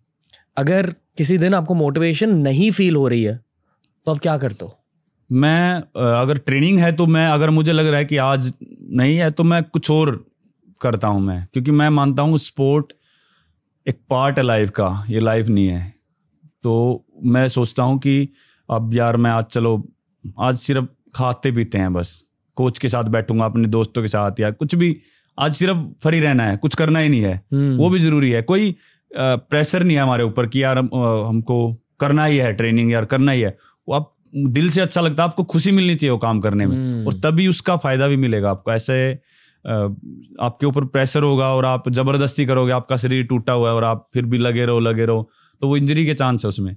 अगर 0.57 0.89
किसी 1.17 1.37
दिन 1.37 1.53
आपको 1.53 1.73
मोटिवेशन 1.73 2.35
नहीं 2.37 2.69
फील 2.71 2.95
हो 2.95 3.07
रही 3.07 3.23
है 3.23 3.35
तो 4.07 4.11
आप 4.11 4.19
क्या 4.19 4.37
करते 4.37 4.65
हो? 4.65 4.75
मैं 5.29 5.75
अगर 6.13 6.37
ट्रेनिंग 6.37 6.79
है 6.79 6.91
तो 6.91 7.05
मैं 7.07 7.27
अगर 7.27 7.49
मुझे 7.49 7.71
लग 7.71 7.87
रहा 7.87 7.97
है 7.97 8.05
कि 8.05 8.17
आज 8.17 8.51
नहीं 8.91 9.17
है 9.17 9.31
तो 9.31 9.43
मैं 9.43 9.63
कुछ 9.63 9.91
और 9.91 10.25
करता 10.81 11.07
हूँ 11.07 11.21
मैं 11.21 11.45
क्योंकि 11.53 11.71
मैं 11.71 11.89
मानता 11.89 12.23
हूँ 12.23 12.37
स्पोर्ट 12.37 12.93
एक 13.85 13.99
पार्ट 14.09 14.37
है 14.37 14.43
लाइफ 14.43 14.69
का 14.69 14.89
ये 15.09 15.19
लाइफ 15.19 15.47
नहीं 15.47 15.67
है। 15.67 15.93
तो 16.63 17.05
मैं 17.25 17.47
सोचता 17.47 17.83
हूँ 17.83 17.97
कि 17.99 18.29
अब 18.69 18.93
यार 18.93 19.17
मैं 19.17 19.31
आज 19.31 19.45
चलो 19.45 19.71
आज 20.39 20.57
सिर्फ़ 20.57 20.85
खाते 21.15 21.51
पीते 21.51 21.77
हैं 21.77 21.93
बस। 21.93 22.21
कोच 22.57 22.77
के 22.79 22.89
साथ 22.89 23.03
बैठूँगा 23.05 23.45
अपने 23.45 23.67
दोस्तों 23.67 24.01
के 24.01 24.07
साथ 24.07 24.39
या 24.39 24.49
कुछ 24.51 24.75
भी। 24.75 24.95
आज 25.37 25.53
सिर्फ़ 25.53 25.77
फ्री 26.03 26.19
रहना 26.19 26.43
है 26.43 26.57
कुछ 26.57 26.75
करना 26.75 26.99
ही 26.99 27.09
नहीं 27.09 27.21
है। 27.21 27.33
हम्म, 27.53 27.75
वो 27.77 27.89
भी 27.89 27.99
ज़रूरी 27.99 28.31
है। 28.31 28.41
कोई 28.41 28.75
प्रेशर 29.11 29.83
नहीं 29.83 29.97
है 29.97 30.03
हमारे 30.03 30.23
ऊपर 30.23 30.47
कि 30.47 30.63
यार 30.63 30.77
हमको 30.77 31.57
करना 31.99 32.25
ही 32.25 32.37
है 32.37 32.51
ट्रेनिंग 32.53 32.91
यार 32.91 33.05
करना 33.05 33.31
ही 33.31 33.41
है। 33.41 33.57
वो 33.87 33.95
आप 33.95 34.11
दिल 34.33 34.69
से 34.69 34.81
अच्छा 34.81 35.01
लगता 35.01 35.23
है 35.23 35.29
आपको 35.29 35.43
खुशी 35.43 35.71
मिलनी 35.71 35.95
चाहिए 35.95 36.11
वो 36.11 36.17
काम 36.17 36.39
करने 36.39 36.65
में। 36.65 36.75
हम्म, 36.75 37.05
और 37.07 37.13
तभी 37.23 37.47
उसका 37.47 37.77
फ़ायदा 37.77 38.07
भी 38.07 38.17
मिलेगा 38.17 38.49
आपको। 38.51 38.71
ऐसे 38.71 39.13
आपके 39.65 40.65
ऊपर 40.65 40.85
प्रेशर 40.85 41.23
होगा 41.23 41.47
और 41.55 41.65
आप 41.65 41.89
ज़बरदस्ती 41.89 42.45
करोगे 42.45 42.71
आपका 42.71 42.97
शरीर 42.97 43.23
टूटा 43.25 43.53
हुआ 43.53 43.69
है 43.69 43.75
और 43.75 43.83
आप 43.83 44.09
फिर 44.13 44.25
भी 44.25 44.37
लगे 44.37 44.65
रहो 44.65 44.79
लगे 44.79 45.05
रहो 45.05 45.29
तो 45.61 45.67
वो 45.67 45.77
इंजरी 45.77 46.05
के 46.05 46.13
चांस 46.13 46.45
है 46.45 46.49
उसमें। 46.49 46.75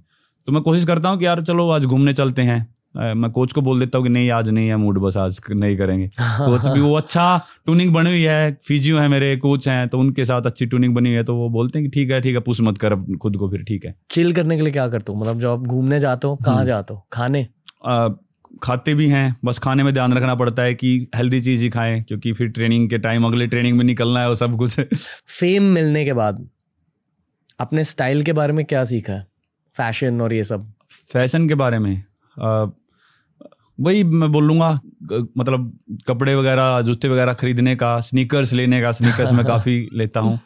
तो 0.48 0.52
मैं 0.52 0.62
कोशिश 0.62 0.84
करता 0.84 1.08
हूँ 1.08 1.18
कि 1.18 1.26
यार 1.26 1.40
चलो 1.42 1.68
आज 1.70 1.84
घूमने 1.84 2.12
चलते 2.12 2.42
हैं। 2.42 3.14
मैं 3.14 3.30
कोच 3.30 3.52
को 3.52 3.60
बोल 3.62 3.80
देता 3.80 3.98
हूँ 3.98 4.06
कि 4.06 4.12
नहीं 4.12 4.30
आज 4.30 4.48
नहीं 4.50 4.68
है 4.68 4.76
मूड 4.76 4.98
बस 4.98 5.16
आज 5.16 5.40
नहीं 5.50 5.76
करेंगे। 5.76 6.06
कोच 6.18 6.68
भी 6.68 6.80
वो 6.80 6.94
अच्छा 6.96 7.24
टूनिंग 7.66 7.92
बनी 7.94 8.10
हुई 8.10 8.22
है 8.22 8.52
फिजियो 8.64 8.98
है 8.98 9.08
मेरे 9.08 9.36
कोच 9.36 9.68
हैं 9.68 9.88
तो 9.88 9.98
उनके 9.98 10.24
साथ 10.24 10.42
अच्छी 10.42 10.66
टूनिंग 10.66 10.94
बनी 10.94 11.08
हुई 11.08 11.16
है 11.16 11.24
तो 11.24 11.36
वो 11.36 11.48
बोलते 11.48 11.78
हैं 11.78 11.88
कि 11.88 11.90
ठीक 11.94 12.10
है 12.10 12.20
ठीक 12.20 12.34
है 12.34 12.40
पुश 12.40 12.60
मत 12.60 12.78
कर 12.78 12.96
खुद 13.16 13.36
को 13.36 13.50
फिर 13.50 13.64
ठीक 13.64 13.84
है। 13.84 13.94
चिल 14.10 14.32
करने 14.32 14.56
के 14.56 14.62
लिए 14.62 14.72
क्या 14.72 14.88
करते 14.88 15.12
हो? 15.12 15.18
मतलब 15.20 15.40
जब 15.40 15.48
आप 15.48 15.58
घूमने 15.58 16.00
जाते 16.00 16.28
हो 16.28 16.36
कहाँ 16.36 16.56
हम्म। 16.56 16.66
जाते 16.66 16.94
हो? 16.94 17.06
खाने? 17.12 17.46
अ, 17.84 18.08
खाते 18.62 18.94
भी 18.94 19.08
हैं 19.08 19.36
बस 19.44 19.58
खाने 19.58 19.82
में 19.82 19.94
ध्यान 19.94 20.12
रखना 20.12 20.34
पड़ता 20.34 20.62
है 20.62 20.74
कि 20.74 20.96
हेल्दी 21.16 21.40
चीज़ 21.40 21.62
ही 21.62 21.68
खाएँ 21.70 22.02
क्योंकि 22.02 22.32
फिर 22.32 22.48
ट्रेनिंग 22.48 22.90
के 22.90 22.98
टाइम 22.98 23.26
अगले 23.26 23.46
ट्रेनिंग 23.46 23.78
में 23.78 23.84
निकलना 23.84 24.20
है 24.20 24.28
वो 24.28 24.34
सब 24.34 24.56
कुछ। 24.56 24.80
फेम 25.38 25.62
मिलने 25.72 26.04
के 26.04 26.12
बाद 26.12 26.48
अपने 27.60 27.84
स्टाइल 27.84 28.22
के 28.22 28.32
बारे 28.32 28.52
में 28.52 28.64
क्या 28.64 28.84
सीखा 28.84 29.12
है? 29.12 29.26
फ़ैशन 29.78 30.20
और 30.20 30.32
ये 30.32 30.44
सब? 30.44 30.66
फ़ैशन 31.12 31.48
के 31.48 31.54
बारे 31.54 31.78
में? 31.78 31.94
वही 33.80 34.02
मैं 34.04 34.30
बोलूँगा 34.32 34.70
मतलब 35.38 35.72
कपड़े 36.06 36.34
वगैरह 36.34 36.80
जूते 36.82 37.08
वगैरह 37.08 37.32
खरीदने 37.32 37.74
का 37.76 37.98
स्नीकर्स 38.00 38.52
लेने 38.52 38.80
का 38.82 38.90
स्नीकर्स 38.92 39.32
मैं 39.32 39.44
काफ़ी 39.52 39.76
लेता 39.92 40.20
हूँ। 40.20 40.38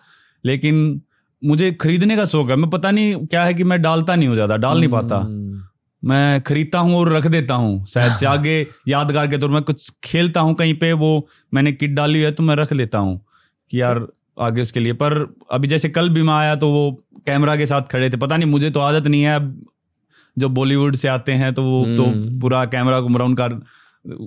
लेकिन 0.45 1.01
मुझे 1.43 1.71
खरीदने 1.81 2.17
का 2.17 2.25
शौक 2.25 2.51
है। 2.51 2.57
मैं 2.57 2.71
पता 2.71 2.91
नहीं 2.91 3.15
क्या 3.27 3.45
है 3.45 3.55
कि 3.55 3.65
मैं 3.65 3.81
डालता 3.83 4.15
नहीं 4.17 4.29
हूँ 4.29 4.35
ज़्यादा 4.35 4.57
डाल 4.57 4.79
नहीं 4.81 4.91
पाता। 4.91 5.17
हम्म, 5.17 5.63
मैं 6.03 6.41
खरीदता 6.43 6.79
हूँ 6.79 6.95
और 6.97 7.13
रख 7.13 7.27
देता 7.27 7.55
हूँ। 7.55 7.85
शायद 7.87 8.15
से 8.17 8.27
आगे 8.35 8.57
यादगार 8.89 9.27
के 9.27 9.39
तौर 9.39 9.51
में 9.51 9.63
कुछ 9.63 9.91
खेलता 10.05 10.41
हूँ 10.41 10.55
कहीं 10.55 10.75
पे 10.79 10.93
वो 11.05 11.11
मैंने 11.55 11.73
किट 11.73 11.95
डाली 11.95 12.21
है 12.21 12.33
तो 12.33 12.43
मैं 12.43 12.57
रख 12.57 12.73
लेता 12.73 12.99
हूँ। 12.99 13.21
कि 13.71 13.81
यार 13.81 14.07
आगे 14.37 14.63
उसके 14.63 14.81
लिए। 14.81 14.93
पर 14.93 15.15
अभी 15.53 15.69
जैसे 15.69 15.89
कल 15.89 16.09
भी 16.09 16.23
मैं 16.23 16.35
आया 16.35 16.55
तो 16.57 16.69
वो 16.71 16.91
कैमरा 17.27 17.57
के 17.57 17.67
साथ 17.67 17.83
खड़े 17.83 18.11
थे। 18.11 18.17
पता 18.17 18.37
नहीं 18.37 18.51
मुझे 18.51 18.71
तो 18.71 18.81
आदत 18.81 19.07
नहीं 19.07 19.23
है। 19.23 19.35
अब 19.37 19.55
जो 20.37 20.49
बॉलीवुड 20.49 20.97
से 20.97 21.09
आते 21.09 21.33
हैं 21.33 21.53
तो 21.55 21.63
वो 21.63 21.85
तो 21.97 22.05
हम्म। 22.05 22.39
पूरा 22.41 22.65
कैमरा 22.65 23.01
घुमरा 23.01 23.25
उनका 23.25 23.47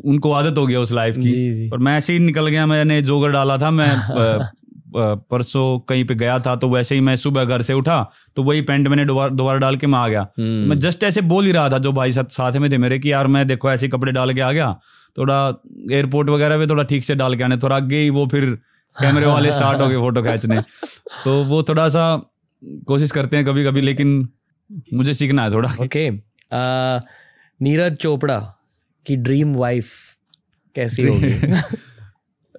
उनको 0.05 0.31
आदत 0.31 0.57
हो 0.57 0.65
गया 0.67 0.79
उस 0.79 0.91
लाइफ 0.91 1.15
की। 1.15 1.21
जी 1.21 1.51
जी। 1.53 1.69
पर 1.69 1.77
मैं 1.77 1.97
ऐसे 1.97 2.13
ही 2.13 2.19
निकल 2.19 2.47
गया 2.47 2.65
मैंने 2.65 3.01
जोगर 3.01 3.31
डाला 3.31 3.57
था। 3.57 3.71
मैं 3.71 3.89
परसों 4.97 5.79
कहीं 5.79 6.03
पे 6.05 6.15
गया 6.15 6.37
था 6.39 6.55
तो 6.55 6.69
वैसे 6.69 6.95
ही 6.95 7.01
मैं 7.01 7.15
सुबह 7.15 7.43
घर 7.45 7.61
से 7.61 7.73
उठा 7.73 7.97
तो 8.35 8.43
वही 8.43 8.61
पैंट 8.61 8.87
मैंने 8.87 9.05
दोबारा 9.05 9.29
दोबारा 9.29 9.59
डाल 9.59 9.75
के 9.75 9.87
मैं 9.87 9.99
आ 9.99 10.07
गया। 10.07 10.21
हम्म, 10.39 10.69
मैं 10.69 10.79
जस्ट 10.79 11.03
ऐसे 11.03 11.21
बोल 11.21 11.45
ही 11.45 11.51
रहा 11.51 11.69
था 11.69 11.77
जो 11.77 11.91
भाई 11.91 12.11
साथ 12.11 12.31
साथ 12.31 12.53
में 12.53 12.71
थे 12.71 12.77
मेरे 12.77 12.99
कि 12.99 13.11
यार 13.11 13.27
मैं 13.27 13.45
देखो 13.47 13.71
ऐसे 13.71 13.87
कपड़े 13.87 14.11
डाल 14.11 14.33
के 14.33 14.41
आ 14.41 14.51
गया। 14.51 14.71
थोड़ा 15.17 15.39
एयरपोर्ट 15.91 16.29
वगैरह 16.29 16.57
पे 16.57 16.67
थोड़ा 16.67 16.83
ठीक 16.83 17.03
से 17.03 17.15
डाल 17.15 17.35
के 17.35 17.43
आने 17.43 17.57
थोड़ा 17.57 17.75
आगे 17.75 17.97
ही 17.97 18.09
वो 18.09 18.25
फिर 18.27 18.57
कैमरे 19.01 19.25
वाले 19.25 19.51
स्टार्ट 19.51 19.81
हो 19.81 19.87
गए 19.87 19.95
फ़ोटो 19.95 20.21
खींचने। 20.23 20.61
तो 21.25 21.43
वो 21.43 21.63
थोड़ा 21.63 21.89
सा 21.89 22.31
कोशिश 22.63 23.11
करते 23.11 23.37
हैं 23.37 23.45
कभी 23.45 23.65
कभी 23.65 23.81
लेकिन 23.81 24.29
मुझे 24.93 25.13
सीखना 25.13 25.43
है 25.43 25.51
थोड़ा। 25.51 25.73
ओके 25.81 26.11
नीरज 27.61 27.95
चोपड़ा 27.95 28.55
की 29.05 29.15
ड्रीम 29.15 29.55
वाइफ 29.55 29.89
कैसी 30.75 31.01
होगी? 31.01 31.55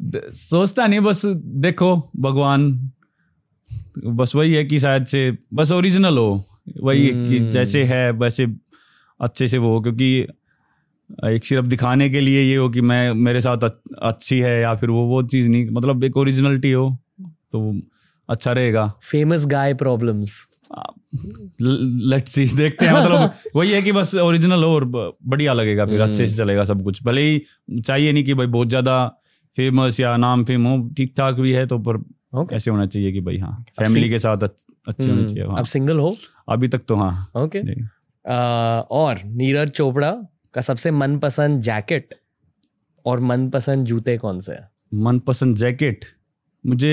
सोचता 0.33 0.87
नहीं 0.87 1.01
बस 1.01 1.23
देखो 1.37 2.11
भगवान। 2.17 2.91
बस 4.05 4.35
वही 4.35 4.55
है 4.55 4.65
कि 4.65 4.79
शायद 4.79 5.07
से 5.07 5.39
बस 5.55 5.73
ओरिजिनल 5.73 6.19
हो। 6.19 6.49
वही 6.83 7.07
है 7.07 7.25
कि। 7.25 7.39
जैसे 7.39 7.85
है 7.85 8.11
वैसे 8.11 8.47
अच्छे 9.21 9.49
से 9.49 9.59
वो 9.59 9.75
हो 9.75 9.81
क्योंकि 9.81 10.27
एक 11.27 11.45
सिर्फ़ 11.45 11.67
दिखाने 11.67 12.09
के 12.11 12.21
लिए 12.21 12.43
ये 12.43 12.57
हो 12.57 12.69
कि 12.69 12.81
मैं 12.81 13.13
मेरे 13.15 13.41
साथ 13.41 13.65
अच्छी 14.03 14.39
है 14.41 14.61
या 14.61 14.75
फिर 14.75 14.91
वो 14.91 15.05
वो 15.07 15.23
चीज़ 15.23 15.49
नहीं 15.51 15.67
मतलब 15.71 16.05
एक 16.05 16.17
ओरिजिनलिटी 16.17 16.73
हो 16.73 16.89
तो 17.53 17.81
अच्छा 18.29 18.53
रहेगा। 18.53 18.87
Famous 19.03 19.47
guy 19.47 19.75
problems 19.75 20.47
let's 21.63 22.33
see 22.33 22.47
देखते 22.57 22.87
हैं 22.87 22.93
मतलब 22.95 23.33
वही 23.57 23.71
है 23.71 23.83
कि 23.83 23.93
बस 23.93 24.15
ओरिजिनल 24.15 24.65
हो 24.65 24.75
और 24.75 24.85
बढ़िया 25.27 25.53
लगेगा 25.53 25.87
फिर 25.87 26.01
अच्छे 26.01 26.27
से 26.27 26.37
चलेगा 26.37 26.65
सब 26.65 26.83
कुछ। 26.85 27.03
भले 27.05 27.23
ही 27.23 27.81
चाहिए 27.81 28.13
नहीं 28.13 28.25
कि 28.25 28.35
भाई 28.35 28.47
बहुत 28.47 28.69
ज़्यादा 28.69 29.07
फ़ेमस 29.57 30.01
या 30.01 30.17
नाम 30.17 30.45
फेम 30.45 30.67
हो 30.67 30.77
ठीक 30.97 31.15
ठाक 31.19 31.35
भी 31.35 31.53
है 31.53 31.67
तो 31.67 31.79
पर 31.79 31.97
ओके 32.41 32.57
ऐसे 32.57 32.71
होना 32.71 32.87
चाहिए 32.87 33.13
कि 33.13 33.21
भाई 33.21 33.39
हाँ 33.39 33.65
फैमिली 33.79 34.09
के 34.11 34.19
साथ 34.19 34.43
अच्छे 34.43 35.11
होने 35.11 35.25
चाहिए 35.29 35.45
हाँ। 35.45 35.59
अब 35.59 35.65
सिंगल 35.65 35.99
हो? 35.99 36.17
अभी 36.49 36.69
तक 36.69 36.83
तो 36.89 36.97
हाँ। 36.97 37.31
ओके 37.37 37.63
नहीं। 37.63 37.87
और 38.91 39.21
नीरज 39.25 39.71
चोपड़ा 39.71 40.11
का 40.57 40.61
सबसे 40.63 40.91
मनपसंद 40.93 41.61
जैकेट 41.63 42.15
और 43.05 43.21
मनपसंद 43.23 43.87
जूते 43.87 44.17
कौन 44.19 44.41
से 44.41 44.53
हैं? 44.53 44.69
मनपसंद 45.05 45.57
जैकेट? 45.57 46.05
मुझे 46.65 46.93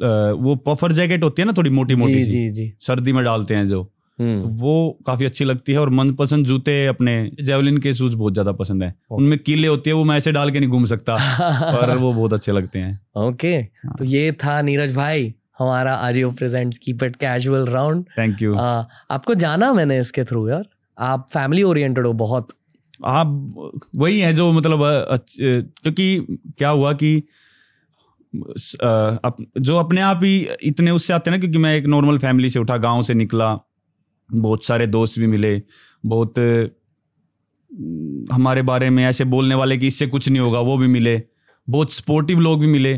वो 0.00 0.54
पफर 0.66 0.92
जैकेट 0.92 1.22
होती 1.24 1.42
है 1.42 1.46
ना 1.46 1.52
थोड़ी 1.56 1.70
मोटी 1.70 1.94
मोटी 1.94 2.20
जी 2.20 2.30
जी 2.30 2.48
जी। 2.50 2.72
सर्दी 2.80 3.12
में 3.12 3.24
डालते 3.24 3.54
हैं 3.54 3.66
जो। 3.68 3.82
तो 4.18 4.22
हम्म 4.22 4.48
वो 4.58 4.74
काफ़ी 5.06 5.24
अच्छी 5.26 5.44
लगती 5.44 5.72
है 5.72 5.78
और 5.78 5.90
मनपसंद 5.90 6.46
जूते 6.46 6.74
अपने 6.86 7.14
जेवलिन 7.42 7.78
के 7.78 7.92
शूज़ 7.92 8.16
बहुत 8.16 8.32
ज़्यादा 8.32 8.52
पसंद 8.52 8.82
है। 8.82 8.94
उनमें 9.12 9.38
कीले 9.38 9.68
होती 9.68 9.90
है 9.90 9.96
वो 9.96 10.04
मैं 10.04 10.16
ऐसे 10.16 10.32
डाल 10.32 10.50
के 10.50 10.60
नहीं 10.60 10.70
घूम 10.70 10.84
सकता 10.86 11.16
पर 11.72 11.96
वो 11.96 12.12
बहुत 12.12 12.32
अच्छे 12.32 12.52
लगते 12.52 12.78
हैं। 12.78 13.00
ओके 13.18 13.50
हाँ। 13.56 13.94
तो 13.98 14.04
ये 14.04 14.30
था 14.44 14.60
नीरज 14.62 14.94
भाई 14.96 15.34
हमारा 15.58 15.94
Ajio 15.96 16.30
presents 16.32 16.78
keep 16.78 17.02
it 17.04 17.16
casual 17.16 17.66
round 17.68 18.04
thank 18.18 18.42
you 18.42 18.54
आपको 18.56 19.34
जाना 19.36 19.72
मैंने 19.72 19.98
इसके 19.98 20.24
थ्रू 20.24 20.48
यार। 20.48 20.64
आप 20.98 21.26
फैमिली 21.30 21.62
ओरिएंटेड 21.62 22.06
हो 22.06 22.12
बहुत। 22.12 22.48
आप 23.04 23.80
वही 23.96 24.20
है 24.20 24.32
जो 24.34 24.52
मतलब 24.52 24.80
क्योंकि 25.38 26.26
क्या 26.58 26.68
हुआ 26.68 26.92
कि 26.92 27.16
अप, 28.34 29.36
जो 29.58 29.76
अपने 29.76 30.00
आप 30.00 30.20
ही 30.24 30.36
इतने 30.62 30.90
उससे 30.90 31.12
आते 31.12 31.30
ना 31.30 31.38
क्योंकि 31.38 31.58
मैं 31.58 31.74
एक 31.76 31.84
नॉर्मल 31.86 32.18
फैमिली 32.18 32.50
से 32.50 32.58
उठा 32.58 32.76
गाँव 32.76 33.02
से 33.02 33.14
निकला 33.14 33.58
बहुत 34.30 34.64
सारे 34.64 34.86
दोस्त 34.86 35.18
भी 35.18 35.26
मिले 35.26 35.60
बहुत 36.04 36.38
हमारे 38.32 38.62
बारे 38.62 38.90
में 38.90 39.04
ऐसे 39.04 39.24
बोलने 39.24 39.54
वाले 39.54 39.78
कि 39.78 39.86
इससे 39.86 40.06
कुछ 40.06 40.28
नहीं 40.28 40.40
होगा 40.40 40.60
वो 40.60 40.76
भी 40.78 40.86
मिले 40.86 41.20
बहुत 41.68 41.92
सपोर्टिव 41.92 42.40
लोग 42.40 42.60
भी 42.60 42.66
मिले 42.66 42.96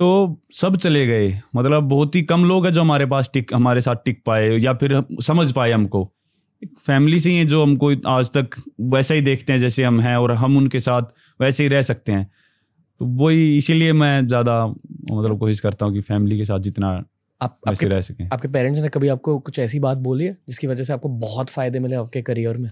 तो 0.00 0.08
सब 0.54 0.76
चले 0.76 1.06
गए। 1.06 1.28
मतलब 1.56 1.82
बहुत 1.82 2.16
ही 2.16 2.22
कम 2.22 2.44
लोग 2.44 2.66
हैं 2.66 2.72
जो 2.72 2.80
हमारे 2.80 3.06
पास 3.06 3.30
टिक 3.34 3.54
हमारे 3.54 3.80
साथ 3.80 3.96
टिक 4.04 4.22
पाए 4.26 4.48
या 4.58 4.72
फिर 4.74 5.02
समझ 5.22 5.52
पाए 5.52 5.72
हमको। 5.72 6.10
फैमिली 6.78 7.18
से 7.20 7.30
ही 7.30 7.36
है 7.36 7.44
जो 7.44 7.62
हमको 7.62 7.90
आज 8.08 8.30
तक 8.30 8.56
वैसा 8.92 9.14
ही 9.14 9.20
देखते 9.20 9.52
हैं 9.52 9.60
जैसे 9.60 9.84
हम 9.84 10.00
हैं 10.00 10.16
और 10.16 10.32
हम 10.34 10.56
उनके 10.56 10.80
साथ 10.80 11.02
वैसे 11.40 11.62
ही 11.62 11.68
रह 11.68 11.82
सकते 11.82 12.12
हैं। 12.12 12.30
तो 13.00 13.06
वही 13.06 13.56
इसीलिए 13.56 13.92
मैं 13.92 14.26
ज़्यादा 14.28 14.66
मतलब 14.66 15.38
कोशिश 15.38 15.60
करता 15.60 15.86
हूँ 15.86 15.94
कि 15.94 16.00
फैमिली 16.00 16.38
के 16.38 16.44
साथ 16.44 16.60
जितना 16.60 16.88
आप 17.40 17.58
वैसे 17.68 17.88
रह 17.88 18.00
सकें। 18.00 18.28
आपके 18.32 18.48
पेरेंट्स 18.48 18.80
ने 18.80 18.88
कभी 18.88 19.08
आपको 19.08 19.38
कुछ 19.38 19.58
ऐसी 19.58 19.78
बात 19.80 19.98
बोली 19.98 20.24
है 20.24 20.36
जिसकी 20.48 20.66
वजह 20.66 20.84
से 20.84 20.92
आपको 20.92 21.08
बहुत 21.08 21.50
फ़ायदे 21.50 21.78
मिले 21.78 21.96
आपके 21.96 22.22
करियर 22.22 22.56
में? 22.56 22.70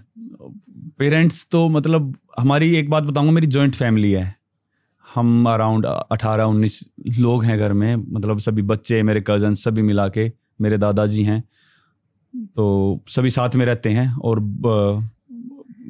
पेरेंट्स 0.99 1.47
तो 1.51 1.67
मतलब 1.69 2.15
हमारी 2.39 2.75
एक 2.75 2.89
बात 2.89 3.03
बताऊँगा 3.03 3.31
मेरी 3.31 3.47
जॉइंट 3.47 3.75
फैमिली 3.75 4.11
है। 4.11 4.35
हम 5.07 5.49
अराउंड 5.49 5.85
अठारह 5.85 6.43
उन्नीस 6.43 6.79
लोग 7.19 7.43
हैं 7.43 7.57
घर 7.59 7.73
में 7.73 7.95
मतलब 7.95 8.39
सभी 8.39 8.61
बच्चे 8.61 9.01
मेरे 9.03 9.23
कज़न 9.27 9.53
सभी 9.53 9.81
मिला 9.81 10.07
के 10.07 10.31
मेरे 10.61 10.77
दादाजी 10.77 11.23
हैं। 11.23 11.43
तो 12.33 13.03
सभी 13.09 13.29
साथ 13.29 13.55
में 13.55 13.65
रहते 13.65 13.89
हैं 13.89 14.13
और 14.15 14.39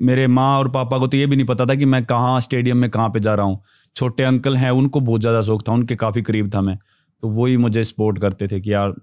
मेरे 0.02 0.28
माँ 0.30 0.58
और 0.60 0.70
पापा 0.72 0.98
को 0.98 1.08
तो 1.08 1.18
ये 1.18 1.26
भी 1.28 1.36
नहीं 1.36 1.46
पता 1.46 1.66
था 1.66 1.76
कि 1.76 1.86
मैं 1.86 2.04
कहाँ 2.06 2.40
स्टेडियम 2.42 2.78
में 2.78 2.90
कहाँ 2.90 3.10
पे 3.10 3.20
जा 3.20 3.34
रहा 3.36 3.46
हूँ। 3.46 3.62
छोटे 3.96 4.24
अंकल 4.24 4.56
हैं 4.58 4.70
उनको 4.72 5.00
बहुत 5.02 5.22
ज़्यादा 5.22 5.42
शौक 5.42 5.68
था 5.68 5.72
उनके 5.72 5.96
काफ़ी 5.98 6.22
करीब 6.22 6.54
था 6.56 6.62
मैं। 6.62 6.78
तो 7.24 7.30
वही 7.30 7.58
मुझे 7.58 7.84
सपोर्ट 7.84 8.20
करते 8.20 8.48
थे 8.48 8.60
कि 8.62 8.74
यार 8.74 8.94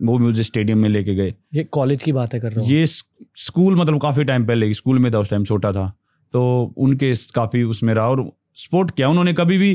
वो 0.00 0.16
भी 0.18 0.24
मुझे 0.24 0.42
स्टेडियम 0.42 0.78
में 0.78 0.88
लेके 0.88 1.14
गए। 1.14 1.34
ये 1.54 1.64
कॉलेज 1.72 2.02
की 2.02 2.12
बातें 2.12 2.40
कर 2.40 2.52
रहा 2.52 2.60
हूँ? 2.60 2.70
ये 2.70 2.86
स्कूल 2.86 3.76
मतलब 3.76 4.00
काफ़ी 4.00 4.24
टाइम 4.24 4.46
पहले 4.46 4.72
स्कूल 4.74 4.98
में 4.98 5.12
था 5.12 5.18
उस 5.18 5.30
टाइम 5.30 5.44
छोटा 5.44 5.72
था। 5.72 5.86
तो 6.34 6.74
उनके 6.78 7.14
काफ़ी 7.34 7.62
उसमें 7.64 7.94
रहा 7.94 8.08
और 8.08 8.30
सपोर्ट 8.56 8.90
किया। 8.90 9.08
उन्होंने 9.08 9.32
कभी 9.32 9.58
भी 9.58 9.74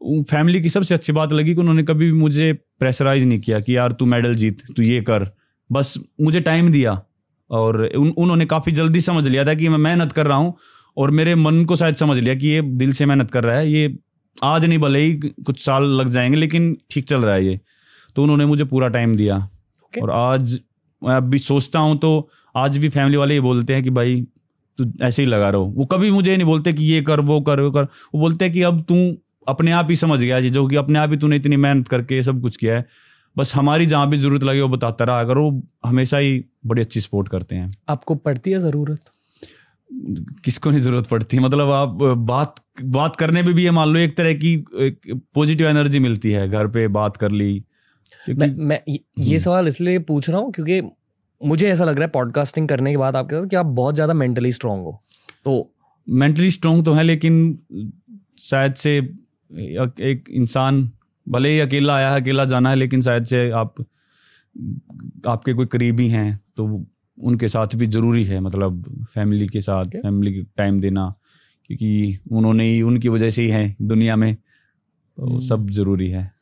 फैमिली 0.00 0.60
की 0.62 0.68
सबसे 0.68 0.94
अच्छी 0.94 1.12
बात 1.12 1.32
लगी 1.32 1.54
कि 1.54 1.60
उन्होंने 1.60 1.82
कभी 1.82 2.06
भी 2.06 2.18
मुझे 2.18 2.52
प्रेशराइज 2.80 3.24
नहीं 3.24 3.40
किया 3.40 3.60
कि 3.60 3.76
यार 3.76 3.92
तू 3.92 4.06
मेडल 4.06 4.34
जीत 4.34 4.62
तू 4.76 4.82
ये 4.82 5.00
कर। 5.00 5.30
बस 5.72 5.98
मुझे 6.20 6.40
टाइम 6.40 6.72
दिया। 6.72 7.02
और 7.50 7.84
उन, 7.96 8.08
उन्होंने 8.08 8.46
काफ़ी 8.46 8.72
जल्दी 8.72 9.00
समझ 9.00 9.28
लिया 9.28 9.44
था 9.44 9.54
कि 9.54 9.68
मैं 9.68 9.78
मेहनत 9.78 10.12
कर 10.12 10.26
रहा 10.26 10.38
हूँ 10.38 10.54
और 10.96 11.10
मेरे 11.10 11.34
मन 11.34 11.64
को 11.64 11.76
शायद 11.76 11.94
समझ 11.94 12.18
लिया 12.18 12.34
कि 12.34 12.48
ये 12.48 12.62
दिल 12.62 12.92
से 12.92 13.06
मेहनत 13.06 13.30
कर 13.30 13.44
रहा 13.44 13.56
है। 13.56 13.72
ये 13.72 13.98
आज 14.44 14.64
नहीं 14.64 14.78
भले 14.78 14.98
ही 14.98 15.14
कुछ 15.14 15.64
साल 15.64 15.84
लग 15.84 16.08
जाएँगे 16.08 16.36
लेकिन 16.36 16.76
ठीक 16.90 17.08
चल 17.08 17.20
रहा 17.20 17.34
है 17.34 17.46
ये। 17.46 17.60
तो 18.16 18.22
उन्होंने 18.22 18.46
मुझे 18.46 18.64
पूरा 18.64 18.88
टाइम 18.88 19.16
दिया। 19.16 19.50
Okay. 19.88 20.02
और 20.02 20.10
आज 20.10 20.60
मैं 21.04 21.14
अब 21.14 21.22
भी 21.22 21.38
सोचता 21.38 21.78
हूँ 21.78 21.98
तो 21.98 22.30
आज 22.56 22.78
भी 22.78 22.88
फैमिली 22.88 23.16
वाले 23.16 23.34
ये 23.34 23.40
बोलते 23.40 23.74
हैं 23.74 23.82
कि 23.82 23.90
भाई 23.90 24.26
तू 24.78 24.92
ऐसे 25.02 25.22
ही 25.22 25.28
लगा 25.28 25.50
रहो। 25.50 25.64
वो 25.64 25.84
कभी 25.84 26.10
मुझे 26.10 26.36
नहीं 26.36 26.46
बोलते 26.46 26.72
कि 26.72 26.84
ये 26.84 27.02
कर 27.02 27.20
वो 27.20 27.40
कर 27.40 27.60
वो 27.60 27.70
कर। 27.70 27.82
वो 27.82 28.20
बोलते 28.20 28.44
हैं 28.44 28.54
कि 28.54 28.62
अब 28.62 28.82
तू 28.82 29.16
अपने 29.48 29.70
आप 29.70 29.86
ही 29.90 29.96
समझ 29.96 30.20
गया 30.20 30.40
जो 30.40 30.66
कि 30.66 30.76
अपने 30.76 30.98
आप 30.98 31.10
ही 31.10 31.16
तूने 31.16 31.36
इतनी 31.36 31.56
मेहनत 31.56 31.88
करके 31.88 32.22
सब 32.22 32.40
कुछ 32.40 32.56
किया 32.56 32.76
है। 32.76 32.86
बस 33.38 33.54
हमारी 33.54 33.86
जहाँ 33.86 34.08
भी 34.10 34.16
ज़रूरत 34.16 34.42
लगे 34.42 34.60
वो 34.60 34.68
बताता 34.68 35.04
रहा। 35.04 35.20
अगर 35.20 35.38
वो 35.38 35.62
हमेशा 35.86 36.18
ही 36.18 36.44
बड़ी 36.66 36.82
अच्छी 36.82 37.00
सपोर्ट 37.00 37.28
करते 37.28 37.56
हैं। 37.56 37.72
आपको 37.88 38.14
पड़ती 38.14 38.50
है 38.50 38.58
ज़रूरत? 38.58 39.00
किसको 40.44 40.70
नहीं 40.70 40.80
ज़रूरत 40.80 41.06
पड़ती? 41.06 41.38
मतलब 41.38 41.70
आप 41.70 41.88
बात 42.18 42.54
बात 42.84 43.16
करने 43.16 43.42
में 43.42 43.54
भी 43.54 43.64
ये 43.64 43.70
मान 43.70 43.88
लो 43.88 43.98
एक 43.98 44.16
तरह 44.16 44.34
की 44.34 44.54
एक 44.74 45.20
पॉजिटिव 45.34 45.68
एनर्जी 45.68 45.98
मिलती 45.98 46.30
है 46.30 46.48
घर 46.48 46.66
पे 46.66 46.88
बात 46.88 47.16
कर 47.16 47.30
ली 47.30 47.64
मैं 48.28 48.56
मैं 48.56 48.82
ये- 48.88 49.40
सवाल 49.40 49.68
इसलिए 49.68 49.98
पूछ 49.98 50.30
रहा 50.30 50.38
हूँ 50.38 50.52
क्योंकि 50.52 50.82
मुझे 51.44 51.68
ऐसा 51.68 51.84
लग 51.84 51.94
रहा 51.94 52.04
है 52.04 52.10
पॉडकास्टिंग 52.10 52.68
करने 52.68 52.90
के 52.90 52.96
बाद 52.96 53.16
आपके 53.16 53.36
साथ 53.36 53.48
कि 53.48 53.56
आप 53.56 53.66
बहुत 53.66 53.94
ज़्यादा 53.94 54.14
मेंटली 54.14 54.52
स्ट्रांग 54.52 54.80
हो। 54.80 55.02
तो 55.44 55.74
मेंटली 56.08 56.50
स्ट्रांग 56.50 56.84
तो 56.84 56.92
है 56.92 57.02
लेकिन 57.02 57.58
शायद 58.38 58.74
से 58.74 58.98
एक 60.00 60.24
इंसान 60.30 60.90
भले 61.28 61.48
ही 61.48 61.60
अकेला 61.60 61.94
आया 61.96 62.10
है 62.10 62.20
अकेला 62.20 62.44
जाना 62.44 62.70
है 62.70 62.76
लेकिन 62.76 63.00
शायद 63.00 63.24
से 63.24 63.50
आप 63.50 63.74
आपके 65.26 65.52
कोई 65.52 65.66
करीबी 65.66 66.08
हैं 66.08 66.40
तो 66.56 66.86
उनके 67.22 67.48
साथ 67.48 67.66
भी 67.74 67.86
ज़रूरी 67.86 68.24
है 68.24 68.40
मतलब 68.40 69.04
फैमिली 69.14 69.46
के 69.46 69.60
साथ 69.60 69.84
Okay. 69.84 70.02
फैमिली 70.02 70.32
के 70.34 70.42
टाइम 70.56 70.80
देना 70.80 71.14
क्योंकि 71.66 72.18
उन्होंने 72.32 72.64
ही 72.64 72.82
उनकी 72.82 73.08
वजह 73.08 73.30
से 73.30 73.42
ही 73.42 73.48
है 73.48 73.76
दुनिया 73.82 74.16
में 74.16 74.34
तो 74.34 75.26
हम्म। 75.26 75.40
सब 75.40 75.70
ज़रूरी 75.70 76.10
है। 76.10 76.32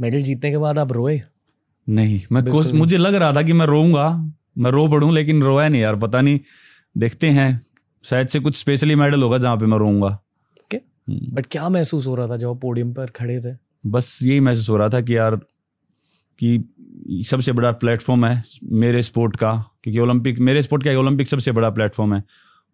मेडल 0.00 0.22
जीतने 0.22 0.50
के 0.50 0.58
बाद 0.58 0.78
आप 0.78 0.92
रोए? 0.92 1.22
नहीं 1.88 2.20
मैं 2.32 2.44
कोश 2.44 2.72
मुझे 2.72 2.96
लग 2.96 3.14
रहा 3.14 3.32
था 3.32 3.42
कि 3.42 3.52
मैं 3.52 3.66
रोऊँगा 3.66 4.32
मैं 4.58 4.70
रो 4.70 4.88
पड़ूं 4.88 5.14
लेकिन 5.14 5.42
रोया 5.42 5.68
नहीं 5.68 5.82
यार 5.82 5.96
पता 5.96 6.20
नहीं 6.20 6.40
देखते 6.98 7.30
हैं 7.30 7.66
शायद 8.04 8.26
से 8.26 8.40
कुछ 8.40 8.56
स्पेशली 8.56 8.94
मेडल 8.94 9.22
होगा 9.22 9.38
जहाँ 9.38 9.56
पे 9.56 9.66
मैं 9.66 9.78
रोऊँगा। 9.78 10.18
बट 11.10 11.46
क्या 11.46 11.68
महसूस 11.68 12.06
हो 12.06 12.14
रहा 12.14 12.28
था 12.28 12.36
जब 12.36 12.60
पोडियम 12.60 12.92
पर 12.94 13.06
खड़े 13.06 13.40
थे? 13.40 13.69
बस 13.86 14.20
यही 14.22 14.40
महसूस 14.40 14.68
हो 14.70 14.76
रहा 14.76 14.88
था 14.88 15.00
कि 15.00 15.16
यार 15.16 15.36
कि 16.42 16.74
सबसे 17.26 17.52
बड़ा 17.52 17.72
प्लेटफॉर्म 17.72 18.26
है 18.26 18.42
मेरे 18.64 19.02
स्पोर्ट 19.02 19.36
का 19.36 19.64
क्योंकि 19.82 20.00
ओलंपिक 20.00 20.38
मेरे 20.38 20.62
स्पोर्ट 20.62 20.84
का 20.84 20.98
ओलंपिक 20.98 21.28
सबसे 21.28 21.52
बड़ा 21.52 21.70
प्लेटफॉर्म 21.70 22.14
है। 22.14 22.24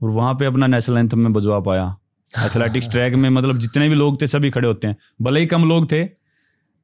और 0.02 0.10
वहाँ 0.10 0.34
पे 0.34 0.44
अपना 0.44 0.66
नेशनल 0.66 0.98
एंथम 0.98 1.18
में 1.18 1.32
बजवा 1.32 1.60
पाया। 1.60 1.96
एथलेटिक्स 2.38 2.88
ट्रैक 2.90 3.14
में 3.14 3.30
मतलब 3.30 3.58
जितने 3.58 3.88
भी 3.88 3.94
लोग 3.94 4.20
थे 4.22 4.26
सभी 4.26 4.50
खड़े 4.50 4.68
होते 4.68 4.86
हैं। 4.86 4.96
भले 5.22 5.40
ही 5.40 5.46
कम 5.46 5.68
लोग 5.68 5.92
थे 5.92 6.04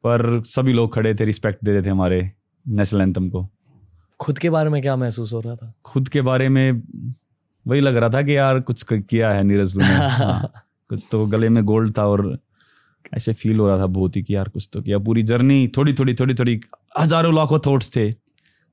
पर 0.04 0.42
सभी 0.44 0.72
लोग 0.72 0.94
खड़े 0.94 1.14
थे 1.14 1.24
रिस्पेक्ट 1.24 1.64
दे 1.64 1.72
रहे 1.72 1.82
थे 1.82 1.90
हमारे 1.90 2.32
नेशनल 2.68 3.00
एंथम 3.00 3.28
को। 3.28 3.48
खुद 4.20 4.38
के 4.38 4.50
बारे 4.50 4.70
में 4.70 4.82
क्या 4.82 4.96
महसूस 4.96 5.32
हो 5.32 5.40
रहा 5.40 5.54
था? 5.54 5.74
खुद 5.84 6.08
के 6.08 6.20
बारे 6.20 6.48
में 6.48 6.82
वही 7.66 7.80
लग 7.80 7.96
रहा 7.96 8.08
था 8.08 8.22
कि 8.22 8.36
यार 8.36 8.60
कुछ 8.60 8.84
किया 8.92 9.30
है 9.30 9.44
नीरज 9.44 9.76
ने 9.76 9.84
हाँ, 10.08 10.52
कुछ 10.88 11.06
तो 11.10 11.26
गले 11.26 11.48
में 11.48 11.64
गोल्ड 11.64 11.98
था 11.98 12.06
और 12.06 12.38
ऐसे 13.14 13.32
फील 13.32 13.58
हो 13.60 13.66
रहा 13.68 13.78
था 13.78 13.86
बहुत 13.88 14.16
ही 14.16 14.22
कि 14.22 14.34
यार 14.34 14.48
कुछ 14.48 14.68
तो 14.72 14.80
किया। 14.82 14.98
पूरी 14.98 15.22
जर्नी 15.22 15.66
थोड़ी 15.68 15.92
थोड़ी 15.92 16.14
थोड़ी 16.14 16.34
थोड़ी 16.34 16.60
हज़ारों 16.98 17.34
लाखों 17.34 17.58
थॉट्स 17.66 17.90
थे 17.96 18.10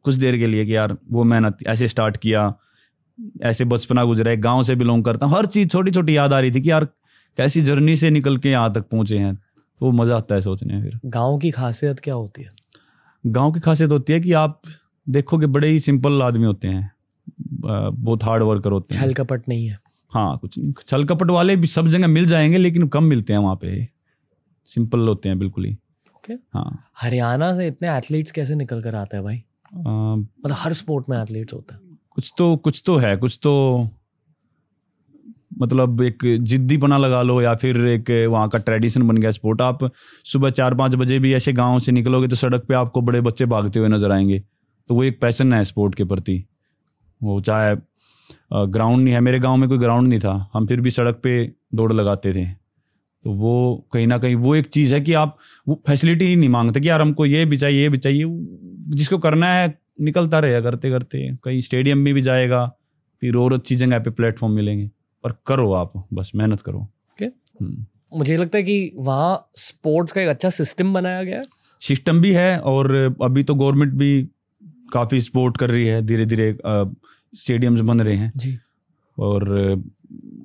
कुछ 0.06 0.16
देर 0.16 0.38
के 0.38 0.48
लिए 0.48 0.66
कि 0.66 0.76
यार 0.76 0.96
वो 1.12 1.24
मेहनत 1.24 1.58
ऐसे 1.68 1.88
स्टार्ट 1.88 2.18
किया 2.18 2.54
ऐसे 3.44 3.66
बचपना 3.66 4.04
गुजरा 4.04 4.32
है 4.32 4.38
गाँव 4.38 4.64
से 4.64 4.76
बिलोंग 4.76 5.04
करता 5.04 5.26
हूँ 5.26 5.36
हर 5.38 5.46
चीज़ 5.46 5.68
छोटी 5.68 5.92
छोटी 5.92 6.18
याद 6.18 6.34
आ 6.34 6.40
रही 6.40 6.52
थी 6.52 6.62
कि 6.62 6.72
यार 6.72 6.86
कैसी 7.38 7.62
जर्नी 7.62 7.96
से 7.96 8.10
निकल 8.10 8.38
के 8.38 8.50
यहाँ 8.50 8.72
तक 8.74 8.82
पहुँचे 8.82 9.18
हैं। 9.18 9.36
तो 9.36 9.86
वो 9.86 9.92
मज़ा 9.94 10.18
आता 10.18 10.36
है 10.36 10.42
सोचने 10.42 10.82
फिर। 10.82 11.00
गाँव 11.06 11.38
की 11.38 11.52
खासियत 11.52 12.00
क्या 12.00 12.14
होती 12.14 12.44
है? 12.44 12.50
गाँव 13.24 13.52
की 13.52 13.60
खासियत 13.60 13.92
होती 13.92 14.14
है 14.14 14.20
कि 14.20 14.34
आप 14.34 14.62
देखोगे 15.08 15.48
बड़े 15.48 15.68
ही 15.68 15.80
सिंपल 15.80 16.22
आदमी 16.22 16.46
होते 16.46 16.68
हैं। 16.68 16.92
बहुत 17.62 18.24
हार्ड 18.24 18.44
वर्कर 18.44 18.72
होते 18.72 18.96
हैं। 18.96 19.02
छल 19.02 19.14
कपट 19.14 19.48
नहीं 19.50 19.68
है। 19.68 19.78
हाँ 20.14 20.38
कुछ 20.38 20.58
नहीं। 20.58 20.74
छल 20.88 21.04
कपट 21.04 21.32
वाले 21.32 21.56
भी 21.56 21.68
सब 21.68 21.88
जगह 21.88 22.08
मिल 22.08 22.26
जाएँगे 22.26 22.58
लेकिन 22.58 22.88
कम 22.88 23.04
मिलते 23.04 23.34
हैं 23.34 23.40
वहाँ 23.40 23.56
पे। 23.56 23.88
सिंपल 24.70 25.08
होते 25.08 25.30
हैं 25.30 25.40
बिल्कुल 25.40 25.66
ही। 25.66 25.74
ओके 26.16 26.34
हाँ। 26.34 26.84
हरियाणा 26.98 27.54
से 27.54 27.68
इतने 27.68 27.90
एथलीट्स 27.90 28.32
कैसे 28.32 28.56
निकल 28.56 28.82
कर 28.82 28.96
आते 28.96 29.18
हैं 29.18 29.24
भाई? 29.24 29.44
मतलब 29.74 30.56
हर 30.56 30.74
स्पोर्ट 30.74 31.10
में 31.10 31.18
एथलीट्स 31.18 31.54
होते 31.54 31.74
हैं। 31.74 31.98
कुछ 32.12 32.34
तो 32.38 32.56
कुछ 32.58 32.82
तो 32.86 32.96
है 32.98 33.16
कुछ 33.18 33.40
तो 33.44 33.90
मतलब 35.60 36.02
एक 36.02 36.24
जिद्दीपना 36.42 36.98
लगा 36.98 37.22
लो 37.22 37.42
या 37.42 37.54
फिर 37.56 37.78
एक 37.88 38.10
वहाँ 38.32 38.48
का 38.50 38.60
ट्रेडिशन 38.60 39.08
बन 39.08 39.18
गया 39.18 39.32
स्पोर्ट 39.32 39.62
आप 39.62 39.90
सुबह 40.26 40.50
चार 40.50 40.76
पाँच 40.76 40.96
बजे 40.96 41.18
भी 41.20 41.34
ऐसे 41.34 41.54
गाँव 41.54 41.80
से 41.80 41.92
निकलोगे 41.92 42.28
तो 42.28 42.36
सड़क 42.36 42.66
पे 42.68 42.74
आपको 42.76 43.02
बड़े 43.02 43.22
बच्चे 43.22 43.46
भागते 43.48 43.80
हुए 43.80 43.90
नज़र 43.90 44.12
आएँगे। 44.12 44.40
तो 44.90 44.96
वो 44.96 45.04
एक 45.04 45.20
पैसन 45.22 45.54
है 45.54 45.64
स्पोर्ट 45.64 45.96
के 45.96 46.04
प्रति। 46.06 46.44
वो 47.22 47.40
चाहे 47.42 47.76
ग्राउंड 48.54 49.04
नहीं 49.04 49.14
है 49.14 49.20
मेरे 49.22 49.40
गाँव 49.40 49.58
में 49.58 49.68
कोई 49.70 49.78
ग्राउंड 49.78 50.08
नहीं 50.08 50.20
था। 50.20 50.50
हम 50.54 50.68
फिर 50.68 50.82
भी 50.82 50.92
सड़क 50.92 51.20
पे 51.24 51.44
दौड़ 51.76 51.92
लगाते 51.94 52.34
थे। 52.34 52.46
तो 53.24 53.34
वो 53.34 53.88
कहीं 53.94 54.08
ना 54.08 54.18
कहीं 54.18 54.36
वो 54.36 54.56
एक 54.56 54.66
चीज़ 54.66 54.94
है 54.96 55.02
कि 55.02 55.14
आप 55.14 55.38
वो 55.68 55.84
फैसिलिटी 55.88 56.26
ही 56.26 56.36
नहीं 56.36 56.50
मांगते 56.50 56.80
कि 56.80 56.90
यार 56.90 57.02
हमको 57.02 57.26
ये 57.26 57.46
भी 57.46 57.58
चाहिए 57.58 57.82
ये 57.82 57.90
भी 57.90 57.98
चाहिए। 57.98 58.26
जिसको 58.90 59.18
करना 59.18 59.54
है 59.54 59.80
निकलता 60.02 60.40
रहेगा 60.40 60.62
करते 60.62 60.90
करते। 60.90 61.36
कहीं 61.44 61.62
स्टेडियम 61.62 61.98
में 61.98 62.14
भी 62.14 62.22
जाएगा 62.22 62.76
फिर 63.22 63.36
और 63.36 63.54
अच्छी 63.54 63.76
जगह 63.76 64.00
पे 64.00 64.10
प्लेटफॉर्म 64.10 64.54
मिलेंगे। 64.54 64.92
पर 65.24 65.34
करो 65.46 65.74
आप 65.74 66.08
बस 66.14 66.32
मेहनत 66.36 66.62
करो। 66.62 66.90
Okay. 67.16 67.32
हम्म। 67.62 67.86
मुझे 68.18 68.38
लगता 68.38 68.58
है 68.58 68.64
कि 68.64 68.92
वहाँ 68.96 69.50
स्पोर्ट्स 69.56 70.12
का 70.12 70.22
एक 70.22 70.28
अच्छा 70.28 70.50
सिस्टम 70.50 70.94
बनाया 70.94 71.24
गया 71.24 71.38
है। 71.38 71.44
सिस्टम 71.82 72.22
भी 72.22 72.32
है 72.32 72.60
और 72.60 73.16
अभी 73.22 73.44
तो 73.44 73.56
गवर्नमेंट 73.56 73.94
भी 73.94 74.28
काफ़ी 74.94 75.22
सपोर्ट 75.22 75.58
कर 75.58 75.70
रही 75.70 75.86
है 75.86 76.02
धीरे 76.02 76.26
धीरे 76.26 76.58
स्टेडियम्स 77.36 77.80
बन 77.80 78.02
रहे 78.02 78.16
हैं। 78.16 78.34
जी। 78.36 78.58
और 79.20 79.44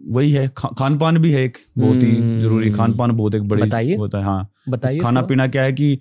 वही 0.09 0.31
है 0.31 0.49
खा, 0.49 0.69
खान 0.69 0.99
पान 0.99 1.19
भी 1.19 1.31
है 1.33 1.43
एक 1.43 1.57
बहुत 1.79 2.03
ही 2.03 2.17
हम्म। 2.17 2.41
ज़रूरी 2.43 2.71
खान 2.71 2.93
पान 2.93 3.13
बहुत 3.13 3.35
एक 3.35 3.49
बड़ी 3.49 3.63
बताइए। 3.63 3.97
होता 3.97 4.19
है 4.19 4.25
हाँ 4.25 4.51
बताइए 4.69 4.99
खाना 4.99 5.23
पीना 5.23 5.47
क्या 5.47 5.63
है 5.63 5.73
कि 5.73 5.99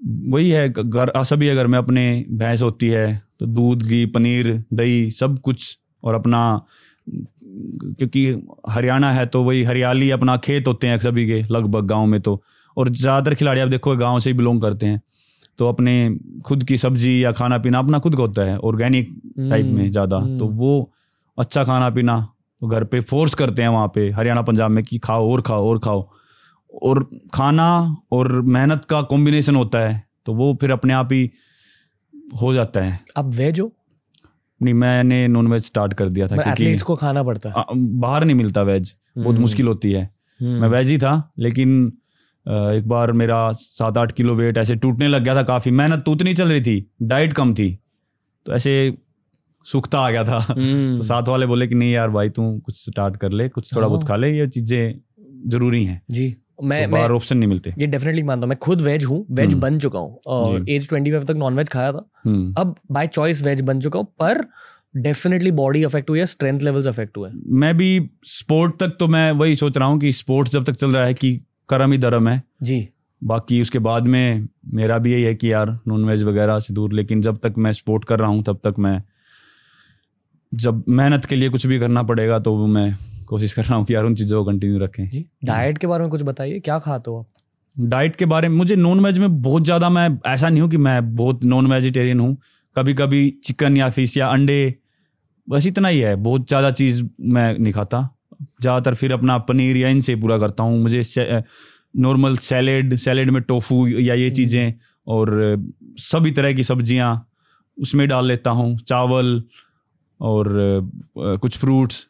वही 0.00 0.50
है 0.50 0.68
घर 0.68 1.12
सभी 1.24 1.48
अगर 1.48 1.66
में 1.66 1.78
अपने 1.78 2.04
भैंस 2.30 2.62
होती 2.62 2.88
है 2.88 3.22
तो 3.40 3.46
दूध 3.46 3.82
घी 3.82 4.04
पनीर 4.06 4.64
दही 4.72 5.10
सब 5.10 5.38
कुछ 5.38 5.78
और 6.02 6.14
अपना 6.14 6.66
क्योंकि 7.08 8.26
हरियाणा 8.68 9.10
है 9.12 9.26
तो 9.26 9.42
वही 9.44 9.62
हरियाली 9.62 10.10
अपना 10.10 10.36
खेत 10.36 10.68
होते 10.68 10.86
हैं 10.86 10.98
सभी 10.98 11.26
के 11.26 11.42
लगभग 11.50 11.86
गाँव 11.86 12.06
में 12.06 12.20
तो 12.20 12.42
और 12.76 12.88
ज़्यादातर 12.88 13.34
खिलाड़ी 13.34 13.60
आप 13.60 13.68
देखो 13.68 13.96
गाँव 13.96 14.20
से 14.20 14.30
ही 14.30 14.36
बिलोंग 14.36 14.62
करते 14.62 14.86
हैं 14.86 15.00
तो 15.58 15.68
अपने 15.68 15.94
खुद 16.44 16.64
की 16.64 16.76
सब्ज़ी 16.76 17.24
या 17.24 17.32
खाना 17.32 17.58
पीना 17.58 17.78
अपना 17.78 17.98
खुद 17.98 18.16
का 18.16 18.22
होता 18.22 18.42
है 18.42 18.56
ऑर्गेनिक 18.58 19.10
टाइप 19.40 19.66
में 19.66 19.90
ज़्यादा 19.90 20.16
हम्म। 20.16 20.38
तो 20.38 20.46
वो 20.46 20.92
अच्छा 21.38 21.64
खाना 21.64 21.90
पीना 21.90 22.16
तो 22.62 22.68
घर 22.68 22.84
पे 22.84 23.00
फोर्स 23.00 23.34
करते 23.34 23.62
हैं 23.62 23.68
वहाँ 23.68 23.90
पे 23.94 24.10
हरियाणा 24.10 24.42
पंजाब 24.42 24.70
में 24.70 24.82
कि 24.84 24.98
खाओ 24.98 25.30
और 25.32 25.40
खाओ 25.42 25.68
और 25.68 25.78
खाओ। 25.78 26.08
और 26.82 27.02
खाना 27.34 27.96
और 28.12 28.40
मेहनत 28.40 28.84
का 28.84 29.00
कॉम्बिनेशन 29.02 29.56
होता 29.56 29.78
है 29.78 30.02
तो 30.26 30.34
वो 30.34 30.56
फिर 30.60 30.70
अपने 30.70 30.92
आप 30.92 31.12
ही 31.12 31.30
हो 32.42 32.52
जाता 32.54 32.80
है। 32.80 32.98
आप 33.16 33.30
वेज 33.34 33.60
हो? 33.60 33.70
नहीं 34.60 34.74
मैंने 34.74 35.26
नॉन 35.28 35.46
वेज 35.46 35.64
स्टार्ट 35.64 35.94
कर 35.94 36.08
दिया 36.08 36.26
था 36.26 36.36
क्योंकि 36.36 36.76
को 36.76 36.96
खाना 36.96 37.22
पड़ता 37.22 37.48
है। 37.48 37.64
बाहर 38.00 38.24
नहीं 38.24 38.36
मिलता 38.36 38.62
वेज 38.62 38.94
बहुत 39.18 39.28
हम्म। 39.28 39.42
मुश्किल 39.42 39.66
होती 39.66 39.92
है। 39.92 40.04
हम्म। 40.40 40.60
मैं 40.60 40.68
वेज 40.68 40.90
ही 40.90 40.98
था 40.98 41.32
लेकिन 41.38 41.86
एक 42.46 42.88
बार 42.88 43.12
मेरा 43.12 43.50
सात 43.52 43.98
आठ 43.98 44.12
किलो 44.12 44.34
वेट 44.34 44.58
ऐसे 44.58 44.74
टूटने 44.76 45.08
लग 45.08 45.24
गया 45.24 45.34
था 45.36 45.42
काफ़ी। 45.42 45.70
मेहनत 45.70 46.02
तो 46.02 46.12
उतनी 46.12 46.34
चल 46.34 46.48
रही 46.48 46.60
थी 46.60 46.90
डाइट 47.02 47.32
कम 47.32 47.54
थी। 47.54 47.70
तो 48.46 48.52
ऐसे 48.52 48.74
सुखता 49.66 50.00
आ 50.00 50.10
गया 50.10 50.24
था 50.24 50.38
हम्म। 50.40 50.96
तो 50.96 51.02
साथ 51.02 51.28
वाले 51.28 51.46
बोले 51.46 51.66
कि 51.66 51.74
नहीं 51.74 51.92
यार 51.92 52.10
भाई 52.10 52.28
तू 52.30 52.50
कुछ 52.58 52.74
स्टार्ट 52.80 53.16
कर 53.16 53.32
ले 53.32 53.48
कुछ 53.48 53.74
थोड़ा 53.76 53.86
बहुत 53.88 54.00
हाँ। 54.00 54.08
खा 54.08 54.16
ले 54.16 54.30
ये 54.30 54.46
चीज़ें 54.48 54.94
ज़रूरी 55.50 55.84
हैं 55.84 56.00
जी 56.10 56.34
मैं 56.62 56.84
तो 56.84 56.92
मैं 56.92 57.08
ऑप्शन 57.10 57.36
नहीं 57.38 57.48
मिलते 57.48 57.74
ये 57.78 57.86
डेफिनेटली 57.86 58.22
मानता 58.22 58.44
हूँ 58.44 58.48
मैं 58.48 58.58
खुद 58.58 58.80
वेज 58.80 59.04
हूँ 59.04 59.24
वेज 59.30 59.48
हम्म। 59.48 59.60
बन 59.60 59.78
चुका 59.78 59.98
हूँ 59.98 60.20
और 60.26 60.70
एज 60.70 60.88
ट्वेंटी 60.88 61.10
फाइव 61.10 61.24
तक 61.24 61.36
नॉन 61.36 61.56
वेज 61.56 61.68
खाया 61.68 61.92
था 61.92 62.04
हम्म। 62.24 62.52
अब 62.58 62.74
बाय 62.92 63.06
चॉइस 63.06 63.42
वेज 63.44 63.60
बन 63.60 63.80
चुका 63.80 63.98
हूँ 63.98 64.06
पर 64.20 64.44
डेफिनेटली 64.96 65.50
बॉडी 65.50 65.82
अफेक्ट 65.84 66.10
हुई 66.10 66.18
है 66.18 66.26
स्ट्रेंथ 66.26 66.60
लेवल्स 66.60 66.86
अफेक्ट 66.86 67.16
हुए। 67.18 67.30
मैं 67.54 67.76
भी 67.76 68.10
स्पोर्ट 68.24 68.78
तक 68.80 68.96
तो 69.00 69.08
मैं 69.08 69.30
वही 69.32 69.54
सोच 69.54 69.78
रहा 69.78 69.88
हूँ 69.88 69.98
कि 70.00 70.12
स्पोर्ट्स 70.12 70.52
जब 70.52 70.64
तक 70.64 70.72
चल 70.72 70.90
रहा 70.90 71.04
है 71.04 71.14
कि 71.14 71.38
करम 71.68 71.92
ही 71.92 71.98
धर्म 71.98 72.28
है 72.28 72.42
जी 72.62 72.86
बाकी 73.22 73.60
उसके 73.60 73.78
बाद 73.78 74.06
में 74.06 74.48
मेरा 74.74 74.98
भी 74.98 75.12
यही 75.12 75.22
है 75.22 75.34
कि 75.34 75.52
यार 75.52 75.78
नॉन 75.88 76.04
वेज 76.04 76.22
वगैरह 76.22 76.58
से 76.58 76.74
दूर 76.74 76.92
लेकिन 76.92 77.20
जब 77.20 77.38
तक 77.38 77.54
मैं 77.58 77.72
स्पोर्ट 77.72 78.04
कर 78.04 78.18
रहा 78.18 78.28
हूँ 78.28 78.42
तब 78.42 78.60
तक 78.64 78.74
मैं 78.78 79.02
जब 80.52 80.84
मेहनत 80.90 81.24
के 81.24 81.36
लिए 81.36 81.48
कुछ 81.48 81.66
भी 81.66 81.78
करना 81.78 82.02
पड़ेगा 82.02 82.38
तो 82.38 82.56
मैं 82.66 82.94
कोशिश 83.28 83.52
कर 83.52 83.64
रहा 83.64 83.76
हूँ 83.76 83.84
कि 83.86 83.94
यार 83.94 84.04
उन 84.04 84.14
चीज़ों 84.14 84.44
को 84.44 84.50
कंटिन्यू 84.50 84.78
रखें। 84.78 85.08
जी 85.08 85.24
डाइट 85.44 85.78
के 85.78 85.86
बारे 85.86 86.02
में 86.02 86.10
कुछ 86.10 86.22
बताइए 86.22 86.58
क्या 86.60 86.78
खाते 86.78 87.10
हो 87.10 87.18
आप? 87.18 87.26
डाइट 87.76 88.16
के 88.16 88.24
बारे 88.26 88.48
में 88.48 88.56
मुझे 88.56 88.76
नॉन 88.76 89.00
वेज 89.00 89.18
में 89.18 89.42
बहुत 89.42 89.64
ज़्यादा 89.64 89.88
मैं 89.90 90.08
ऐसा 90.26 90.48
नहीं 90.48 90.60
हूँ 90.62 90.70
कि 90.70 90.76
मैं 90.78 91.14
बहुत 91.16 91.44
नॉन 91.44 91.66
वेजिटेरियन 91.66 92.20
हूँ। 92.20 92.36
कभी 92.76 92.94
कभी 92.94 93.28
चिकन 93.44 93.76
या 93.76 93.88
फ़िश 93.90 94.16
या 94.16 94.26
अंडे 94.28 94.74
बस 95.48 95.66
इतना 95.66 95.88
ही 95.88 96.00
है। 96.00 96.14
बहुत 96.18 96.48
ज़्यादा 96.48 96.70
चीज़ 96.72 97.02
मैं 97.20 97.58
नहीं 97.58 97.72
खाता। 97.72 98.08
ज़्यादातर 98.60 98.94
फिर 98.94 99.12
अपना 99.12 99.38
पनीर 99.40 99.76
या 99.76 99.88
इनसे 99.88 100.16
पूरा 100.16 100.38
करता 100.38 100.62
हूँ। 100.62 100.78
मुझे 100.82 101.02
नॉर्मल 101.94 102.36
सैलेड 102.38 102.94
सैलेड 102.96 103.30
में 103.30 103.42
टोफू 103.42 103.86
या 103.88 104.14
ये 104.14 104.30
चीज़ें 104.30 104.72
और 105.06 105.30
सभी 106.00 106.30
तरह 106.30 106.52
की 106.52 106.62
सब्ज़ियाँ 106.62 107.10
उसमें 107.78 108.06
डाल 108.08 108.26
लेता 108.26 108.50
हूँ। 108.50 108.76
चावल 108.78 109.42
और 110.22 110.48
कुछ 111.16 111.58
फ्रूट्स 111.58 112.06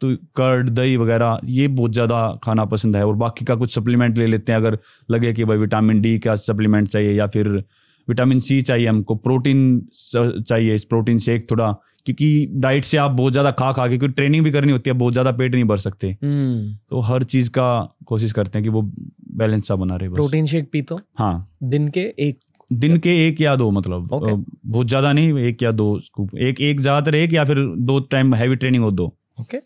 तो 0.00 0.14
कर्ड 0.36 0.68
दही 0.70 0.96
वगैरह 0.96 1.38
ये 1.46 1.66
बहुत 1.70 1.92
ज़्यादा 1.92 2.16
खाना 2.44 2.64
पसंद 2.66 2.96
है। 2.96 3.04
और 3.06 3.14
बाकी 3.16 3.44
का 3.44 3.54
कुछ 3.54 3.74
सप्लीमेंट 3.74 4.18
ले 4.18 4.26
लेते 4.26 4.52
हैं 4.52 4.58
अगर 4.60 4.78
लगे 5.08 5.32
कि 5.32 5.44
भाई 5.44 5.56
विटामिन 5.58 6.00
डी 6.00 6.18
का 6.18 6.34
सप्लीमेंट 6.38 6.88
चाहिए 6.88 7.12
या 7.12 7.26
फिर 7.28 7.48
विटामिन 8.08 8.40
सी 8.40 8.60
चाहिए 8.62 8.86
हमको 8.86 9.14
प्रोटीन 9.16 9.80
चाहिए 9.94 10.74
इस 10.74 10.84
प्रोटीन 10.84 11.18
शेक 11.20 11.50
थोड़ा 11.50 11.70
क्योंकि 12.06 12.46
डाइट 12.56 12.84
से 12.84 12.96
आप 12.96 13.10
बहुत 13.12 13.32
ज़्यादा 13.32 13.50
खा 13.52 13.70
खा 13.72 13.86
के 13.88 13.98
क्योंकि 13.98 14.14
ट्रेनिंग 14.14 14.44
भी 14.44 14.50
करनी 14.50 14.72
होती 14.72 14.90
है 14.90 14.96
बहुत 14.96 15.12
ज़्यादा 15.12 15.32
पेट 15.32 15.54
नहीं 15.54 15.64
भर 15.64 15.76
सकते। 15.78 16.12
तो 16.22 17.00
हर 17.02 17.22
चीज़ 17.24 17.50
का 17.50 17.68
कोशिश 18.06 18.32
करते 18.32 18.58
हैं 18.58 18.64
कि 18.64 18.70
वो 18.70 18.82
बैलेंस 19.34 19.68
सा 19.68 19.76
बना 19.76 19.96
रहे 19.96 20.08
बस। 20.08 20.16
प्रोटीन 20.16 20.46
शेक 20.46 20.68
पीता? 20.72 20.94
हूँ 20.94 21.02
हाँ। 21.18 21.48
दिन 21.64 21.88
के 21.88 22.00
एक 22.20 22.38
दिन 22.74 22.96
के 22.98 23.10
एक 23.26 23.40
या 23.40 23.54
दो 23.56 23.70
मतलब 23.70 24.08
Okay. 24.12 24.36
बहुत 24.66 24.88
ज़्यादा 24.88 25.12
नहीं 25.12 25.38
एक 25.40 25.62
या 25.62 25.70
दो 25.72 25.98
स्कूप 26.00 26.34
एक 26.38 26.60
एक 26.60 26.80
ज़्यादातर 26.80 27.14
एक 27.14 27.32
या 27.32 27.44
फिर 27.44 27.58
दो 27.80 27.98
टाइम 28.10 28.34
हैवी 28.34 28.56
ट्रेनिंग 28.56 28.84
हो 28.84 28.90
दो। 28.92 29.06
ओके 29.40 29.58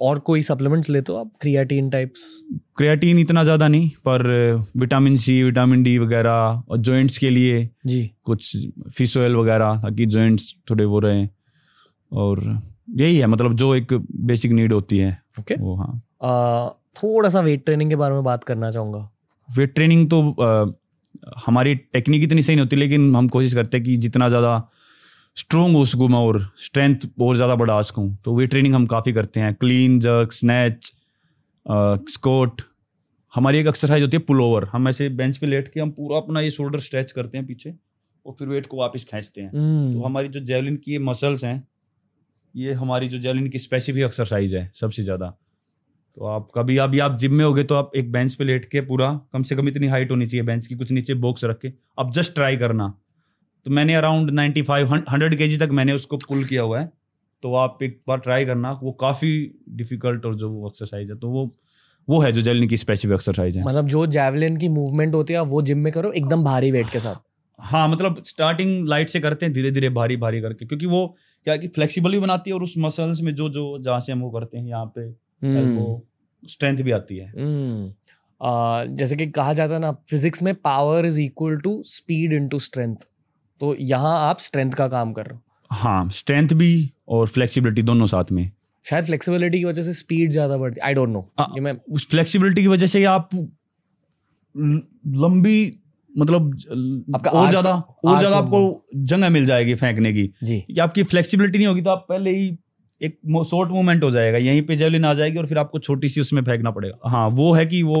और 0.00 0.18
कोई 0.18 0.42
सप्लीमेंट्स 0.42 0.90
लेते 0.90 1.12
हो 1.12 1.18
आप? 1.18 1.30
क्रिएटिन 1.40 1.90
टाइप्स 1.90 2.22
क्रिएटिन 2.76 3.18
इतना 3.18 3.42
ज़्यादा 3.44 3.68
नहीं 3.68 3.88
पर 4.06 4.22
विटामिन 4.76 5.16
सी 5.16 5.42
विटामिन 5.42 5.82
डी 5.82 5.96
वगैरह 5.98 6.62
और 6.68 6.78
जॉइंट्स 6.78 7.18
के 7.18 7.30
लिए 7.30 7.68
जी। 7.86 8.10
कुछ 8.24 8.56
फ़िश 8.96 9.16
ऑयल 9.16 9.36
वगैरह 9.36 9.76
ताकि 9.82 10.06
जॉइंट्स 10.06 10.54
थोड़े 10.70 10.84
वो 10.84 10.98
रहें। 10.98 11.28
और 12.12 12.40
यही 12.98 13.18
है 13.18 13.26
मतलब 13.26 13.54
जो 13.54 13.74
एक 13.74 13.92
बेसिक 14.22 14.52
नीड 14.52 14.72
होती 14.72 14.98
है। 14.98 15.10
ओके 15.40 15.54
वो 15.54 15.74
हाँ। 15.76 16.02
आ, 16.22 16.68
थोड़ा 16.96 17.28
सा 17.28 17.40
वेट 17.40 17.64
ट्रेनिंग 17.64 17.90
के 17.90 17.96
बारे 17.96 18.14
में 18.14 18.24
बात 18.24 18.44
करना 18.44 18.70
चाहूँगा। 18.70 19.08
वेट 19.48 19.74
ट्रेनिंग 19.74 20.08
तो 20.10 20.20
हमारी 21.46 21.74
टेक्निक 21.74 22.22
इतनी 22.22 22.42
सही 22.42 22.56
नहीं 22.56 22.64
होती 22.64 22.76
लेकिन 22.76 23.14
हम 23.16 23.28
कोशिश 23.28 23.54
करते 23.54 23.76
हैं 23.76 23.84
कि 23.84 23.96
जितना 23.98 24.28
ज़्यादा 24.28 24.56
स्ट्रोंग 25.36 25.76
हो 25.76 25.84
सकूँ 25.86 26.08
मैं 26.08 26.18
और 26.18 26.40
स्ट्रेंथ 26.58 27.06
और 27.20 27.36
ज़्यादा 27.36 27.54
बढ़ा 27.54 27.80
सकूँ। 27.82 28.16
तो 28.24 28.34
वे 28.36 28.46
ट्रेनिंग 28.46 28.74
हम 28.74 28.86
काफ़ी 28.86 29.12
करते 29.12 29.40
हैं। 29.40 29.54
क्लीन 29.54 29.98
जर्क 30.00 30.32
स्नैच 30.32 30.92
स्कोट 32.10 32.62
हमारी 33.32 33.58
एक 33.58 33.66
एक्सरसाइज 33.66 34.02
होती 34.02 34.16
है 34.16 34.22
पुल 34.22 34.40
ओवर 34.40 34.64
हम 34.72 34.88
ऐसे 34.88 35.08
बेंच 35.10 35.38
पे 35.38 35.46
लेट 35.46 35.68
के 35.68 35.80
हम 35.80 35.90
पूरा 35.90 36.16
अपना 36.16 36.40
ये 36.40 36.50
शोल्डर 36.50 36.80
स्ट्रेच 36.80 37.12
करते 37.12 37.38
हैं 37.38 37.46
पीछे 37.46 37.74
और 38.26 38.34
फिर 38.38 38.48
वेट 38.48 38.66
को 38.66 38.76
वापस 38.76 39.04
खींचते 39.04 39.40
हैं। 39.40 39.50
हम्म, 39.50 39.92
तो 39.92 40.02
हमारी 40.02 40.28
जो 40.28 40.40
जेवलिन 40.42 40.76
की 40.76 40.98
मसल्स 41.00 41.44
हैं 41.44 41.62
ये 42.54 42.72
हमारी 42.74 43.08
जो 43.08 43.18
जेवलिन 43.18 43.48
की 43.48 43.58
स्पेसिफिक 43.58 44.02
एक्सरसाइज 44.04 44.54
है 44.54 44.70
सबसे 44.74 45.02
ज़्यादा। 45.02 45.34
तो 46.16 46.24
आप 46.24 46.48
कभी 46.54 46.76
अभी 46.76 46.98
आप 46.98 47.16
जिम 47.18 47.34
में 47.34 47.44
होगे 47.44 47.62
तो 47.64 47.74
आप 47.74 47.90
एक 47.96 48.12
बेंच 48.12 48.34
पे 48.34 48.44
लेट 48.44 48.64
के 48.64 48.80
पूरा 48.80 49.20
कम 49.32 49.42
से 49.42 49.56
कम 49.56 49.68
इतनी 49.68 49.86
हाइट 49.86 50.10
होनी 50.10 50.26
चाहिए 50.26 50.46
बेंच 50.46 50.66
की 50.66 50.74
कुछ 50.74 50.92
नीचे 50.92 51.14
बॉक्स 51.14 51.44
रख 51.44 51.58
के। 51.58 51.72
आप 51.98 52.12
जस्ट 52.12 52.34
ट्राई 52.34 52.56
करना। 52.56 52.94
तो 53.66 53.70
मैंने 53.70 53.94
अराउंड 53.94 54.30
95 54.30 54.62
फाइव 54.62 54.92
हंड्रेड 54.92 55.34
के 55.34 55.56
तक 55.58 55.68
मैंने 55.72 55.92
उसको 55.92 56.16
पुल 56.16 56.44
किया 56.44 56.62
हुआ 56.62 56.80
है। 56.80 56.92
तो 57.42 57.54
आप 57.54 57.78
एक 57.82 58.00
बार 58.08 58.18
ट्राई 58.18 58.44
करना 58.44 58.72
वो 58.82 58.92
काफ़ी 58.92 59.30
डिफ़िकल्ट 59.68 60.26
और 60.26 60.34
जो 60.34 60.50
वो 60.50 60.68
एक्सरसाइज 60.68 61.10
है 61.10 61.16
तो 61.16 61.28
वो 61.28 61.50
वो 62.08 62.20
है 62.20 62.32
जो 62.32 62.42
जेवलिन 62.42 62.68
की 62.68 62.76
स्पेसिफिक 62.76 63.14
एक्सरसाइज 63.14 63.56
है। 63.56 63.64
मतलब 63.64 63.86
जो 63.86 64.06
जैवलिन 64.06 64.56
की 64.56 64.68
मूवमेंट 64.68 65.14
होती 65.14 65.32
है 65.32 65.40
वो 65.40 65.62
जिम 65.62 65.78
में 65.78 65.92
करो 65.92 66.12
एकदम 66.12 66.44
भारी 66.44 66.70
वेट 66.70 66.86
के 66.86 67.00
साथ। 67.00 67.22
हाँ 67.58 67.88
मतलब 67.88 68.22
स्टार्टिंग 68.26 68.88
लाइट 68.88 69.08
से 69.08 69.20
करते 69.20 69.46
हैं 69.46 69.52
धीरे 69.52 69.70
धीरे 69.70 69.88
भारी 69.88 70.16
भारी 70.16 70.40
करके 70.40 70.66
क्योंकि 70.66 70.86
वो 70.86 71.06
क्या 71.44 71.54
है 71.54 71.58
कि 71.58 71.68
फ्लेक्सिबल 71.68 72.10
भी 72.10 72.18
बनाती 72.18 72.50
है 72.50 72.56
और 72.56 72.62
उस 72.62 72.74
मसल्स 72.78 73.20
में 73.22 73.34
जो 73.34 73.48
जो 73.48 73.78
जहाँ 73.78 74.00
से 74.00 74.12
हम 74.12 74.20
वो 74.20 74.30
करते 74.30 74.58
हैं 74.58 74.66
यहाँ 74.66 74.86
पे 74.86 75.10
स्ट्रेंथ 75.42 76.78
भी 76.78 76.90
आती 76.92 77.16
है। 77.16 77.26
हम्म, 77.28 77.92
आ, 78.40 78.84
जैसे 78.86 79.16
कि 79.16 79.26
कहा 79.28 79.52
जाता 79.52 79.74
है 79.74 79.80
ना 79.80 79.92
फिजिक्स 80.10 80.42
में 80.42 80.54
power 80.56 81.06
is 81.06 81.20
equal 81.20 81.56
to 81.58 81.82
speed 81.86 82.32
into 82.32 82.58
strength 82.60 82.96
तो 83.60 83.74
यहाँ 83.80 84.18
आप 84.20 84.40
स्ट्रेंथ 84.40 84.72
का 84.72 84.88
काम 84.88 85.12
कर 85.12 85.26
रहे 85.26 85.36
हो। 85.36 85.42
हाँ 85.70 86.08
स्ट्रेंथ 86.10 86.48
भी 86.54 86.90
और 87.08 87.26
फ्लेक्सिबिलिटी 87.28 87.82
दोनों 87.82 88.06
साथ 88.06 88.32
में। 88.32 88.50
शायद 88.84 89.04
फ्लेक्सिबिलिटी 89.04 89.58
की 89.58 89.64
वजह 89.64 89.82
से 89.82 89.92
स्पीड 89.94 90.30
ज़्यादा 90.30 90.56
बढ़ती 90.56 90.80
आई 90.80 90.94
डोंट 90.94 91.08
नो 91.08 91.60
मैं 91.60 91.74
उस 91.90 92.08
फ्लेक्सिबिलिटी 92.10 92.62
की 92.62 92.68
वजह 92.68 92.86
से 92.86 93.04
आप 93.06 93.28
लंबी 94.54 95.78
मतलब 96.10 96.50
आपका 97.14 97.30
और 97.30 97.48
ज़्यादा 97.48 97.72
और 97.72 98.18
ज़्यादा 98.18 98.36
आपको 98.36 98.84
जगह 98.96 99.28
मिल 99.30 99.46
जाएगी 99.46 99.74
फेंकने 99.74 100.12
की। 100.12 100.32
जी। 100.42 100.64
आपकी 100.80 101.02
फ्लेक्सिबिलिटी 101.04 101.58
नहीं 101.58 101.68
होगी 101.68 101.82
तो 101.82 101.90
आप 101.90 102.04
पहले 102.08 102.30
ही 102.30 102.50
एक 103.02 103.18
शॉर्ट 103.46 103.70
मूवमेंट 103.70 104.04
हो 104.04 104.10
जाएगा 104.10 104.38
यहीं 104.38 104.62
पे 104.62 104.76
जेवलिन 104.76 105.04
आ 105.04 105.12
जाएगी 105.14 105.38
और 105.38 105.46
फिर 105.46 105.58
आपको 105.58 105.78
छोटी 105.78 106.08
सी 106.08 106.20
उसमें 106.20 106.42
फेंकना 106.44 106.70
पड़ेगा। 106.70 107.08
हाँ 107.10 107.28
वो 107.30 107.52
है 107.52 107.66
कि 107.66 107.82
वो 107.82 108.00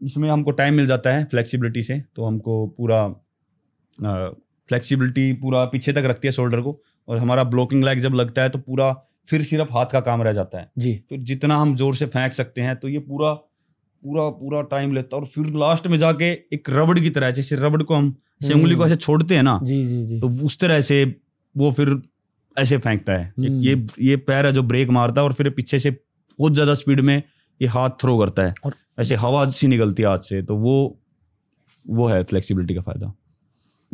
इसमें 0.00 0.28
हमको 0.30 0.50
टाइम 0.52 0.74
मिल 0.74 0.86
जाता 0.86 1.10
है 1.10 1.24
फ्लेक्सिबिलिटी 1.24 1.82
से 1.82 2.00
तो 2.16 2.24
हमको 2.24 2.66
पूरा 2.68 3.06
फ्लेक्सिबिलिटी 4.68 5.32
पूरा 5.32 5.64
पीछे 5.66 5.92
तक 5.92 6.04
रखती 6.06 6.28
है 6.28 6.32
शोल्डर 6.32 6.60
को 6.60 6.78
और 7.08 7.18
हमारा 7.18 7.44
ब्लॉकिंग 7.46 7.84
लैग 7.84 7.98
जब 8.00 8.14
लगता 8.14 8.42
है 8.42 8.48
तो 8.48 8.58
पूरा 8.58 8.92
फिर 9.26 9.42
सिर्फ़ 9.44 9.72
हाथ 9.72 9.86
का 9.86 10.00
काम 10.00 10.22
रह 10.22 10.32
जाता 10.32 10.58
है। 10.58 10.70
जी। 10.78 10.92
फिर 11.08 11.18
जितना 11.22 11.56
हम 11.56 11.74
ज़ोर 11.76 11.94
से 11.96 12.06
फेंक 12.06 12.32
सकते 12.32 12.62
हैं 12.62 12.76
तो 12.76 12.88
ये 12.88 12.98
पूरा 13.00 13.32
पूरा 13.32 14.28
पूरा 14.30 14.60
टाइम 14.70 14.94
लेता 14.94 15.16
है 15.16 15.22
और 15.22 15.28
फिर 15.28 15.46
लास्ट 15.58 15.86
में 15.86 15.96
जाके 15.98 16.30
एक 16.54 16.70
रबड़ 16.70 16.98
की 16.98 17.10
तरह 17.10 17.30
जैसे 17.30 17.56
रबड़ 17.56 17.82
को 17.82 17.94
हम 17.94 18.14
हम्म। 18.44 18.54
उंगली 18.54 18.74
को 18.74 18.86
ऐसे 18.86 18.96
छोड़ते 18.96 19.36
हैं 19.36 19.42
ना 19.42 19.58
जी 19.62 19.82
जी 19.84 20.02
जी। 20.04 20.18
तो 20.20 20.28
उस 20.46 20.58
तरह 20.58 20.80
से 20.80 21.04
वो 21.54 21.70
फिर 21.72 21.90
ऐसे 22.58 22.78
फेंकता 22.78 23.12
है। 23.12 23.34
ये- 23.38 23.50
हम्म। 23.50 23.62
ये 23.62 23.86
ये 24.00 24.16
पैर 24.16 24.46
है 24.46 24.52
जो 24.52 24.62
ब्रेक 24.62 24.88
मारता 24.88 25.20
है 25.20 25.24
और 25.24 25.32
फिर 25.32 25.50
पीछे 25.50 25.78
से 25.78 25.90
बहुत 26.38 26.52
ज़्यादा 26.52 26.74
स्पीड 26.74 27.00
में 27.00 27.22
ये 27.62 27.68
हाथ 27.68 27.90
थ्रो 27.90 28.18
करता 28.18 28.42
है। 28.42 28.54
और- 28.64 28.74
ऐसे 28.98 29.14
हवा 29.14 29.50
सी 29.50 29.66
निकलती 29.66 30.02
है 30.02 30.08
हाथ 30.08 30.18
से 30.18 30.42
तो 30.42 30.56
वो 30.56 31.00
वो 31.88 32.06
है 32.06 32.24
फ्लेक्सिबिलिटी 32.24 32.74
का 32.74 32.80
फ़ायदा। 32.80 33.12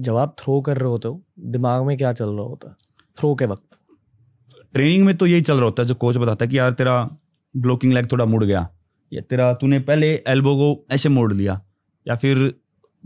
जब 0.00 0.16
आप 0.16 0.36
थ्रो 0.38 0.60
कर 0.60 0.76
रहे 0.78 0.88
होते 0.88 1.08
हो 1.08 1.22
दिमाग 1.38 1.84
में 1.84 1.96
क्या 1.98 2.12
चल 2.12 2.28
रहा 2.28 2.42
होता 2.42 2.68
है? 2.68 2.74
थ्रो 3.18 3.34
के 3.34 3.44
वक्त। 3.46 3.78
ट्रेनिंग 4.74 5.06
में 5.06 5.16
तो 5.16 5.26
यही 5.26 5.40
चल 5.40 5.54
रहा 5.54 5.64
होता 5.64 5.82
है 5.82 5.88
जो 5.88 5.94
कोच 5.94 6.16
बताता 6.16 6.44
है 6.44 6.50
कि 6.50 6.58
यार 6.58 6.72
तेरा 6.72 7.10
ब्लॉकिंग 7.56 7.92
लेग 7.92 8.12
थोड़ा 8.12 8.24
मुड़ 8.24 8.44
गया 8.44 8.68
या 9.12 9.20
तेरा 9.20 9.54
तूने 9.54 9.78
पहले 9.78 10.22
एल्बो 10.26 10.54
को 10.56 10.94
ऐसे 10.94 11.08
मोड़ 11.08 11.32
लिया 11.32 11.60
या 12.08 12.14
फिर 12.14 12.54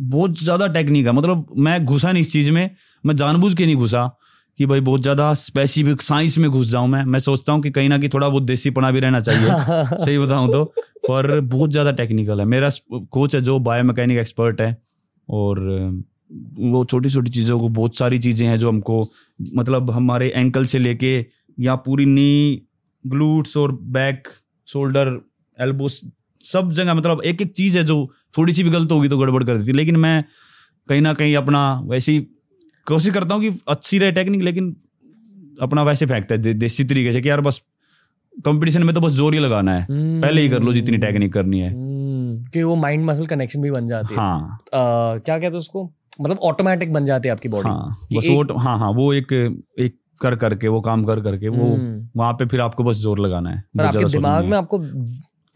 बहुत 0.01 0.43
ज़्यादा 0.43 0.67
टेक्निक 0.67 1.07
है। 1.07 1.13
मतलब 1.13 1.47
मैं 1.57 1.85
घुसा 1.85 2.13
नहीं 2.13 2.21
इस 2.21 2.33
चीज़ 2.33 2.51
में 2.53 2.71
मैं 3.07 3.17
जानबूझ 3.17 3.55
के 3.55 3.67
नहीं 3.67 3.77
घुसा 3.77 4.19
कि 4.59 4.67
भाई 4.67 4.81
बहुत 4.81 5.03
ज़्यादा 5.03 5.33
स्पेसिफिक 5.35 6.03
साइंस 6.03 6.39
में 6.39 6.51
घुस 6.51 6.67
जाऊँ 6.71 6.89
मैं। 6.89 7.05
मैं 7.05 7.19
सोचता 7.19 7.53
हूँ 7.53 7.63
कि 7.63 7.71
कहीं 7.71 7.89
ना 7.89 7.99
कहीं 7.99 8.09
थोड़ा 8.09 8.29
बहुत 8.29 8.43
देसीपना 8.43 8.91
भी 8.91 9.01
रहना 9.01 9.21
चाहिए। 9.21 9.49
सही 10.05 10.19
बताऊँ 10.19 10.51
तो। 10.53 10.65
पर 11.09 11.41
बहुत 11.41 11.71
ज़्यादा 11.71 11.93
टेक्निकल 11.93 12.41
है। 12.41 12.47
मेरा 12.47 12.71
कोच 13.13 13.35
है 13.35 13.41
जो 13.41 13.59
बायोमैकेनिक 13.61 14.19
एक्सपर्ट 14.19 14.61
है। 14.61 14.77
और 15.29 15.59
वो 16.59 16.85
छोटी 16.85 17.11
छोटी 17.11 17.31
चीज़ों 17.31 17.59
को 17.59 17.69
बहुत 17.69 17.97
सारी 17.97 18.19
चीज़ें 18.19 18.47
हैं 18.47 18.59
जो 18.59 18.69
हमको 18.69 19.09
मतलब 19.55 19.91
हमारे 19.91 20.29
एंकल 20.37 20.65
से 20.65 20.79
लेके 20.79 21.15
या 21.59 21.75
पूरी 21.77 22.07
नी 22.07 22.63
ग्लूट्स 23.05 23.57
और 23.57 23.73
बैक 23.93 24.29
शोल्डर 24.69 25.19
एल्बो 25.59 25.89
सब 25.89 26.73
जगह 26.73 26.95
मतलब 26.95 27.23
एक 27.25 27.43
एक 27.43 27.53
चीज़ 27.53 27.79
है 27.79 27.85
जो 27.85 27.97
थोड़ी 28.39 28.53
सी 28.53 28.63
भी 28.63 28.71
गलत 28.71 28.93
होगी 28.93 29.09
तो 29.09 29.19
गड़बड़ 29.19 29.43
कर 29.45 29.57
देती 29.57 29.73
लेकिन 29.73 29.97
मैं 29.97 30.25
कहीं 30.89 31.01
ना 31.01 31.13
कहीं 31.15 31.37
अपना 31.37 31.63
वैसे 31.85 32.13
ही 32.13 32.27
कोशिश 32.87 33.14
करता 33.14 33.35
हूँ 33.35 33.43
कि 33.43 33.59
अच्छी 33.68 33.99
रहे 33.99 34.12
टेक्निक 34.12 34.43
लेकिन 34.43 34.74
अपना 35.62 35.82
वैसे 35.82 36.07
फेंकता 36.07 36.35
है 36.35 36.41
दे, 36.41 36.55
देसी 36.55 36.85
तरीके 36.85 37.12
से 37.12 37.20
कि 37.20 37.28
यार 37.30 37.41
बस 37.41 37.62
कंपटीशन 38.45 38.82
में 38.82 38.95
तो 38.95 39.01
बस 39.01 39.12
ज़ोर 39.12 39.35
ही 39.35 39.41
लगाना 39.41 39.72
है। 39.72 39.87
पहले 39.91 40.43
ही 40.43 40.49
कर 40.49 40.62
लो 40.62 40.72
जितनी 40.72 40.97
टेक्निक 40.99 41.32
करनी 41.32 41.61
है। 41.61 41.72
हम्म, 41.72 42.45
कि 42.45 42.62
वो 42.62 42.74
माइंड 42.76 43.05
मसल 43.05 43.26
कनेक्शन 43.26 43.61
भी 43.62 43.70
बन 43.70 43.89
जाती 43.89 44.14
हाँ. 44.14 44.39
है। 44.41 44.80
आ, 44.80 45.18
क्या 45.18 45.39
कहते 45.39 45.47
हैं 45.47 45.59
उसको? 45.59 45.91
मतलब 46.20 46.39
ऑटोमेटिक 46.43 46.93
बन 46.93 47.05
जाती 47.05 47.28
है 47.28 47.32
आपकी 47.35 47.49
बॉडी 47.49 47.68
हाँ 47.68 47.97
बस 48.14 48.24
एक- 48.24 48.35
वो 48.51 48.59
हाँ 48.59 48.78
हाँ 48.78 48.91
वो 48.91 49.12
एक 49.12 49.32
एक 49.80 49.97
कर 50.20 50.37
करके 50.37 50.68
वो 50.68 50.80
काम 50.80 51.05
कर 51.05 51.20
करके 51.20 51.49
वो 51.49 51.74
हम्म। 51.74 52.09
वहाँ 52.16 52.32
पे 52.32 52.47
फिर 52.47 52.61
आपको 52.61 52.85
बस 52.85 52.97
ज़ोर 52.97 53.18
लगाना 53.18 53.51
है 53.51 53.62
पर 53.78 53.85
आपके 53.85 54.05
दिमाग 54.05 54.45
में 54.45 54.57
आपको 54.59 54.78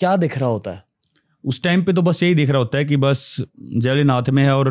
क्या 0.00 0.16
दिख 0.16 0.38
रहा 0.38 0.48
होता 0.48 0.70
है? 0.70 0.82
उस 1.44 1.62
टाइम 1.62 1.82
पे 1.82 1.92
तो 1.92 2.02
बस 2.02 2.22
यही 2.22 2.34
दिख 2.34 2.50
रहा 2.50 2.58
होता 2.58 2.78
है 2.78 2.84
कि 2.84 2.96
बस 2.96 3.20
जेवलिन 3.76 4.10
हाथ 4.10 4.30
में 4.30 4.42
है 4.42 4.56
और 4.56 4.70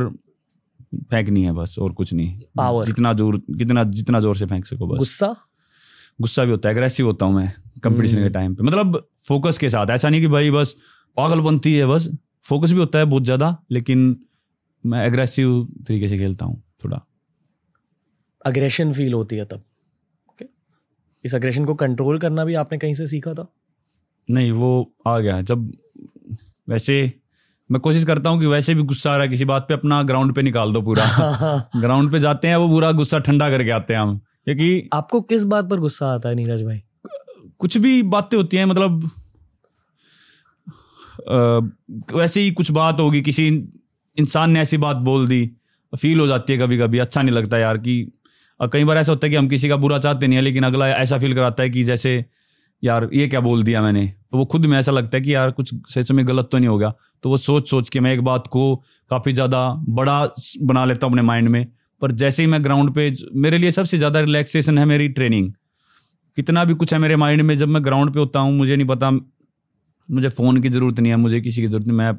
फेंकनी 1.12 1.44
है 1.44 1.52
बस 1.54 1.76
और 1.80 1.92
कुछ 1.94 2.14
नहीं। 2.14 2.40
Power. 2.60 2.86
जितना 2.86 3.14
ज़ोर 3.14 3.38
कितना 3.50 3.84
जितना 3.84 4.20
ज़ोर 4.20 4.36
से 4.38 4.46
फेंक 4.46 4.66
सको 4.66 4.88
बस। 4.88 4.98
गुस्सा? 4.98 5.36
गुस्सा 6.22 6.46
भी 6.46 6.52
होता 6.52 6.70
है 6.70 6.76
एग्रेसिव 6.76 7.06
होता 7.06 7.26
हूँ 7.26 7.36
मैं 7.36 7.52
कंपटीशन 7.84 8.24
के। 8.24 8.30
टाइम 8.30 8.56
पे। 8.56 8.64
मतलब 8.64 9.08
फोकस 9.28 9.58
के 9.58 9.70
साथ 9.70 9.90
ऐसा 9.90 10.10
नहीं 10.10 10.22
कि 10.22 10.28
भाई 10.28 10.52
बस 10.52 10.76
पागलपंती 11.18 11.74
है 11.74 11.86
बस। 11.88 12.10
फोकस 12.46 12.72
भी 12.72 12.80
होता 12.80 13.00
है 13.00 13.06
बहुत 13.06 13.24
ज़्यादा 13.24 13.58
लेकिन 13.72 14.16
मैं 14.84 15.06
एग्रेसिव 15.06 15.64
तरीके 15.88 16.08
से 16.08 16.18
खेलता 16.18 16.46
हूँ 16.46 16.62
थोड़ा। 16.84 17.02
अग्रेशन 18.46 18.94
फील 18.94 19.14
होती 19.14 19.36
है 19.36 19.46
तब। 19.46 19.64
Okay? 20.30 20.48
इस 21.24 21.36
अग्रेशन 21.36 21.66
को 21.66 21.74
कंट्रोल 21.76 22.20
करना 22.20 22.46
भी 22.46 22.54
आपने 22.56 22.78
कहीं 22.78 22.94
से 22.94 23.08
सीखा 23.08 23.34
था? 23.34 23.48
नहीं 24.30 24.52
वो 24.52 24.70
आ 25.08 25.18
गया। 25.20 25.42
जब 25.42 25.72
वैसे 26.68 26.96
मैं 27.70 27.80
कोशिश 27.82 28.03
करता 28.03 28.30
हूँ 28.30 28.39
कि 28.39 28.45
वैसे 28.45 28.74
भी 28.76 28.84
गुस्सा 28.84 29.11
आ 29.11 29.15
रहा 29.15 29.24
है 29.24 29.30
किसी 29.30 29.45
बात 29.45 29.65
पे 29.68 29.74
अपना 29.74 30.01
ग्राउंड 30.03 30.34
पे 30.36 30.41
निकाल 30.41 30.74
दो 30.74 30.82
पूरा। 30.82 31.05
ग्राउंड 31.76 32.11
पे 32.11 32.20
जाते 32.20 32.47
हैं 32.47 32.55
वो 32.55 32.68
पूरा 32.68 32.91
गुस्सा 32.91 33.20
ठंडा 33.20 33.49
करके 33.49 33.72
आते 33.72 33.93
हैं 33.93 34.01
हम। 34.01 34.18
क्योंकि 34.45 34.89
आपको 34.93 35.22
किस 35.22 35.43
बात 35.43 35.70
पर 35.70 35.80
गुस्सा 35.80 36.07
आता 36.07 36.30
है 36.30 36.36
नीरज 36.36 36.63
भाई? 36.63 36.82
कुछ 37.59 37.78
भी 37.78 38.01
बातें 38.03 38.38
होती 38.38 38.57
हैं 38.57 38.65
मतलब 38.65 39.09
अ, 41.28 41.59
वैसे 42.18 42.41
ही 42.41 42.51
कुछ 42.51 42.72
बात 42.72 42.99
होगी 42.99 43.22
किसी 43.22 43.47
इंसान 44.18 44.51
ने 44.51 44.61
ऐसी 44.61 44.78
बात 44.78 44.95
बोल 44.97 45.28
दी 45.28 45.51
फील 45.93 46.20
हो 46.20 46.28
जाती 46.28 46.53
है 46.53 46.59
कभी 46.59 46.78
कभी 46.78 46.99
अच्छा 46.99 47.22
नहीं 47.22 47.36
लगता 47.36 47.57
यार 47.57 47.78
कि 47.78 48.11
कई 48.74 48.84
बार 48.84 48.97
ऐसा 48.97 49.11
होता 49.11 49.28
है 49.28 49.30
कि 49.30 49.36
हम 49.36 49.47
किसी 49.47 49.70
का 49.70 49.76
बुरा 49.76 49.97
चाहते 49.99 50.28
नहीं 50.28 50.36
है 50.36 50.41
लेकिन 50.43 50.63
अगला 50.63 50.88
ऐसा 50.89 51.18
फील 51.20 51.36
कराता 51.36 51.63
है 51.63 51.70
कि 51.70 51.84
जैसे 51.84 52.26
यार, 52.84 53.10
ये 53.14 53.28
क्या 53.28 53.40
बोल 53.42 53.64
दिया 53.64 53.82
मैंने? 53.82 54.06
तो 54.32 54.38
वो 54.38 54.46
खुद 54.46 54.66
में 54.66 54.78
ऐसा 54.78 54.92
लगता 54.92 55.18
है 55.18 55.24
कि 55.24 55.34
यार, 55.34 55.52
कुछ 55.52 55.74
सच 55.90 56.12
में 56.12 56.28
गलत 56.28 56.50
तो 56.52 56.58
नहीं 56.58 56.68
होगा 56.70 56.94
तो 57.24 57.30
वो 57.30 57.38
सोच 57.38 57.70
सोच 57.70 57.90
के 57.90 58.00
मैं 58.00 58.14
एक 58.14 58.22
बात 58.24 58.48
को 58.48 58.76
काफ़ी 59.12 59.32
ज़्यादा 59.34 59.60
बड़ा 59.90 60.24
बना 60.64 60.84
लेता 60.86 61.06
हूँ 61.08 61.14
अपने 61.14 61.22
माइंड 61.22 61.48
में। 61.50 61.66
पर 62.02 62.12
जैसे 62.14 62.44
ही 62.44 62.48
मैं 62.50 62.64
ग्राउंड 62.64 62.94
पे 62.96 63.12
मेरे 63.36 63.58
लिए 63.58 63.72
सबसे 63.72 63.98
ज़्यादा 63.98 64.20
रिलैक्सेशन 64.20 64.78
है 64.78 64.86
मेरी 64.86 65.08
ट्रेनिंग 65.10 65.52
कितना 66.38 66.64
भी 66.66 66.74
कुछ 66.76 66.94
है 66.94 67.00
मेरे 67.00 67.16
माइंड 67.16 67.42
में, 67.42 67.56
जब 67.56 67.68
मैं 67.68 67.84
ग्राउंड 67.86 68.14
पे 68.14 68.20
होता 68.20 68.40
हूँ, 68.40 68.54
मुझे 68.54 68.76
नहीं 68.76 68.88
पता, 68.88 69.10
मुझे 69.12 70.30
फ़ोन 70.30 70.62
की 70.62 70.70
ज़रूरत 70.70 71.00
नहीं 71.00 71.12
है, 71.12 71.18
मुझे 71.18 71.40
किसी 71.42 71.62
की 71.62 71.68
ज़रूरत 71.68 71.88
नहीं, 71.88 71.98
मैं 71.98 72.14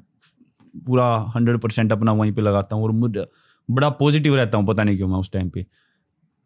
पूरा 0.87 1.07
हंड्रेड 1.37 1.59
परसेंट 1.61 1.93
अपना 1.93 2.13
वहीं 2.13 2.33
पे 2.33 2.43
लगाता 2.43 2.77
हूँ 2.77 2.85
और 2.85 2.91
मुझे, 2.93 3.25
बड़ा 3.69 3.89
पॉजिटिव 4.01 4.37
रहता 4.37 4.59
हूँ, 4.59 4.67
पता 4.67 4.85
नहीं 4.85 4.97
क्यों 4.97 5.09
मैं 5.09 5.19
उस 5.19 5.31
टाइम 5.33 5.51
पे। 5.51 5.63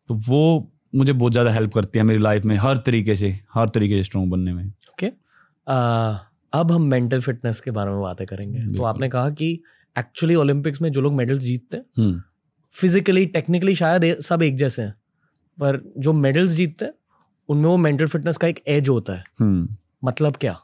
तो 0.08 0.14
वो 0.28 0.71
मुझे 0.94 1.12
बहुत 1.12 1.32
ज़्यादा 1.32 1.50
हेल्प 1.50 1.72
करती 1.74 1.98
है 1.98 2.04
मेरी 2.04 2.20
लाइफ 2.20 2.44
में 2.44 2.56
हर 2.56 2.76
तरीके 2.76 3.14
से 3.16 3.38
हर 3.54 3.68
तरीके 3.68 3.94
से 3.94 4.02
स्ट्रॉन्ग 4.02 4.30
बनने 4.30 4.52
में। 4.52 4.64
Okay 4.64 5.06
okay. 5.06 5.16
अब 6.52 6.72
हम 6.72 6.82
मेंटल 6.82 7.20
फिटनेस 7.20 7.60
के 7.60 7.70
बारे 7.70 7.90
में 7.90 8.00
बातें 8.00 8.26
करेंगे। 8.26 8.66
तो 8.76 8.82
आपने 8.82 9.08
कहा 9.08 9.30
कि 9.30 9.52
एक्चुअली 9.96 10.34
ओलंपिक्स 10.34 10.82
में 10.82 10.90
जो 10.92 11.00
लोग 11.00 11.14
मेडल्स 11.14 11.42
जीतते 11.42 11.76
हैं 11.76 11.84
हम्म। 11.98 12.20
फिजिकली 12.72 13.24
टेक्निकली 13.26 13.74
शायद 13.74 14.18
सब 14.20 14.42
एक 14.42 14.56
जैसे 14.56 14.82
हैं 14.82 14.94
पर 15.58 15.80
जो 15.98 16.12
मेडल्स 16.12 16.50
जीतते 16.50 16.84
हैं 16.84 16.92
उनमें 17.48 17.68
वो 17.68 17.76
मेंटल 17.76 18.06
फिटनेस 18.06 18.36
का 18.36 18.48
एक 18.48 18.62
एज 18.68 18.88
होता 18.88 19.12
है। 19.12 19.24
हम्म। 19.40 19.68
मतलब 20.04 20.36
क्या? 20.36 20.56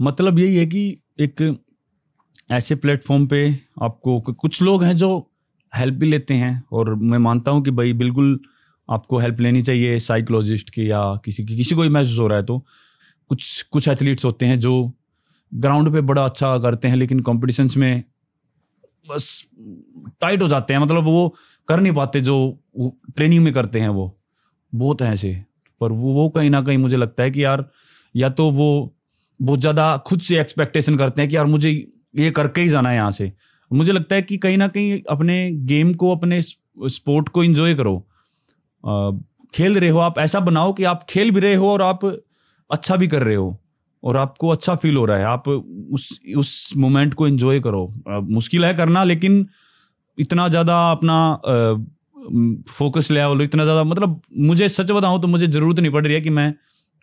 मतलब 0.00 0.38
यही 0.38 0.56
है 0.56 0.66
कि 0.66 1.00
एक 1.20 1.58
ऐसे 2.50 2.74
प्लेटफॉर्म 2.74 3.26
पे 3.26 3.40
आपको 3.82 4.20
कुछ 4.20 4.60
लोग 4.62 4.84
हैं 4.84 4.96
जो 4.96 5.08
हेल्प 5.72 5.94
भी 5.94 6.06
लेते 6.06 6.34
हैं 6.34 6.62
और 6.72 6.94
मैं 6.94 7.18
मानता 7.18 7.50
हूँ 7.50 7.62
कि 7.62 7.70
भाई 7.70 7.92
बिल्कुल 7.92 8.38
आपको 8.88 9.18
हेल्प 9.18 9.40
लेनी 9.40 9.62
चाहिए 9.62 9.98
साइकोलॉजिस्ट 10.00 10.70
की 10.70 10.90
या 10.90 11.00
किसी 11.24 11.44
की, 11.44 11.56
किसी 11.56 11.74
को 11.74 11.82
भी 11.82 11.88
महसूस 11.88 12.18
हो 12.18 12.26
रहा 12.26 12.38
है 12.38 12.44
तो। 12.44 12.58
कुछ 13.30 13.62
कुछ 13.72 13.88
एथलीट्स 13.88 14.24
होते 14.24 14.46
हैं 14.46 14.58
जो 14.60 14.92
ग्राउंड 15.52 15.92
पे 15.92 16.00
बड़ा 16.02 16.24
अच्छा 16.24 16.56
करते 16.58 16.88
हैं 16.88 16.96
लेकिन 16.96 17.20
कॉम्पिटिशन्स 17.20 17.76
में 17.76 18.04
बस 19.06 19.46
टाइट 20.20 20.42
हो 20.42 20.48
जाते 20.48 20.74
हैं। 20.74 20.80
मतलब 20.80 21.04
वो 21.04 21.34
कर 21.68 21.80
नहीं 21.80 21.92
पाते 21.92 22.20
जो 22.20 22.36
ट्रेनिंग 23.16 23.44
में 23.44 23.52
करते 23.54 23.80
हैं 23.80 23.88
वो। 23.90 24.14
बहुत 24.72 25.02
हैं 25.02 25.12
ऐसे। 25.12 25.32
पर 25.80 25.92
वो 25.92 26.12
वो 26.14 26.28
कहीं 26.28 26.50
ना 26.50 26.60
कहीं 26.62 26.78
मुझे 26.78 26.96
लगता 26.96 27.22
है 27.22 27.30
कि 27.30 27.44
यार, 27.44 27.64
या 28.14 28.28
तो 28.30 28.50
वो 28.50 28.94
बहुत 29.40 29.60
ज़्यादा 29.60 29.96
खुद 30.06 30.20
से 30.20 30.38
एक्सपेक्टेशन 30.40 30.96
करते 30.96 31.22
हैं 31.22 31.28
कि 31.30 31.36
यार 31.36 31.46
मुझे 31.46 31.70
ये 32.14 32.30
करके 32.30 32.60
ही 32.60 32.68
जाना 32.68 32.90
है 32.90 32.96
यहाँ 32.96 33.10
से। 33.12 33.32
मुझे 33.70 33.92
लगता 33.92 34.14
है 34.16 34.22
कि 34.22 34.36
कहीं 34.38 34.58
ना 34.58 34.68
कहीं 34.68 35.00
अपने 35.10 35.50
गेम 35.50 35.92
को, 35.94 36.14
अपने 36.16 36.40
स्पोर्ट 36.42 37.28
को 37.28 37.44
इन्जॉय 37.44 37.74
करो। 37.74 38.06
खेल 39.54 39.78
रहे 39.78 39.90
हो, 39.90 39.98
आप 40.00 40.18
ऐसा 40.18 40.40
बनाओ 40.42 40.72
कि 40.72 40.84
आप 40.84 41.06
खेल 41.10 41.30
भी 41.30 41.40
रहे 41.40 41.54
हो 41.54 41.70
और 41.70 41.82
आप 41.82 42.04
अच्छा 42.70 42.96
भी 42.96 43.06
कर 43.08 43.22
रहे 43.22 43.34
हो 43.36 43.56
और 44.02 44.16
आपको 44.16 44.48
अच्छा 44.48 44.74
फील 44.76 44.96
हो 44.96 45.04
रहा 45.04 45.18
है। 45.18 45.24
आप 45.26 45.48
उस 45.48 46.08
उस 46.36 46.72
मोमेंट 46.76 47.14
को 47.14 47.26
एंजॉय 47.26 47.60
करो। 47.60 47.86
मुश्किल 48.22 48.64
है 48.64 48.72
करना, 48.74 49.04
लेकिन 49.04 49.46
इतना 50.18 50.48
ज़्यादा 50.48 50.90
अपना 50.90 51.16
फोकस 52.68 53.10
ले 53.10 53.18
लेवल 53.18 53.42
इतना 53.42 53.64
ज़्यादा 53.64 53.82
मतलब 53.84 54.20
मुझे 54.46 54.68
सच 54.68 54.90
बताऊँ 54.90 55.20
तो 55.22 55.28
मुझे 55.28 55.46
ज़रूरत 55.46 55.80
नहीं 55.80 55.92
पड़ 55.92 56.04
रही 56.06 56.14
है 56.14 56.20
कि 56.20 56.30
मैं 56.30 56.52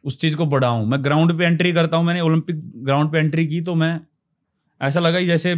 उस 0.03 0.19
चीज़ 0.21 0.35
को 0.35 0.45
बढ़ाऊँ। 0.47 0.85
मैं 0.87 1.03
ग्राउंड 1.03 1.37
पे 1.37 1.45
एंट्री 1.45 1.71
करता 1.73 1.97
हूँ, 1.97 2.05
मैंने 2.05 2.21
ओलंपिक 2.21 2.61
ग्राउंड 2.85 3.11
पे 3.11 3.17
एंट्री 3.19 3.45
की 3.47 3.61
तो 3.61 3.75
मैं 3.75 3.99
ऐसा 4.81 4.99
लगा 4.99 5.19
कि 5.19 5.25
जैसे 5.25 5.51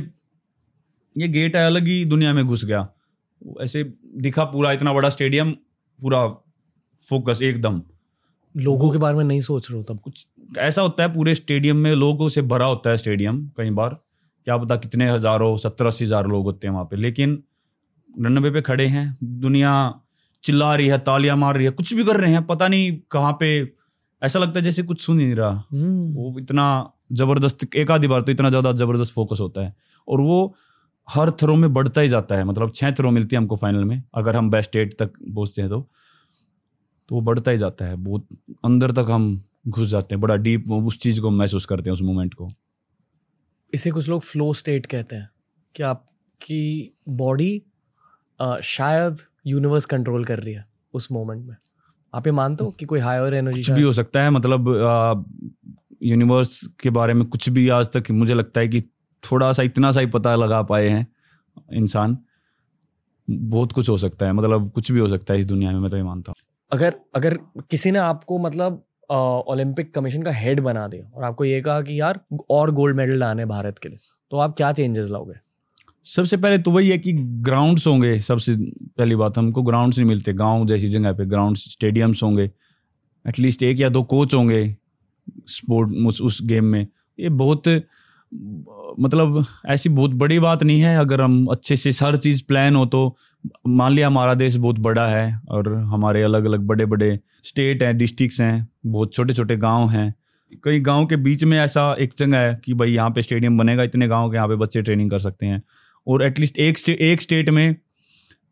ये 1.15 1.27
गेट 1.29 1.55
है, 1.55 1.65
अलग 1.65 1.87
ही 1.87 2.03
दुनिया 2.05 2.33
में 2.33 2.43
घुस 2.45 2.65
गया। 2.65 2.87
ऐसे 3.61 3.83
दिखा 4.17 4.43
पूरा 4.45 4.71
इतना 4.71 4.93
बड़ा 4.93 5.09
स्टेडियम 5.09 5.55
पूरा 5.99 6.27
फोकस 7.01 7.41
एकदम। 7.43 7.81
लोगों 8.55 8.89
के 8.91 8.97
बारे 8.97 9.17
में 9.17 9.23
नहीं 9.23 9.39
सोच 9.41 9.69
रहे 9.69 9.77
हो 9.77 9.83
तब? 9.83 9.99
कुछ 9.99 10.25
ऐसा 10.59 10.81
होता 10.81 11.03
है 11.03 11.13
पूरे 11.13 11.35
स्टेडियम 11.35 11.77
में 11.77 11.93
लोगों 11.93 12.29
से 12.29 12.41
भरा 12.43 12.65
होता 12.65 12.89
है 12.89 12.97
स्टेडियम 12.97 13.45
कई 13.57 13.69
बार। 13.71 13.97
क्या 14.47 14.57
पता 14.57 14.75
कितने 14.77 15.09
हज़ारों 15.09 15.55
सत्तर 15.57 15.85
अस्सी 15.85 16.05
हज़ार 16.05 16.27
लोग 16.27 16.43
होते 16.45 16.67
हैं 16.67 16.73
वहाँ 16.73 16.85
पे। 16.85 16.95
लेकिन 16.95 17.41
रनवे 18.09 18.51
पे 18.51 18.61
खड़े 18.61 18.85
हैं 18.87 19.05
दुनिया 19.23 19.71
चिल्ला 20.43 20.73
रही 20.75 20.87
है 20.87 20.97
तालियाँ 21.01 21.35
मार 21.37 21.55
रही 21.55 21.65
है 21.65 21.71
कुछ 21.71 21.93
भी 21.93 22.03
कर 22.03 22.17
रहे 22.17 22.31
हैं 22.31 22.45
पता 22.47 22.67
नहीं 22.67 22.91
कहाँ 23.11 23.31
पे। 23.39 23.47
ऐसा 24.21 24.39
लगता 24.39 24.59
है 24.59 24.63
जैसे 24.63 24.83
कुछ 24.83 25.01
सुन 25.01 25.19
ही 25.19 25.25
नहीं 25.25 25.35
रहा। 25.35 25.49
हम्म, 25.71 26.13
वो 26.13 26.39
इतना 26.39 26.91
ज़बरदस्त 27.13 27.75
एक 27.75 27.91
आधी 27.91 28.07
बार 28.07 28.21
तो 28.21 28.31
इतना 28.31 28.49
ज़्यादा 28.49 28.71
ज़बरदस्त 28.73 29.13
फोकस 29.13 29.39
होता 29.41 29.61
है। 29.61 29.75
और 30.07 30.21
वो 30.21 30.55
हर 31.09 31.31
थ्रो 31.31 31.55
में 31.55 31.73
बढ़ता 31.73 32.01
ही 32.01 32.07
जाता 32.07 32.35
है 32.35 32.43
मतलब 32.43 32.71
छह 32.75 32.91
थ्रो 32.91 33.11
मिलती 33.11 33.35
है 33.35 33.37
हमको 33.37 33.55
फाइनल 33.55 33.83
में 33.85 34.01
अगर 34.15 34.35
हम 34.35 34.49
बेस्ट 34.49 34.75
एट 34.75 34.93
तक 34.99 35.07
पहुँचते 35.07 35.61
हैं 35.61 35.69
तो। 35.69 35.81
तो 37.09 37.15
वो 37.15 37.21
बढ़ता 37.21 37.51
ही 37.51 37.57
जाता 37.57 37.85
है 37.85 37.95
बहुत 37.95 38.27
अंदर 38.65 38.91
तक 38.91 39.07
हम 39.09 39.43
घुस 39.67 39.87
जाते 39.87 40.15
हैं 40.15 40.21
बड़ा 40.21 40.35
डीप 40.35 40.71
उस 40.71 40.99
चीज़ 40.99 41.21
को 41.21 41.31
महसूस 41.31 41.65
करते 41.65 41.89
हैं 41.89 41.93
उस 41.93 42.01
मोमेंट 42.01 42.33
को। 42.33 42.49
इसे 43.73 43.91
कुछ 43.91 44.09
लोग 44.09 44.21
फ्लो 44.21 44.53
स्टेट 44.53 44.85
कहते 44.85 45.15
हैं। 45.15 45.29
कि 45.75 45.83
आपकी 45.83 46.91
बॉडी 47.09 47.63
शायद 48.63 49.17
यूनिवर्स 49.47 49.85
कंट्रोल 49.85 50.25
कर 50.25 50.39
रही 50.39 50.53
है 50.53 50.65
उस 50.93 51.11
मोमेंट 51.11 51.45
में? 51.45 51.55
आप 52.13 52.27
ये 52.27 52.33
मानते 52.33 52.63
हो 52.63 52.71
कि 52.71 52.85
कोई 52.85 52.99
हायर 52.99 53.33
एनर्जी 53.33 53.61
कुछ 53.61 53.71
भी 53.71 53.81
हो 53.81 53.93
सकता 53.93 54.23
है 54.23 54.29
मतलब 54.29 55.25
यूनिवर्स 56.03 56.59
के 56.79 56.89
बारे 56.89 57.13
में 57.13 57.25
कुछ 57.25 57.49
भी 57.49 57.69
आज 57.69 57.89
तक 57.95 58.11
मुझे 58.11 58.33
लगता 58.33 58.61
है 58.61 58.67
कि 58.67 58.83
थोड़ा 59.31 59.51
सा 59.53 59.63
इतना 59.63 59.91
सा 59.91 59.99
ही 59.99 60.07
पता 60.07 60.35
लगा 60.35 60.61
पाए 60.63 60.87
हैं 60.87 61.07
इंसान। 61.73 62.17
बहुत 63.27 63.71
कुछ 63.71 63.89
हो 63.89 63.97
सकता 63.97 64.25
है 64.25 64.33
मतलब 64.33 64.69
कुछ 64.71 64.91
भी 64.91 64.99
हो 64.99 65.07
सकता 65.07 65.33
है 65.33 65.39
इस 65.39 65.45
दुनिया 65.45 65.71
में 65.71 65.79
मैं 65.79 65.91
तो 65.91 65.97
ये 65.97 66.03
मानता 66.03 66.31
हूँ। 66.31 66.35
अगर 66.71 66.95
अगर 67.15 67.37
किसी 67.69 67.91
ने 67.91 67.99
आपको 67.99 68.37
मतलब 68.39 68.83
ओलंपिक 69.09 69.93
कमीशन 69.95 70.23
का 70.23 70.31
हेड 70.31 70.59
बना 70.59 70.87
दिया 70.87 71.09
और 71.15 71.23
आपको 71.23 71.45
ये 71.45 71.61
कहा 71.61 71.81
कि 71.81 71.99
यार 71.99 72.19
और 72.49 72.71
गोल्ड 72.71 72.97
मेडल 72.97 73.19
लाने 73.19 73.45
भारत 73.45 73.79
के 73.79 73.89
लिए 73.89 73.99
तो 74.31 74.37
आप 74.37 74.55
क्या 74.57 74.71
चेंजेस 74.71 75.09
लाओगे? 75.09 75.33
सबसे 76.05 76.37
पहले 76.37 76.57
तो 76.57 76.71
वही 76.71 76.89
है 76.89 76.97
कि 76.97 77.13
ग्राउंड्स 77.43 77.85
होंगे 77.87 78.19
सबसे 78.19 78.55
पहली 78.97 79.15
बात 79.15 79.37
हमको 79.37 79.61
ग्राउंड्स 79.63 79.97
नहीं 79.97 80.07
मिलते 80.07 80.33
गाँव 80.33 80.65
जैसी 80.67 80.89
जगह 80.89 81.13
पे 81.13 81.25
ग्राउंड 81.25 81.57
स्टेडियम्स 81.57 82.23
होंगे 82.23 82.49
एटलीस्ट 83.25 83.63
एक 83.63 83.79
या 83.79 83.89
दो 83.89 84.03
कोच 84.03 84.33
होंगे 84.33 84.65
स्पोर्ट 85.47 85.91
उस, 86.07 86.21
उस 86.21 86.39
गेम 86.43 86.65
में। 86.65 86.87
ये 87.19 87.29
बहुत 87.31 87.67
मतलब 88.99 89.45
ऐसी 89.67 89.89
बहुत 89.89 90.11
बड़ी 90.13 90.39
बात 90.39 90.63
नहीं 90.63 90.81
है। 90.81 90.97
अगर 90.97 91.21
हम 91.21 91.45
अच्छे 91.47 91.75
से 91.75 91.91
हर 92.03 92.15
चीज़ 92.17 92.43
प्लान 92.47 92.75
हो 92.75 92.85
तो 92.85 93.15
मान 93.67 93.91
लिया 93.91 94.07
हमारा 94.07 94.33
देश 94.33 94.55
बहुत 94.55 94.79
बड़ा 94.79 95.07
है 95.07 95.39
और 95.49 95.73
हमारे 95.73 96.21
अलग 96.23 96.45
अलग 96.45 96.61
बड़े 96.67 96.85
बड़े 96.85 97.17
स्टेट 97.43 97.83
हैं 97.83 97.97
डिस्ट्रिक्ट्स 97.97 98.39
हैं 98.41 98.67
बहुत 98.85 99.13
छोटे 99.13 99.33
छोटे 99.33 99.57
गाँव 99.57 99.89
हैं। 99.89 100.13
कई 100.63 100.79
गाँव 100.79 101.05
के 101.05 101.15
बीच 101.17 101.43
में 101.43 101.57
ऐसा 101.59 101.93
एक 101.99 102.13
जगह 102.17 102.37
है 102.37 102.59
कि 102.65 102.73
भाई 102.73 102.91
यहाँ 102.91 103.09
पे 103.09 103.21
स्टेडियम 103.21 103.57
बनेगा 103.57 103.83
इतने 103.83 104.07
गाँव 104.07 104.29
के 104.31 104.35
यहाँ 104.35 104.47
पे 104.47 104.55
बच्चे 104.55 104.81
ट्रेनिंग 104.81 105.09
कर 105.11 105.19
सकते 105.19 105.45
हैं। 105.45 105.61
और 106.07 106.23
एटलीस्ट 106.23 106.57
एक 106.57 106.77
स्टे, 106.77 106.97
एक 107.01 107.21
स्टेट 107.21 107.49
में 107.49 107.75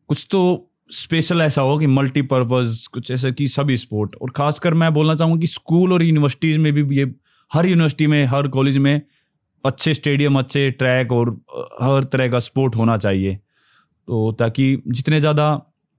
कुछ 0.10 0.28
तो 0.32 0.70
स्पेशल 0.92 1.42
ऐसा 1.42 1.62
हो 1.62 1.78
कि 1.78 1.88
मल्टीपर्पज 1.88 2.86
कुछ 2.88 3.12
ऐसा 3.12 3.30
कि 3.30 3.48
सभी 3.48 3.78
स्पोर्ट 3.78 4.16
और 4.16 4.30
खासकर 4.30 4.74
मैं 4.74 4.94
बोलना 4.94 5.16
चाहूँगा 5.16 5.40
कि 5.40 5.48
स्कूल 5.48 5.94
और 5.94 6.04
यूनिवर्सिटीज़ 6.04 6.60
में 6.60 6.72
भी 6.74 6.98
ये 6.98 7.14
हर 7.52 7.66
यूनिवर्सिटी 7.66 8.08
में 8.08 8.24
हर 8.26 8.48
कॉलेज 8.48 8.78
में 8.78 9.02
अच्छे 9.66 9.94
स्टेडियम 9.94 10.40
अच्छे 10.40 10.70
ट्रैक 10.72 11.12
और 11.12 11.30
हर 11.82 12.04
तरह 12.04 12.30
का 12.32 12.40
स्पोर्ट 12.42 12.76
होना 12.76 12.98
चाहिए। 12.98 13.36
तो 14.08 14.32
ताकि 14.40 14.82
जितने 14.88 15.20
ज़्यादा 15.20 15.54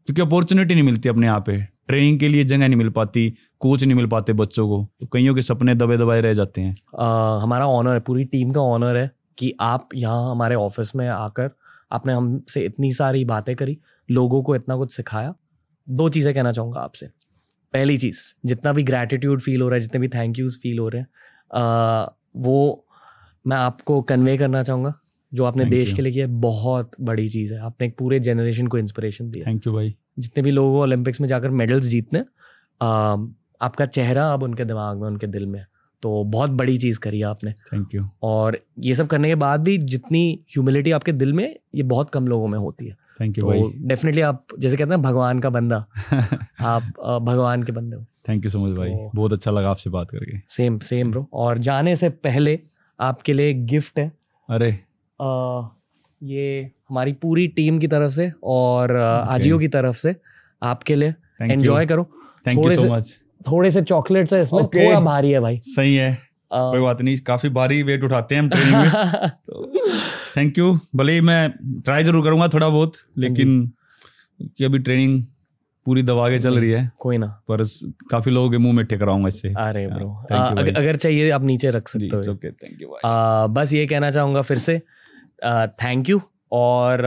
क्योंकि 0.08 0.22
अपॉर्चुनिटी 0.22 0.74
नहीं 0.74 0.84
मिलती 0.84 1.08
अपने 1.08 1.26
यहाँ 1.26 1.40
पे। 1.46 1.56
ट्रेनिंग 1.88 2.18
के 2.20 2.28
लिए 2.28 2.44
जगह 2.44 2.68
नहीं 2.68 2.76
मिल 2.76 2.88
पाती 2.90 3.28
कोच 3.60 3.82
नहीं 3.84 3.94
मिल 3.94 4.06
पाते 4.06 4.32
बच्चों 4.32 4.66
को। 4.68 4.86
तो 5.00 5.06
कईयों 5.06 5.34
के 5.34 5.42
सपने 5.42 5.74
दबे 5.74 5.96
दबाए 5.96 6.20
रह 6.20 6.32
जाते 6.34 6.60
हैं। 6.60 6.74
आ, 6.98 7.38
हमारा 7.38 7.66
ऑनर 7.68 7.92
है 7.92 8.00
पूरी 8.00 8.24
टीम 8.24 8.52
का 8.52 8.60
ऑनर 8.60 8.96
है 8.96 9.10
कि 9.38 9.52
आप 9.62 9.88
यहाँ 9.94 10.30
हमारे 10.30 10.54
ऑफ़िस 10.56 10.94
में 10.96 11.08
आकर 11.08 11.50
आपने 11.92 12.12
हमसे 12.12 12.64
इतनी 12.64 12.92
सारी 12.92 13.24
बातें 13.24 13.54
करी 13.56 13.78
लोगों 14.08 14.42
को 14.42 14.56
इतना 14.56 14.76
कुछ 14.76 14.92
सिखाया। 14.92 15.34
दो 15.86 16.08
चीज़ें 16.08 16.34
कहना 16.34 16.52
चाहूँगा 16.52 16.80
आपसे। 16.80 17.06
पहली 17.74 17.96
चीज़ 17.96 18.22
जितना 18.46 18.72
भी 18.72 18.82
ग्रैटिट्यूड 18.82 19.40
फील 19.40 19.62
हो 19.62 19.68
रहा 19.68 19.74
है 19.74 19.80
जितने 19.80 20.00
भी 20.00 20.08
थैंक 20.08 20.38
यूज़ 20.38 20.58
फील 20.60 20.78
हो 20.78 20.88
रहे 20.88 21.00
हैं 21.00 22.06
वो 22.36 22.83
मैं 23.46 23.56
आपको 23.56 24.02
कन्वे 24.02 24.36
करना 24.36 24.62
चाहूँगा 24.62 24.94
जो 25.34 25.44
आपने 25.44 25.64
देश 25.64 25.92
के 25.92 26.02
लिए 26.02 26.12
किया 26.12 26.26
बहुत 26.26 26.90
बड़ी 27.00 27.28
चीज़ 27.28 27.54
है। 27.54 27.60
आपने 27.60 27.86
एक 27.86 27.98
पूरे 27.98 28.20
जनरेशन 28.20 28.66
को 28.66 28.78
इंस्पिरेशन 28.78 29.30
दिया। 29.30 29.50
थैंक 29.50 29.66
यू 29.66 29.72
भाई। 29.72 29.96
जितने 30.18 30.42
भी 30.42 30.50
लोग 30.50 30.74
ओलंपिक्स 30.74 31.20
में 31.20 31.28
जाकर 31.28 31.50
मेडल्स 31.50 31.84
जीतने 31.84 32.18
आपका 33.60 33.86
चेहरा 33.86 34.32
अब 34.32 34.42
उनके 34.42 34.64
दिमाग 34.64 34.96
में 35.00 35.06
उनके 35.06 35.26
दिल 35.26 35.46
में 35.46 35.64
तो 36.02 36.24
बहुत 36.24 36.50
बड़ी 36.50 36.78
चीज़ 36.78 37.00
करी 37.00 37.18
है 37.18 37.24
आपने। 37.24 37.52
थैंक 37.52 37.94
यू 37.94 38.08
और 38.22 38.58
ये 38.78 38.94
सब 38.94 39.06
करने 39.06 39.28
के 39.28 39.34
बाद 39.34 39.60
भी 39.60 39.78
जितनी 39.78 40.40
ह्यूमिलिटी 40.48 40.90
आपके 40.90 41.12
दिल 41.12 41.32
में 41.32 41.56
ये 41.74 41.82
बहुत 41.82 42.10
कम 42.10 42.26
लोगों 42.26 42.46
में 42.46 42.58
होती 42.58 42.86
है। 42.86 42.96
थैंक 43.20 43.38
यू 43.38 43.44
तो 43.44 43.50
भाई। 43.50 43.62
डेफिनेटली 43.76 44.22
आप 44.22 44.46
जैसे 44.58 44.76
कहते 44.76 44.90
हैं 44.90 45.02
भगवान 45.02 45.38
का 45.38 45.50
बंदा। 45.50 45.86
आप 46.60 46.82
भगवान 47.22 47.62
के 47.62 47.72
बंदे 47.72 47.96
हो। 47.96 48.04
थैंक 48.28 48.44
यू 48.44 48.50
सो 48.50 48.66
मच 48.66 48.78
भाई। 48.78 48.88
तो- 48.88 49.10
बहुत 49.14 49.32
अच्छा 49.32 49.50
लगा 49.50 49.70
आपसे 49.70 49.90
बात 49.90 50.10
करके। 50.10 50.38
सेम 50.48 50.78
सेम 50.78 51.10
ब्रो 51.10 51.28
और 51.32 51.58
जाने 51.58 51.96
से 51.96 52.08
पहले 52.08 52.60
आपके 53.00 53.32
लिए 53.32 53.50
एक 53.50 53.66
गिफ्ट 53.66 53.98
है। 53.98 54.12
अरे। 54.50 54.70
अ, 55.20 55.68
ये 56.22 56.70
हमारी 56.88 57.12
पूरी 57.12 57.48
टीम 57.48 57.78
की 57.78 57.86
तरफ़ 57.86 58.12
से 58.12 58.32
और 58.42 58.88
Okay. 58.90 59.28
आजियो 59.30 59.58
की 59.58 59.68
तरफ़ 59.68 59.96
से 59.96 60.16
आपके 60.62 60.94
लिए। 60.94 61.14
एंजॉय 61.42 61.86
करो। 61.86 62.08
थैंक 62.46 62.64
यू 62.64 62.70
सो 62.76 62.94
मच 62.94 63.20
थोड़े 63.48 63.70
से 63.70 63.82
चॉकलेट्स 63.82 64.32
है 64.34 64.40
इसमें 64.40 64.62
Okay. 64.62 64.86
थोड़ा 64.86 65.00
भारी 65.00 65.30
है 65.30 65.40
भाई। 65.40 65.60
सही 65.64 65.94
है। 65.94 66.10
अ, 66.12 66.16
कोई 66.52 66.80
बात 66.80 67.02
नहीं 67.02 67.16
काफ़ी 67.16 67.48
भारी 67.48 67.82
वेट 67.82 68.04
उठाते 68.04 68.34
हैं 68.34 68.42
हम 68.42 68.48
ट्रेनिंग 68.48 68.76
में। 68.76 68.90
तो 69.30 69.72
थैंक 70.36 70.58
यू 70.58 70.78
भले 70.96 71.12
ही 71.12 71.20
मैं 71.20 71.50
ट्राई 71.80 72.04
ज़रूर 72.04 72.24
करूँगा 72.24 72.48
थोड़ा 72.48 72.68
बहुत 72.68 72.92
लेकिन 73.18 73.72
कि 74.42 74.64
अभी 74.64 74.78
ट्रेनिंग 74.78 75.22
पूरी 75.86 76.02
दबा 76.02 76.28
के 76.30 76.38
चल 76.38 76.58
रही 76.58 76.70
है। 76.70 76.90
कोई 76.98 77.18
ना। 77.18 77.26
पर 77.48 77.62
काफ़ी 78.10 78.32
लोगों 78.32 78.50
के 78.50 78.58
मुँह 78.58 78.74
में 78.74 78.84
ठेक 78.86 79.02
रहा 79.02 79.14
हूँ 79.14 79.28
इससे। 79.28 79.48
अरे 79.58 79.86
ब्रो 79.86 80.06
you 80.22 80.54
भाई। 80.54 80.72
अगर 80.72 80.96
चाहिए 80.96 81.30
आप 81.30 81.44
नीचे 81.44 81.70
रख 81.70 81.88
सकते 81.88 82.16
हो। 82.16 82.32
ओके 82.32 82.50
थैंक 82.52 82.82
यू 82.82 82.96
बस 83.54 83.72
ये 83.72 83.86
कहना 83.86 84.10
चाहूँगा 84.10 84.42
फिर 84.42 84.58
से 84.58 84.78
थैंक 85.82 86.08
यू 86.10 86.20
और 86.52 87.06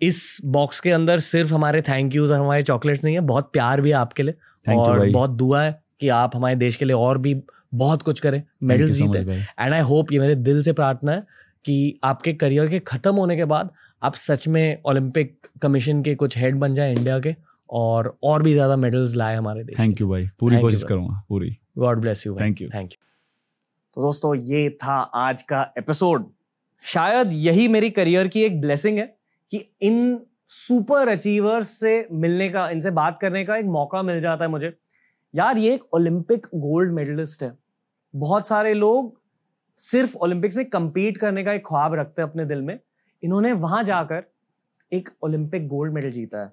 इस 0.00 0.38
बॉक्स 0.46 0.80
के 0.80 0.90
अंदर 0.90 1.18
सिर्फ़ 1.20 1.52
हमारे 1.54 1.82
थैंक 1.82 2.14
यूज़ 2.14 2.32
और 2.32 2.40
हमारे 2.40 2.62
चॉकलेट्स 2.62 3.04
नहीं 3.04 3.14
है 3.14 3.20
बहुत 3.26 3.50
प्यार 3.52 3.80
भी 3.80 3.90
है 3.90 3.96
आपके 3.96 4.22
लिए 4.22 4.74
और 4.74 5.08
बहुत 5.10 5.30
दुआ 5.32 5.62
है 5.62 5.80
कि 6.00 6.08
आप 6.08 6.36
हमारे 6.36 6.56
देश 6.56 6.76
के 6.76 6.84
लिए 6.84 6.96
और 6.96 7.18
भी 7.18 7.34
बहुत 7.74 8.02
कुछ 8.02 8.20
करें 8.20 8.42
so 8.64 8.86
जीते। 8.88 9.18
एंड 9.18 9.74
आई 9.74 9.80
होप 9.80 10.12
ये 10.12 10.18
मेरे 10.18 10.34
दिल 10.34 10.62
से 10.62 10.72
प्रार्थना 10.72 11.12
है 11.12 11.26
कि 11.64 11.98
आपके 12.04 12.32
करियर 12.32 12.68
के 12.68 12.78
खत्म 12.86 13.14
होने 13.14 13.36
के 13.36 13.44
बाद 13.46 13.70
आप 14.02 14.14
सच 14.16 14.46
में 14.48 14.82
ओलंपिक 14.86 15.46
कमीशन 15.62 16.02
के 16.02 16.14
कुछ 16.14 16.36
हेड 16.38 16.56
बन 16.56 16.74
जाए 16.74 16.94
इंडिया 16.94 17.18
के। 17.18 17.34
और 17.70 18.16
और 18.22 18.42
भी 18.42 18.52
ज़्यादा 18.52 18.76
मेडल्स 18.76 19.14
लाए 19.16 19.34
हमारे 19.36 19.64
देश 19.64 19.78
थैंक 19.78 20.00
यू 20.00 20.08
भाई। 20.08 20.26
पूरी 20.40 20.60
कोशिश। 20.60 20.82
करूँगा 20.82 21.22
पूरी। 21.28 21.56
God 21.78 22.00
bless 22.00 22.26
you 22.26 22.34
Thank 22.36 22.60
you. 22.62 22.74
Thank 22.74 22.92
you 22.92 23.04
तो 23.96 24.02
दोस्तों 24.02 24.34
ये 24.36 24.68
था 24.84 24.94
आज 24.94 25.42
का 25.42 25.62
एपिसोड 25.78 26.30
शायद 26.84 27.30
यही 27.32 27.68
मेरी 27.68 27.90
करियर 27.90 28.28
की 28.28 28.42
एक 28.42 28.60
ब्लेसिंग 28.60 28.98
है 28.98 29.06
कि 29.52 29.64
इन 29.82 30.18
सुपर 30.48 31.08
अचीवर्स 31.08 31.68
से 31.70 32.06
मिलने 32.14 32.48
का 32.48 32.68
इनसे 32.70 32.90
बात 32.92 33.18
करने 33.20 33.44
का 33.44 33.56
एक 33.56 33.64
मौका 33.66 34.02
मिल 34.02 34.20
जाता 34.20 34.44
है 34.44 34.50
मुझे। 34.50 34.72
यार 35.34 35.58
ये 35.58 35.74
एक 35.74 35.94
ओलंपिक 35.94 36.46
गोल्ड 36.56 36.92
मेडलिस्ट 36.92 37.42
है। 37.42 37.52
बहुत 38.14 38.48
सारे 38.48 38.72
लोग 38.74 39.16
सिर्फ़ 39.78 40.16
ओलंपिक्स 40.16 40.56
में 40.56 40.64
compete 40.74 41.18
करने 41.18 41.44
का 41.44 41.52
एक 41.52 41.62
ख्वाब 41.66 41.94
रखते 41.94 42.22
हैं 42.22 42.28
अपने 42.28 42.44
दिल 42.44 42.62
में। 42.62 42.78
इन्होंने 43.22 43.52
वहाँ 43.54 43.82
जाकर 43.84 44.22
एक 44.92 45.08
ओलंपिक 45.22 45.66
गोल्ड 45.68 45.92
मेडल 45.92 46.10
जीता 46.10 46.42
है। 46.42 46.52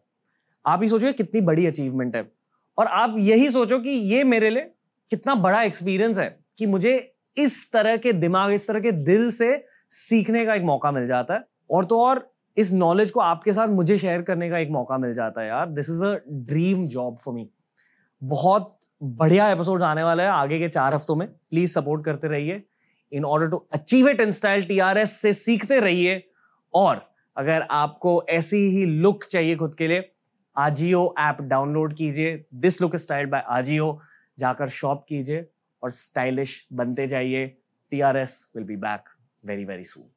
आप 0.66 0.84
ही 0.84 0.90
सोचो 0.90 1.12
कितनी 1.14 1.42
बड़ी 1.42 1.66
अचीवमेंट 1.66 2.16
है। 2.16 2.32
और 2.78 2.88
आप 2.88 3.16
यही 3.18 3.50
सोचो 3.50 3.80
कि 3.80 3.90
ये 3.90 4.24
मेरे 4.24 4.50
लिए 4.50 4.72
कितना 5.12 5.36
बड़ा 5.36 5.64
एक्सपीरियंस 5.64 6.20
है 6.20 6.40
कि 6.58 6.66
मुझे 6.66 7.16
इस 7.38 7.72
तरह 7.72 7.98
के 7.98 8.14
दिमाग, 8.14 8.52
इस 8.52 8.68
तरह 8.68 8.80
के 8.80 8.92
दिल 8.92 9.32
से 9.32 9.66
सीखने 9.90 10.46
का 10.46 10.56
एक 10.56 10.64
मौका 10.64 10.92
मिल 10.92 11.06
जाता 11.06 11.34
है। 11.34 11.44
और 11.72 11.86
तो 11.86 12.02
और 12.02 12.34
इस 12.58 12.74
नॉलेज 12.74 13.12
को 13.12 13.20
आपके 13.20 13.54
साथ 13.54 13.68
मुझे 13.68 13.98
शेयर 13.98 14.22
करने 14.22 14.50
का 14.50 14.58
एक 14.58 14.70
मौका 14.70 14.98
मिल 14.98 15.14
जाता 15.14 15.42
है 15.42 15.48
यार। 15.48 15.70
This 15.70 15.90
is 15.90 16.06
a 16.06 16.20
dream 16.30 16.88
job 16.88 17.18
for 17.26 17.34
me 17.34 17.50
बहुत 18.24 18.80
बढ़िया 19.04 19.50
एपिसोड 19.52 19.84
आने 19.84 20.04
वाला 20.04 20.24
है 20.24 20.30
आगे 20.30 20.60
के 20.60 20.70
चार 20.70 20.96
हफ्तों 20.96 21.16
में। 21.16 21.28
प्लीज़ 21.28 21.72
सपोर्ट 21.72 22.06
करते 22.06 22.28
रहिए। 22.28 22.64
In 23.12 23.26
order 23.26 23.48
to 23.48 23.58
achieve 23.74 24.10
it 24.10 24.22
in 24.22 24.32
style 24.32 24.64
TRS 24.64 25.12
से 25.12 25.34
सीखते 25.34 25.80
रहिए। 25.80 26.24
और 26.74 27.10
अगर 27.38 27.68
आपको 27.72 28.26
ऐसी 28.30 28.58
ही 28.58 28.86
लुक 28.86 29.24
चाहिए 29.24 29.56
खुद 29.56 29.76
के 29.76 29.88
लिए 29.88 30.12
आजियो 30.58 31.14
ऐप 31.20 31.42
डाउनलोड 31.42 31.94
कीजिए। 31.96 32.46
This 32.54 32.82
look 32.82 32.96
style 32.96 33.26
by 33.26 33.44
AJIO. 33.50 34.00
जाकर 34.40 34.70
शॉप 34.70 35.06
कीजिए 35.10 35.46
और 35.84 35.92
स्टाइलिश 35.92 36.68
बनते 36.74 37.08
जाइए। 37.08 37.48
T 37.92 38.02
R 38.02 38.18
S 38.18 38.52
will 38.56 38.66
be 38.66 38.76
back 38.78 39.10
very 39.46 39.66
very 39.66 39.84
soon 39.84 40.10